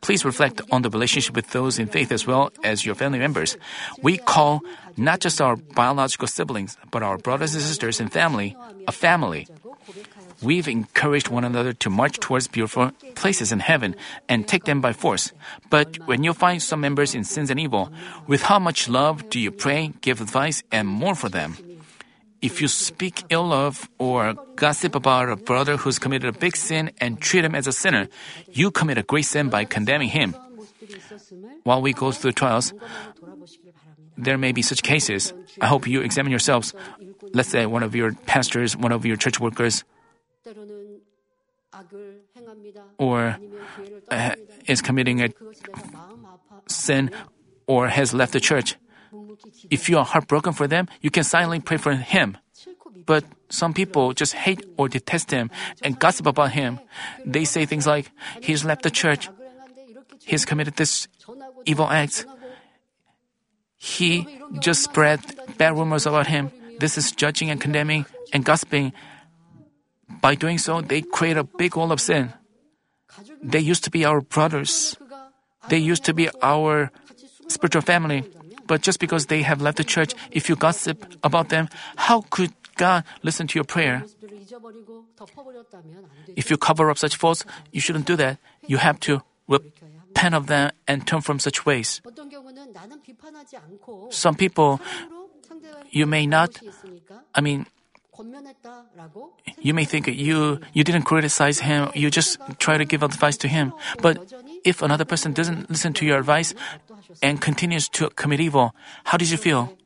Please 0.00 0.24
reflect 0.24 0.62
on 0.72 0.80
the 0.80 0.88
relationship 0.88 1.36
with 1.36 1.50
those 1.50 1.78
in 1.78 1.86
faith 1.86 2.10
as 2.10 2.26
well 2.26 2.50
as 2.64 2.86
your 2.86 2.94
family 2.94 3.18
members. 3.18 3.56
We 4.02 4.16
call 4.16 4.62
not 4.96 5.20
just 5.20 5.40
our 5.40 5.56
biological 5.56 6.26
siblings, 6.26 6.78
but 6.90 7.02
our 7.02 7.18
brothers 7.18 7.54
and 7.54 7.62
sisters 7.62 8.00
and 8.00 8.10
family 8.10 8.56
a 8.88 8.92
family. 8.92 9.46
We've 10.42 10.68
encouraged 10.68 11.28
one 11.28 11.44
another 11.44 11.72
to 11.84 11.90
march 11.90 12.18
towards 12.18 12.48
beautiful 12.48 12.92
places 13.14 13.52
in 13.52 13.60
heaven 13.60 13.94
and 14.28 14.48
take 14.48 14.64
them 14.64 14.80
by 14.80 14.92
force. 14.92 15.32
But 15.68 15.98
when 16.06 16.24
you 16.24 16.32
find 16.32 16.62
some 16.62 16.80
members 16.80 17.14
in 17.14 17.24
sins 17.24 17.50
and 17.50 17.60
evil, 17.60 17.92
with 18.26 18.42
how 18.42 18.58
much 18.58 18.88
love 18.88 19.28
do 19.28 19.38
you 19.38 19.50
pray, 19.50 19.92
give 20.00 20.20
advice, 20.20 20.62
and 20.72 20.88
mourn 20.88 21.14
for 21.14 21.28
them? 21.28 21.56
If 22.40 22.62
you 22.62 22.68
speak 22.68 23.24
ill 23.28 23.52
of 23.52 23.88
or 23.98 24.32
gossip 24.56 24.94
about 24.94 25.28
a 25.28 25.36
brother 25.36 25.76
who's 25.76 25.98
committed 25.98 26.34
a 26.34 26.38
big 26.38 26.56
sin 26.56 26.90
and 26.98 27.20
treat 27.20 27.44
him 27.44 27.54
as 27.54 27.66
a 27.66 27.72
sinner, 27.72 28.08
you 28.50 28.70
commit 28.70 28.96
a 28.96 29.02
great 29.02 29.26
sin 29.26 29.50
by 29.50 29.64
condemning 29.66 30.08
him. 30.08 30.34
While 31.64 31.82
we 31.82 31.92
go 31.92 32.12
through 32.12 32.32
trials, 32.32 32.72
there 34.16 34.38
may 34.38 34.52
be 34.52 34.62
such 34.62 34.82
cases. 34.82 35.34
I 35.60 35.66
hope 35.66 35.86
you 35.86 36.00
examine 36.00 36.30
yourselves. 36.30 36.72
Let's 37.34 37.50
say 37.50 37.66
one 37.66 37.82
of 37.82 37.94
your 37.94 38.12
pastors, 38.24 38.74
one 38.74 38.92
of 38.92 39.04
your 39.04 39.16
church 39.16 39.38
workers, 39.38 39.84
or 42.98 43.36
uh, 44.10 44.34
is 44.66 44.82
committing 44.82 45.22
a 45.22 45.28
sin 46.66 47.10
or 47.66 47.88
has 47.88 48.12
left 48.12 48.32
the 48.32 48.40
church. 48.40 48.76
If 49.70 49.88
you 49.88 49.98
are 49.98 50.04
heartbroken 50.04 50.52
for 50.52 50.66
them, 50.66 50.88
you 51.00 51.10
can 51.10 51.24
silently 51.24 51.60
pray 51.60 51.76
for 51.76 51.94
him. 51.94 52.36
But 53.06 53.24
some 53.48 53.72
people 53.72 54.12
just 54.12 54.34
hate 54.34 54.64
or 54.76 54.88
detest 54.88 55.30
him 55.30 55.50
and 55.82 55.98
gossip 55.98 56.26
about 56.26 56.52
him. 56.52 56.80
They 57.24 57.44
say 57.44 57.66
things 57.66 57.86
like, 57.86 58.10
he's 58.40 58.64
left 58.64 58.82
the 58.82 58.90
church. 58.90 59.28
He's 60.24 60.44
committed 60.44 60.76
this 60.76 61.08
evil 61.66 61.88
act. 61.88 62.26
He 63.76 64.26
just 64.60 64.84
spread 64.84 65.20
bad 65.56 65.76
rumors 65.76 66.06
about 66.06 66.26
him. 66.26 66.50
This 66.78 66.98
is 66.98 67.12
judging 67.12 67.50
and 67.50 67.60
condemning 67.60 68.06
and 68.32 68.44
gossiping. 68.44 68.92
By 70.20 70.34
doing 70.34 70.58
so, 70.58 70.80
they 70.80 71.02
create 71.02 71.36
a 71.36 71.44
big 71.44 71.76
wall 71.76 71.92
of 71.92 72.00
sin. 72.00 72.32
They 73.42 73.60
used 73.60 73.84
to 73.84 73.90
be 73.90 74.04
our 74.04 74.20
brothers. 74.20 74.96
They 75.68 75.78
used 75.78 76.04
to 76.04 76.14
be 76.14 76.28
our 76.42 76.90
spiritual 77.48 77.82
family. 77.82 78.24
But 78.66 78.82
just 78.82 79.00
because 79.00 79.26
they 79.26 79.42
have 79.42 79.60
left 79.60 79.78
the 79.78 79.84
church, 79.84 80.14
if 80.30 80.48
you 80.48 80.56
gossip 80.56 81.04
about 81.24 81.48
them, 81.48 81.68
how 81.96 82.22
could 82.30 82.52
God 82.76 83.04
listen 83.22 83.46
to 83.48 83.58
your 83.58 83.64
prayer? 83.64 84.04
If 86.36 86.50
you 86.50 86.56
cover 86.56 86.90
up 86.90 86.98
such 86.98 87.16
faults, 87.16 87.44
you 87.72 87.80
shouldn't 87.80 88.06
do 88.06 88.16
that. 88.16 88.38
You 88.66 88.78
have 88.78 89.00
to 89.00 89.22
repent 89.48 90.34
of 90.34 90.46
them 90.46 90.70
and 90.86 91.06
turn 91.06 91.20
from 91.20 91.38
such 91.38 91.66
ways. 91.66 92.00
Some 94.10 94.34
people, 94.34 94.80
you 95.90 96.06
may 96.06 96.26
not, 96.26 96.60
I 97.34 97.40
mean, 97.40 97.66
you 99.60 99.74
may 99.74 99.84
think 99.84 100.06
you 100.08 100.60
you 100.72 100.84
didn't 100.84 101.02
criticize 101.02 101.60
him, 101.60 101.90
you 101.94 102.10
just 102.10 102.38
try 102.58 102.78
to 102.78 102.84
give 102.84 103.02
advice 103.02 103.36
to 103.38 103.48
him. 103.48 103.72
But 104.00 104.32
if 104.64 104.82
another 104.82 105.04
person 105.04 105.32
doesn't 105.32 105.70
listen 105.70 105.92
to 105.94 106.06
your 106.06 106.18
advice 106.18 106.54
and 107.22 107.40
continues 107.40 107.88
to 107.96 108.10
commit 108.10 108.40
evil, 108.40 108.74
how 109.04 109.16
did 109.16 109.30
you 109.30 109.36
feel? 109.36 109.76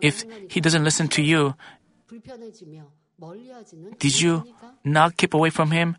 If 0.00 0.24
he 0.50 0.60
doesn't 0.60 0.84
listen 0.84 1.08
to 1.08 1.22
you, 1.22 1.54
did 3.98 4.20
you 4.20 4.44
not 4.84 5.16
keep 5.16 5.34
away 5.34 5.50
from 5.50 5.70
him 5.70 5.96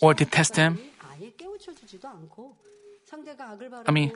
or 0.00 0.14
detest 0.14 0.56
him? 0.56 0.78
I 3.86 3.90
mean, 3.90 4.12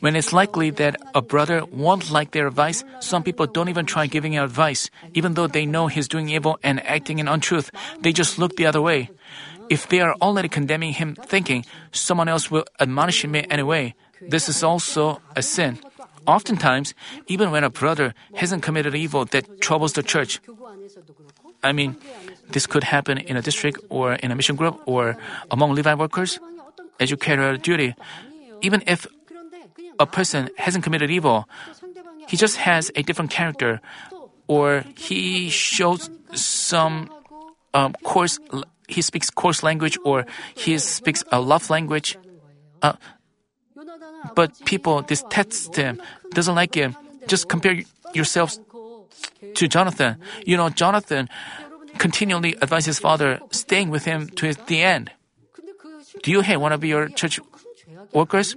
when 0.00 0.16
it's 0.16 0.32
likely 0.32 0.70
that 0.70 0.96
a 1.14 1.22
brother 1.22 1.64
won't 1.66 2.10
like 2.10 2.32
their 2.32 2.46
advice, 2.46 2.84
some 3.00 3.22
people 3.22 3.46
don't 3.46 3.68
even 3.68 3.86
try 3.86 4.06
giving 4.06 4.38
advice. 4.38 4.90
Even 5.14 5.34
though 5.34 5.46
they 5.46 5.66
know 5.66 5.86
he's 5.86 6.08
doing 6.08 6.28
evil 6.28 6.58
and 6.62 6.84
acting 6.86 7.18
in 7.18 7.28
untruth, 7.28 7.70
they 8.00 8.12
just 8.12 8.38
look 8.38 8.56
the 8.56 8.66
other 8.66 8.80
way. 8.80 9.10
If 9.68 9.88
they 9.88 10.00
are 10.00 10.14
already 10.22 10.48
condemning 10.48 10.92
him, 10.94 11.14
thinking 11.14 11.64
someone 11.92 12.28
else 12.28 12.50
will 12.50 12.64
admonish 12.80 13.24
him 13.24 13.34
anyway, 13.34 13.94
this 14.20 14.48
is 14.48 14.62
also 14.62 15.20
a 15.36 15.42
sin. 15.42 15.78
Oftentimes, 16.26 16.94
even 17.26 17.50
when 17.50 17.64
a 17.64 17.70
brother 17.70 18.14
hasn't 18.34 18.62
committed 18.62 18.94
evil 18.94 19.24
that 19.26 19.60
troubles 19.60 19.92
the 19.92 20.02
church, 20.02 20.40
I 21.62 21.72
mean, 21.72 21.96
this 22.50 22.66
could 22.66 22.84
happen 22.84 23.18
in 23.18 23.36
a 23.36 23.42
district 23.42 23.80
or 23.88 24.14
in 24.14 24.30
a 24.30 24.36
mission 24.36 24.56
group 24.56 24.80
or 24.86 25.16
among 25.50 25.74
Levi 25.74 25.94
workers, 25.94 26.38
educator 27.00 27.56
duty. 27.56 27.94
Even 28.60 28.82
if 28.86 29.06
a 29.98 30.06
person 30.06 30.50
hasn't 30.56 30.84
committed 30.84 31.10
evil, 31.10 31.48
he 32.28 32.36
just 32.36 32.56
has 32.56 32.90
a 32.94 33.02
different 33.02 33.30
character, 33.30 33.80
or 34.46 34.84
he 34.96 35.48
shows 35.48 36.10
some 36.34 37.10
um, 37.74 37.94
coarse, 38.04 38.38
he 38.88 39.02
speaks 39.02 39.30
coarse 39.30 39.62
language, 39.62 39.98
or 40.04 40.26
he 40.54 40.78
speaks 40.78 41.24
a 41.32 41.40
love 41.40 41.70
language. 41.70 42.18
Uh, 42.82 42.94
but 44.34 44.52
people 44.64 45.02
detest 45.02 45.76
him, 45.76 46.00
doesn't 46.30 46.54
like 46.54 46.74
him. 46.74 46.96
Just 47.26 47.48
compare 47.48 47.82
yourselves 48.14 48.60
to 49.54 49.68
Jonathan. 49.68 50.16
You 50.44 50.56
know, 50.56 50.68
Jonathan 50.70 51.28
continually 51.98 52.56
advised 52.60 52.86
his 52.86 52.98
father, 52.98 53.40
staying 53.50 53.90
with 53.90 54.04
him 54.04 54.28
to 54.36 54.52
the 54.54 54.82
end. 54.82 55.10
Do 56.22 56.30
you 56.30 56.40
hate 56.40 56.56
one 56.56 56.72
of 56.72 56.84
your 56.84 57.08
church 57.08 57.38
workers? 58.12 58.56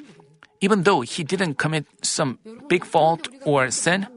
even 0.62 0.84
though 0.84 1.02
he 1.02 1.24
didn't 1.24 1.56
commit 1.56 1.86
some 2.04 2.38
big 2.70 2.86
fault 2.86 3.28
or 3.44 3.70
sin, 3.72 4.08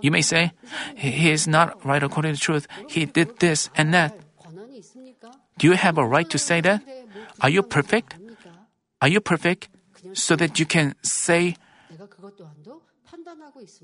you 0.00 0.10
may 0.10 0.22
say, 0.22 0.52
he 0.96 1.30
is 1.30 1.46
not 1.46 1.84
right 1.84 2.02
according 2.02 2.34
to 2.34 2.40
truth. 2.40 2.66
He 2.88 3.04
did 3.04 3.38
this 3.40 3.68
and 3.74 3.92
that. 3.92 4.14
Do 5.58 5.66
you 5.66 5.74
have 5.74 5.98
a 5.98 6.06
right 6.06 6.30
to 6.30 6.38
say 6.38 6.60
that? 6.62 6.82
Are 7.40 7.50
you 7.50 7.62
perfect? 7.62 8.14
Are 9.02 9.08
you 9.08 9.20
perfect 9.20 9.68
so 10.14 10.36
that 10.36 10.58
you 10.58 10.66
can 10.66 10.94
say 11.02 11.56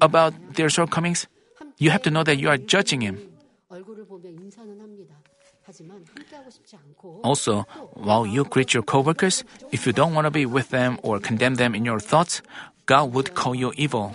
about 0.01 0.33
their 0.55 0.71
shortcomings? 0.71 1.27
You 1.79 1.91
have 1.91 2.03
to 2.03 2.11
know 2.11 2.23
that 2.23 2.39
you 2.39 2.49
are 2.49 2.57
judging 2.57 3.03
him. 3.03 3.19
Also, 7.23 7.67
while 7.95 8.27
you 8.27 8.45
greet 8.45 8.75
your 8.75 8.83
coworkers, 8.83 9.45
if 9.73 9.87
you 9.87 9.93
don't 9.93 10.15
want 10.15 10.27
to 10.27 10.31
be 10.31 10.47
with 10.47 10.71
them 10.71 10.99
or 11.03 11.21
condemn 11.21 11.55
them 11.55 11.75
in 11.75 11.85
your 11.85 12.01
thoughts, 12.01 12.43
God 12.87 13.13
would 13.15 13.35
call 13.35 13.55
you 13.55 13.73
evil. 13.77 14.15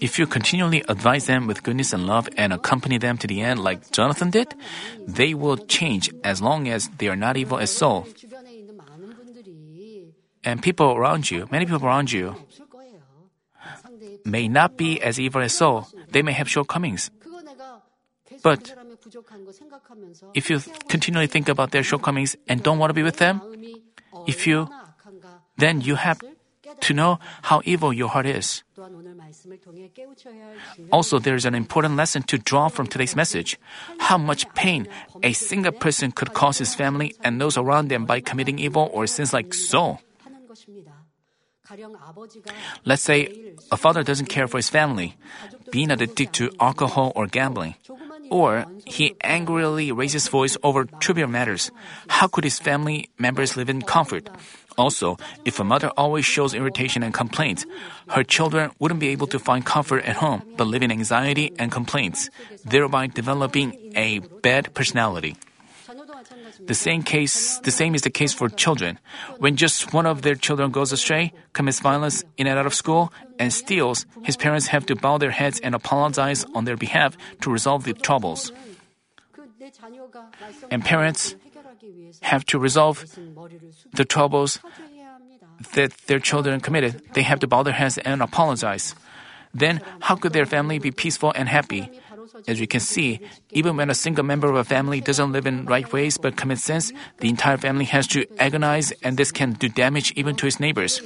If 0.00 0.18
you 0.18 0.26
continually 0.26 0.84
advise 0.88 1.26
them 1.26 1.46
with 1.46 1.62
goodness 1.62 1.92
and 1.92 2.06
love 2.06 2.28
and 2.36 2.52
accompany 2.52 2.98
them 2.98 3.16
to 3.18 3.26
the 3.26 3.40
end 3.40 3.62
like 3.62 3.90
Jonathan 3.92 4.30
did, 4.30 4.54
they 5.06 5.32
will 5.32 5.56
change 5.56 6.12
as 6.22 6.42
long 6.42 6.68
as 6.68 6.88
they 6.98 7.08
are 7.08 7.16
not 7.16 7.36
evil 7.36 7.58
as 7.58 7.70
Saul. 7.70 8.06
And 10.44 10.62
people 10.62 10.94
around 10.94 11.30
you, 11.30 11.48
many 11.50 11.66
people 11.66 11.84
around 11.84 12.12
you, 12.12 12.36
may 14.26 14.48
not 14.48 14.76
be 14.76 15.00
as 15.00 15.18
evil 15.18 15.42
as 15.42 15.54
Saul. 15.54 15.88
They 16.10 16.22
may 16.22 16.32
have 16.32 16.48
shortcomings. 16.48 17.10
But 18.42 18.74
if 20.34 20.50
you 20.50 20.60
continually 20.88 21.26
think 21.26 21.48
about 21.48 21.70
their 21.70 21.82
shortcomings 21.82 22.36
and 22.48 22.62
don't 22.62 22.78
want 22.78 22.90
to 22.90 22.94
be 22.94 23.02
with 23.02 23.16
them, 23.16 23.40
if 24.26 24.46
you, 24.46 24.68
then 25.56 25.80
you 25.80 25.94
have 25.94 26.20
to 26.80 26.94
know 26.94 27.18
how 27.42 27.62
evil 27.64 27.92
your 27.92 28.08
heart 28.08 28.26
is. 28.26 28.62
Also, 30.92 31.18
there 31.18 31.34
is 31.34 31.44
an 31.44 31.54
important 31.54 31.96
lesson 31.96 32.22
to 32.24 32.38
draw 32.38 32.68
from 32.68 32.86
today's 32.86 33.16
message 33.16 33.58
how 33.98 34.18
much 34.18 34.46
pain 34.54 34.86
a 35.22 35.32
single 35.32 35.72
person 35.72 36.12
could 36.12 36.34
cause 36.34 36.58
his 36.58 36.74
family 36.74 37.14
and 37.24 37.40
those 37.40 37.56
around 37.56 37.88
them 37.88 38.04
by 38.04 38.20
committing 38.20 38.58
evil 38.58 38.90
or 38.92 39.06
sins 39.06 39.32
like 39.32 39.54
Saul. 39.54 40.00
Let's 42.84 43.02
say 43.02 43.54
a 43.72 43.76
father 43.76 44.02
doesn't 44.02 44.26
care 44.26 44.46
for 44.46 44.58
his 44.58 44.70
family, 44.70 45.16
being 45.70 45.90
addicted 45.90 46.32
to 46.34 46.52
alcohol 46.60 47.12
or 47.16 47.26
gambling, 47.26 47.74
or 48.30 48.66
he 48.84 49.14
angrily 49.22 49.90
raises 49.92 50.28
voice 50.28 50.56
over 50.62 50.84
trivial 51.00 51.28
matters. 51.28 51.70
How 52.08 52.28
could 52.28 52.44
his 52.44 52.58
family 52.58 53.10
members 53.18 53.56
live 53.56 53.68
in 53.68 53.82
comfort? 53.82 54.28
Also, 54.78 55.16
if 55.44 55.58
a 55.58 55.64
mother 55.64 55.88
always 55.96 56.24
shows 56.26 56.52
irritation 56.52 57.02
and 57.02 57.14
complaints, 57.14 57.64
her 58.08 58.22
children 58.22 58.70
wouldn't 58.78 59.00
be 59.00 59.08
able 59.08 59.26
to 59.28 59.38
find 59.38 59.64
comfort 59.64 60.04
at 60.04 60.16
home, 60.16 60.42
but 60.56 60.66
live 60.66 60.82
in 60.82 60.92
anxiety 60.92 61.52
and 61.58 61.72
complaints, 61.72 62.28
thereby 62.64 63.06
developing 63.06 63.72
a 63.96 64.20
bad 64.42 64.74
personality. 64.74 65.36
The 66.66 66.74
same 66.74 67.02
case, 67.02 67.58
the 67.58 67.70
same 67.70 67.94
is 67.94 68.02
the 68.02 68.10
case 68.10 68.32
for 68.32 68.48
children. 68.48 68.98
When 69.38 69.56
just 69.56 69.92
one 69.92 70.06
of 70.06 70.22
their 70.22 70.34
children 70.34 70.70
goes 70.70 70.92
astray, 70.92 71.32
commits 71.52 71.80
violence 71.80 72.24
in 72.36 72.46
and 72.46 72.58
out 72.58 72.66
of 72.66 72.74
school, 72.74 73.12
and 73.38 73.52
steals, 73.52 74.06
his 74.22 74.36
parents 74.36 74.66
have 74.68 74.86
to 74.86 74.96
bow 74.96 75.18
their 75.18 75.30
heads 75.30 75.60
and 75.60 75.74
apologize 75.74 76.44
on 76.54 76.64
their 76.64 76.76
behalf 76.76 77.16
to 77.42 77.50
resolve 77.50 77.84
the 77.84 77.94
troubles. 77.94 78.52
And 80.70 80.84
parents 80.84 81.36
have 82.22 82.44
to 82.46 82.58
resolve 82.58 83.04
the 83.92 84.04
troubles 84.04 84.58
that 85.74 85.92
their 86.06 86.20
children 86.20 86.60
committed. 86.60 87.02
They 87.14 87.22
have 87.22 87.40
to 87.40 87.46
bow 87.46 87.62
their 87.62 87.74
heads 87.74 87.98
and 87.98 88.22
apologize. 88.22 88.94
Then, 89.54 89.80
how 90.00 90.16
could 90.16 90.32
their 90.32 90.44
family 90.44 90.78
be 90.78 90.90
peaceful 90.90 91.32
and 91.34 91.48
happy? 91.48 91.90
As 92.46 92.60
we 92.60 92.66
can 92.66 92.80
see, 92.80 93.20
even 93.50 93.76
when 93.76 93.90
a 93.90 93.94
single 93.94 94.24
member 94.24 94.48
of 94.48 94.56
a 94.56 94.64
family 94.64 95.00
doesn't 95.00 95.32
live 95.32 95.46
in 95.46 95.64
right 95.64 95.90
ways 95.92 96.18
but 96.18 96.36
commits 96.36 96.64
sins, 96.64 96.92
the 97.20 97.28
entire 97.28 97.56
family 97.56 97.84
has 97.86 98.06
to 98.08 98.26
agonize 98.38 98.92
and 99.02 99.16
this 99.16 99.32
can 99.32 99.52
do 99.52 99.68
damage 99.68 100.12
even 100.16 100.36
to 100.36 100.46
his 100.46 100.60
neighbors. 100.60 101.00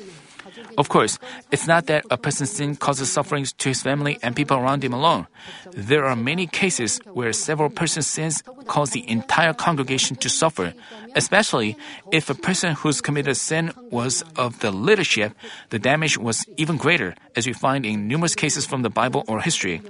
Of 0.78 0.89
course, 0.89 1.18
it's 1.51 1.66
not 1.66 1.87
that 1.87 2.05
a 2.11 2.16
person's 2.16 2.51
sin 2.51 2.76
causes 2.76 3.11
sufferings 3.11 3.53
to 3.55 3.68
his 3.68 3.83
family 3.83 4.18
and 4.22 4.35
people 4.35 4.57
around 4.57 4.85
him 4.85 4.93
alone. 4.93 5.26
There 5.72 6.05
are 6.05 6.16
many 6.16 6.47
cases 6.47 7.01
where 7.12 7.33
several 7.33 7.70
persons' 7.70 8.07
sins 8.07 8.43
cause 8.67 8.91
the 8.91 9.09
entire 9.09 9.53
congregation 9.53 10.17
to 10.17 10.29
suffer, 10.29 10.75
especially 11.15 11.77
if 12.13 12.31
a 12.31 12.35
person 12.35 12.75
who's 12.75 13.01
committed 13.01 13.37
sin 13.37 13.73
was 13.91 14.23
of 14.37 14.61
the 14.61 14.71
leadership, 14.71 15.35
the 15.71 15.79
damage 15.79 16.19
was 16.19 16.47
even 16.57 16.77
greater, 16.77 17.15
as 17.37 17.47
we 17.47 17.53
find 17.53 17.85
in 17.85 18.09
numerous 18.09 18.35
cases 18.35 18.67
from 18.67 18.83
the 18.83 18.91
Bible 18.91 19.25
or 19.29 19.41
history. 19.41 19.83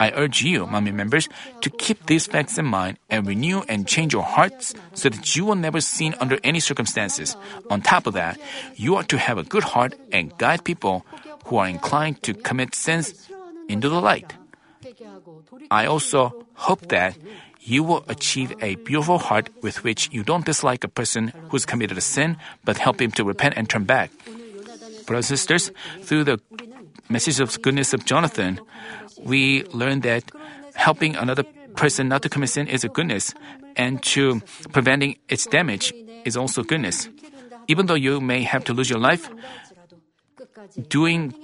I 0.00 0.10
urge 0.12 0.42
you, 0.42 0.66
Manmin 0.66 0.94
members, 0.94 1.28
to 1.62 1.70
keep 1.70 2.06
these 2.06 2.26
facts 2.26 2.58
in 2.58 2.66
mind 2.66 2.98
and 3.10 3.26
renew 3.26 3.62
and 3.68 3.86
change 3.86 4.12
your 4.12 4.22
hearts 4.22 4.74
so 4.94 5.08
that 5.08 5.36
you 5.36 5.44
will 5.44 5.56
never 5.56 5.80
sin 5.80 6.14
under 6.20 6.38
any 6.44 6.60
circumstances. 6.60 7.36
On 7.70 7.80
top 7.80 8.06
of 8.06 8.14
that, 8.14 8.38
you 8.76 8.96
are 8.96 9.04
to 9.04 9.18
have 9.18 9.38
a 9.38 9.44
good 9.44 9.64
heart 9.64 9.94
and 10.12 10.36
guide 10.38 10.64
people 10.64 11.04
who 11.46 11.56
are 11.56 11.68
inclined 11.68 12.22
to 12.22 12.34
commit 12.34 12.74
sins 12.74 13.28
into 13.68 13.88
the 13.88 14.00
light. 14.00 14.34
I 15.70 15.86
also 15.86 16.46
hope 16.54 16.88
that 16.88 17.16
you 17.68 17.84
will 17.84 18.02
achieve 18.08 18.56
a 18.62 18.76
beautiful 18.76 19.18
heart 19.18 19.50
with 19.60 19.84
which 19.84 20.08
you 20.10 20.24
don't 20.24 20.46
dislike 20.46 20.84
a 20.84 20.88
person 20.88 21.32
who's 21.50 21.66
committed 21.66 21.98
a 21.98 22.00
sin, 22.00 22.36
but 22.64 22.78
help 22.78 23.00
him 23.00 23.10
to 23.12 23.24
repent 23.24 23.54
and 23.56 23.68
turn 23.68 23.84
back. 23.84 24.10
Brothers 25.04 25.30
and 25.30 25.38
sisters, 25.38 25.70
through 26.02 26.24
the 26.24 26.40
message 27.10 27.40
of 27.40 27.60
goodness 27.60 27.92
of 27.92 28.06
Jonathan, 28.06 28.60
we 29.20 29.64
learn 29.76 30.00
that 30.00 30.24
helping 30.74 31.14
another 31.16 31.44
person 31.76 32.08
not 32.08 32.22
to 32.22 32.28
commit 32.28 32.48
sin 32.48 32.68
is 32.68 32.84
a 32.84 32.88
goodness, 32.88 33.34
and 33.76 34.02
to 34.02 34.40
preventing 34.72 35.16
its 35.28 35.46
damage 35.46 35.92
is 36.24 36.36
also 36.36 36.62
goodness. 36.62 37.08
Even 37.68 37.84
though 37.84 38.00
you 38.00 38.20
may 38.20 38.42
have 38.42 38.64
to 38.64 38.72
lose 38.72 38.88
your 38.88 38.98
life, 38.98 39.28
doing 40.88 41.34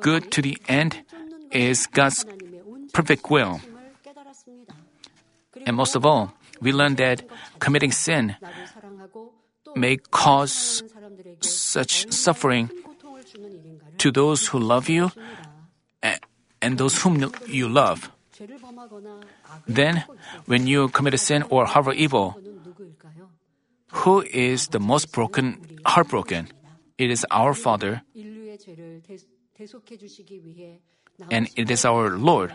good 0.00 0.30
to 0.30 0.42
the 0.42 0.56
end 0.68 1.02
is 1.50 1.86
God's 1.86 2.24
perfect 2.92 3.30
will. 3.30 3.60
And 5.66 5.76
most 5.76 5.96
of 5.96 6.06
all, 6.06 6.32
we 6.60 6.72
learn 6.72 6.94
that 6.96 7.22
committing 7.58 7.92
sin 7.92 8.36
may 9.74 9.96
cause 10.10 10.82
such 11.40 12.10
suffering 12.12 12.70
to 13.98 14.10
those 14.10 14.46
who 14.46 14.58
love 14.58 14.88
you 14.88 15.10
and 16.62 16.78
those 16.78 17.02
whom 17.02 17.32
you 17.46 17.68
love. 17.68 18.10
Then, 19.66 20.04
when 20.46 20.66
you 20.66 20.88
commit 20.88 21.14
a 21.14 21.18
sin 21.18 21.42
or 21.50 21.66
harbor 21.66 21.92
evil, 21.92 22.38
who 24.04 24.22
is 24.22 24.68
the 24.68 24.78
most 24.78 25.12
broken, 25.12 25.58
heartbroken? 25.84 26.48
It 26.98 27.10
is 27.10 27.26
our 27.30 27.54
Father, 27.54 28.02
and 31.30 31.48
it 31.56 31.70
is 31.70 31.84
our 31.84 32.16
Lord, 32.16 32.52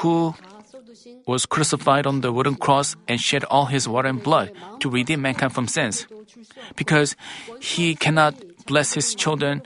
who 0.00 0.34
was 1.26 1.46
crucified 1.46 2.06
on 2.06 2.20
the 2.20 2.32
wooden 2.32 2.54
cross 2.54 2.96
and 3.06 3.20
shed 3.20 3.44
all 3.44 3.66
his 3.66 3.88
water 3.88 4.08
and 4.08 4.22
blood 4.22 4.52
to 4.80 4.90
redeem 4.90 5.22
mankind 5.22 5.52
from 5.52 5.68
sins. 5.68 6.06
Because 6.76 7.16
he 7.60 7.94
cannot 7.94 8.34
bless 8.66 8.92
his 8.94 9.14
children 9.14 9.62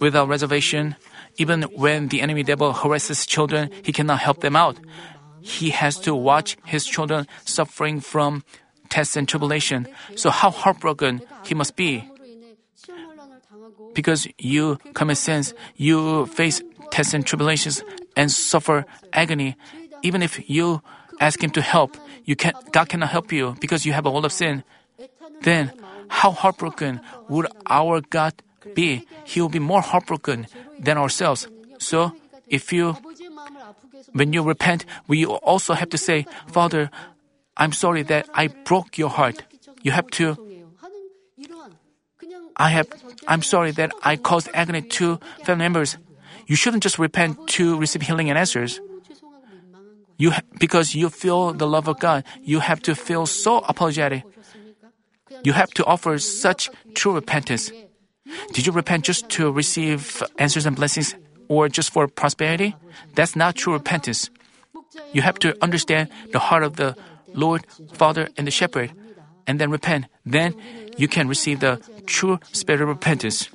without 0.00 0.28
reservation, 0.28 0.96
even 1.36 1.62
when 1.74 2.08
the 2.08 2.20
enemy 2.20 2.42
devil 2.42 2.72
harasses 2.72 3.26
children, 3.26 3.70
he 3.82 3.92
cannot 3.92 4.20
help 4.20 4.40
them 4.40 4.56
out. 4.56 4.78
He 5.40 5.70
has 5.70 5.98
to 6.00 6.14
watch 6.14 6.56
his 6.64 6.84
children 6.84 7.26
suffering 7.44 8.00
from 8.00 8.42
tests 8.88 9.16
and 9.16 9.28
tribulation. 9.28 9.86
So 10.16 10.30
how 10.30 10.50
heartbroken 10.50 11.22
he 11.44 11.54
must 11.54 11.76
be. 11.76 12.08
Because 13.94 14.26
you 14.38 14.76
commit 14.94 15.16
sins, 15.16 15.54
you 15.76 16.26
face 16.26 16.62
tests 16.90 17.14
and 17.14 17.24
tribulations 17.24 17.82
and 18.16 18.32
suffer 18.32 18.84
agony. 19.12 19.56
Even 20.02 20.22
if 20.22 20.48
you 20.48 20.82
ask 21.20 21.42
Him 21.42 21.50
to 21.50 21.62
help, 21.62 21.96
you 22.24 22.34
can 22.34 22.52
God 22.72 22.88
cannot 22.88 23.10
help 23.10 23.32
you 23.32 23.54
because 23.60 23.86
you 23.86 23.92
have 23.92 24.06
a 24.06 24.10
wall 24.10 24.24
of 24.24 24.32
sin. 24.32 24.64
Then, 25.42 25.72
how 26.08 26.32
heartbroken 26.32 27.00
would 27.28 27.46
our 27.68 28.00
God 28.00 28.34
be? 28.74 29.06
He 29.24 29.40
will 29.40 29.52
be 29.52 29.58
more 29.60 29.80
heartbroken 29.80 30.46
than 30.80 30.96
ourselves. 30.96 31.46
So, 31.78 32.12
if 32.48 32.72
you, 32.72 32.96
when 34.12 34.32
you 34.32 34.42
repent, 34.42 34.86
we 35.06 35.26
also 35.26 35.74
have 35.74 35.90
to 35.90 35.98
say, 35.98 36.26
Father, 36.48 36.90
I'm 37.56 37.72
sorry 37.72 38.02
that 38.04 38.28
I 38.34 38.48
broke 38.48 38.98
your 38.98 39.10
heart. 39.10 39.42
You 39.82 39.92
have 39.92 40.08
to. 40.18 40.36
I 42.56 42.70
have. 42.70 42.88
I'm 43.28 43.42
sorry 43.42 43.72
that 43.72 43.92
I 44.02 44.16
caused 44.16 44.48
agony 44.54 44.82
to 44.96 45.20
family 45.44 45.64
members. 45.64 45.96
You 46.46 46.56
shouldn't 46.56 46.82
just 46.82 46.98
repent 46.98 47.46
to 47.58 47.76
receive 47.76 48.02
healing 48.02 48.30
and 48.30 48.38
answers. 48.38 48.80
You 50.18 50.30
ha- 50.30 50.42
because 50.58 50.94
you 50.94 51.10
feel 51.10 51.52
the 51.52 51.66
love 51.66 51.88
of 51.88 51.98
God, 52.00 52.24
you 52.42 52.60
have 52.60 52.80
to 52.82 52.94
feel 52.94 53.26
so 53.26 53.58
apologetic. 53.68 54.24
You 55.44 55.52
have 55.52 55.70
to 55.74 55.84
offer 55.84 56.18
such 56.18 56.70
true 56.94 57.14
repentance. 57.14 57.70
Did 58.52 58.66
you 58.66 58.72
repent 58.72 59.04
just 59.04 59.28
to 59.36 59.50
receive 59.52 60.22
answers 60.38 60.66
and 60.66 60.74
blessings 60.74 61.14
or 61.48 61.68
just 61.68 61.92
for 61.92 62.08
prosperity? 62.08 62.74
That's 63.14 63.36
not 63.36 63.54
true 63.56 63.74
repentance. 63.74 64.30
You 65.12 65.22
have 65.22 65.38
to 65.40 65.56
understand 65.62 66.08
the 66.32 66.38
heart 66.38 66.62
of 66.62 66.76
the 66.76 66.96
Lord, 67.34 67.66
Father, 67.92 68.28
and 68.36 68.46
the 68.46 68.50
Shepherd, 68.50 68.92
and 69.46 69.60
then 69.60 69.70
repent. 69.70 70.06
Then 70.24 70.54
you 70.96 71.06
can 71.06 71.28
receive 71.28 71.60
the 71.60 71.80
true 72.06 72.40
spirit 72.52 72.80
of 72.80 72.88
repentance. 72.88 73.48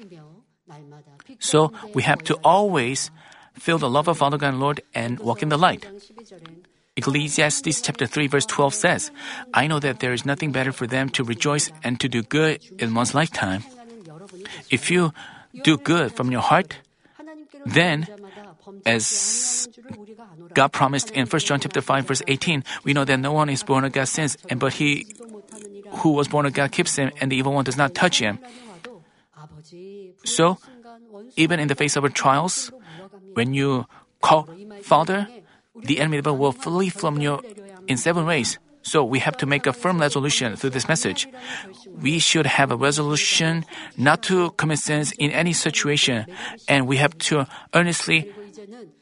So 1.42 1.74
we 1.94 2.04
have 2.06 2.24
to 2.30 2.38
always 2.46 3.10
feel 3.58 3.78
the 3.78 3.90
love 3.90 4.08
of 4.08 4.22
Father 4.22 4.38
God 4.38 4.54
and 4.56 4.62
Lord 4.62 4.82
and 4.94 5.20
walk 5.20 5.42
in 5.42 5.50
the 5.50 5.58
light. 5.58 5.86
Ecclesiastes 6.96 7.82
chapter 7.82 8.06
3 8.06 8.28
verse 8.28 8.46
12 8.46 8.74
says, 8.74 9.12
I 9.54 9.66
know 9.68 9.80
that 9.80 10.00
there 10.00 10.14
is 10.14 10.24
nothing 10.24 10.52
better 10.52 10.72
for 10.72 10.86
them 10.86 11.10
to 11.18 11.24
rejoice 11.24 11.72
and 11.84 12.00
to 12.00 12.08
do 12.08 12.22
good 12.22 12.62
in 12.78 12.94
one's 12.94 13.16
lifetime. 13.16 13.66
If 14.70 14.92
you 14.92 15.14
do 15.64 15.78
good 15.78 16.14
from 16.14 16.32
your 16.32 16.42
heart, 16.42 16.78
then 17.66 18.08
as 18.86 19.68
God 20.54 20.72
promised 20.72 21.12
in 21.12 21.26
1 21.26 21.40
John 21.42 21.60
chapter 21.60 21.82
5 21.82 22.06
verse 22.06 22.22
18, 22.28 22.64
we 22.84 22.94
know 22.94 23.06
that 23.06 23.18
no 23.18 23.34
one 23.34 23.50
is 23.50 23.64
born 23.64 23.84
of 23.84 23.92
God 23.92 24.08
sins, 24.08 24.38
and 24.50 24.60
but 24.60 24.74
he 24.74 25.08
who 26.06 26.12
was 26.12 26.28
born 26.28 26.46
of 26.46 26.54
God 26.54 26.72
keeps 26.72 26.96
him, 26.96 27.12
and 27.20 27.32
the 27.32 27.36
evil 27.36 27.54
one 27.54 27.66
does 27.66 27.78
not 27.78 27.94
touch 27.94 28.20
him. 28.20 28.40
So, 30.24 30.58
even 31.36 31.60
in 31.60 31.68
the 31.68 31.76
face 31.76 31.96
of 31.96 32.14
trials, 32.14 32.72
when 33.34 33.54
you 33.54 33.86
call 34.22 34.48
Father, 34.82 35.28
the 35.76 36.00
enemy 36.00 36.22
will 36.22 36.52
flee 36.52 36.90
from 36.90 37.20
you 37.20 37.42
in 37.88 37.98
seven 37.98 38.26
ways. 38.26 38.60
So 38.84 39.04
we 39.04 39.20
have 39.20 39.38
to 39.38 39.46
make 39.46 39.68
a 39.68 39.74
firm 39.74 40.00
resolution 40.00 40.56
through 40.56 40.72
this 40.72 40.88
message. 40.88 41.28
We 42.02 42.20
should 42.20 42.48
have 42.48 42.72
a 42.72 42.76
resolution 42.76 43.66
not 43.96 44.24
to 44.24 44.52
commit 44.52 44.80
sins 44.80 45.12
in 45.20 45.32
any 45.32 45.54
situation, 45.54 46.26
and 46.68 46.88
we 46.88 46.98
have 46.98 47.18
to 47.30 47.46
earnestly 47.76 48.34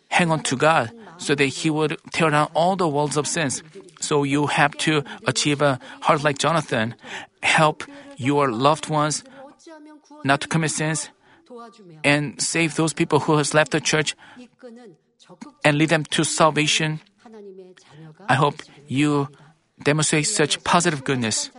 hang 0.09 0.31
on 0.31 0.43
to 0.43 0.57
God 0.57 0.91
so 1.17 1.33
that 1.35 1.45
He 1.45 1.69
would 1.69 1.97
tear 2.11 2.29
down 2.29 2.49
all 2.53 2.75
the 2.75 2.87
walls 2.87 3.15
of 3.15 3.27
sins. 3.27 3.63
So 4.01 4.23
you 4.23 4.47
have 4.47 4.75
to 4.83 5.03
achieve 5.25 5.61
a 5.61 5.79
heart 6.01 6.23
like 6.23 6.37
Jonathan, 6.37 6.95
help 7.41 7.83
your 8.17 8.51
loved 8.51 8.89
ones 8.89 9.23
not 10.23 10.41
to 10.41 10.47
commit 10.47 10.71
sins, 10.71 11.09
and 12.03 12.41
save 12.41 12.75
those 12.75 12.93
people 12.93 13.19
who 13.19 13.37
has 13.37 13.53
left 13.53 13.71
the 13.71 13.81
church 13.81 14.15
and 15.63 15.77
lead 15.77 15.89
them 15.89 16.03
to 16.05 16.23
salvation. 16.23 16.99
I 18.27 18.35
hope 18.35 18.61
you 18.87 19.29
demonstrate 19.83 20.27
such 20.27 20.63
positive 20.63 21.03
goodness. 21.03 21.51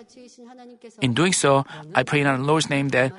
In 1.01 1.14
doing 1.14 1.32
so, 1.32 1.64
I 1.95 2.03
pray 2.03 2.20
in 2.20 2.26
our 2.26 2.38
Lord's 2.38 2.68
name 2.68 2.88
that 2.91 3.12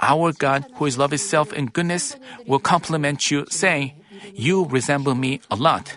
our 0.00 0.32
God, 0.32 0.66
who 0.74 0.86
is 0.86 0.98
love 0.98 1.12
itself 1.12 1.52
and 1.52 1.72
goodness, 1.72 2.16
will 2.46 2.58
compliment 2.58 3.30
you, 3.30 3.46
saying, 3.48 3.92
You 4.34 4.66
resemble 4.66 5.14
me 5.14 5.40
a 5.50 5.56
lot. 5.56 5.96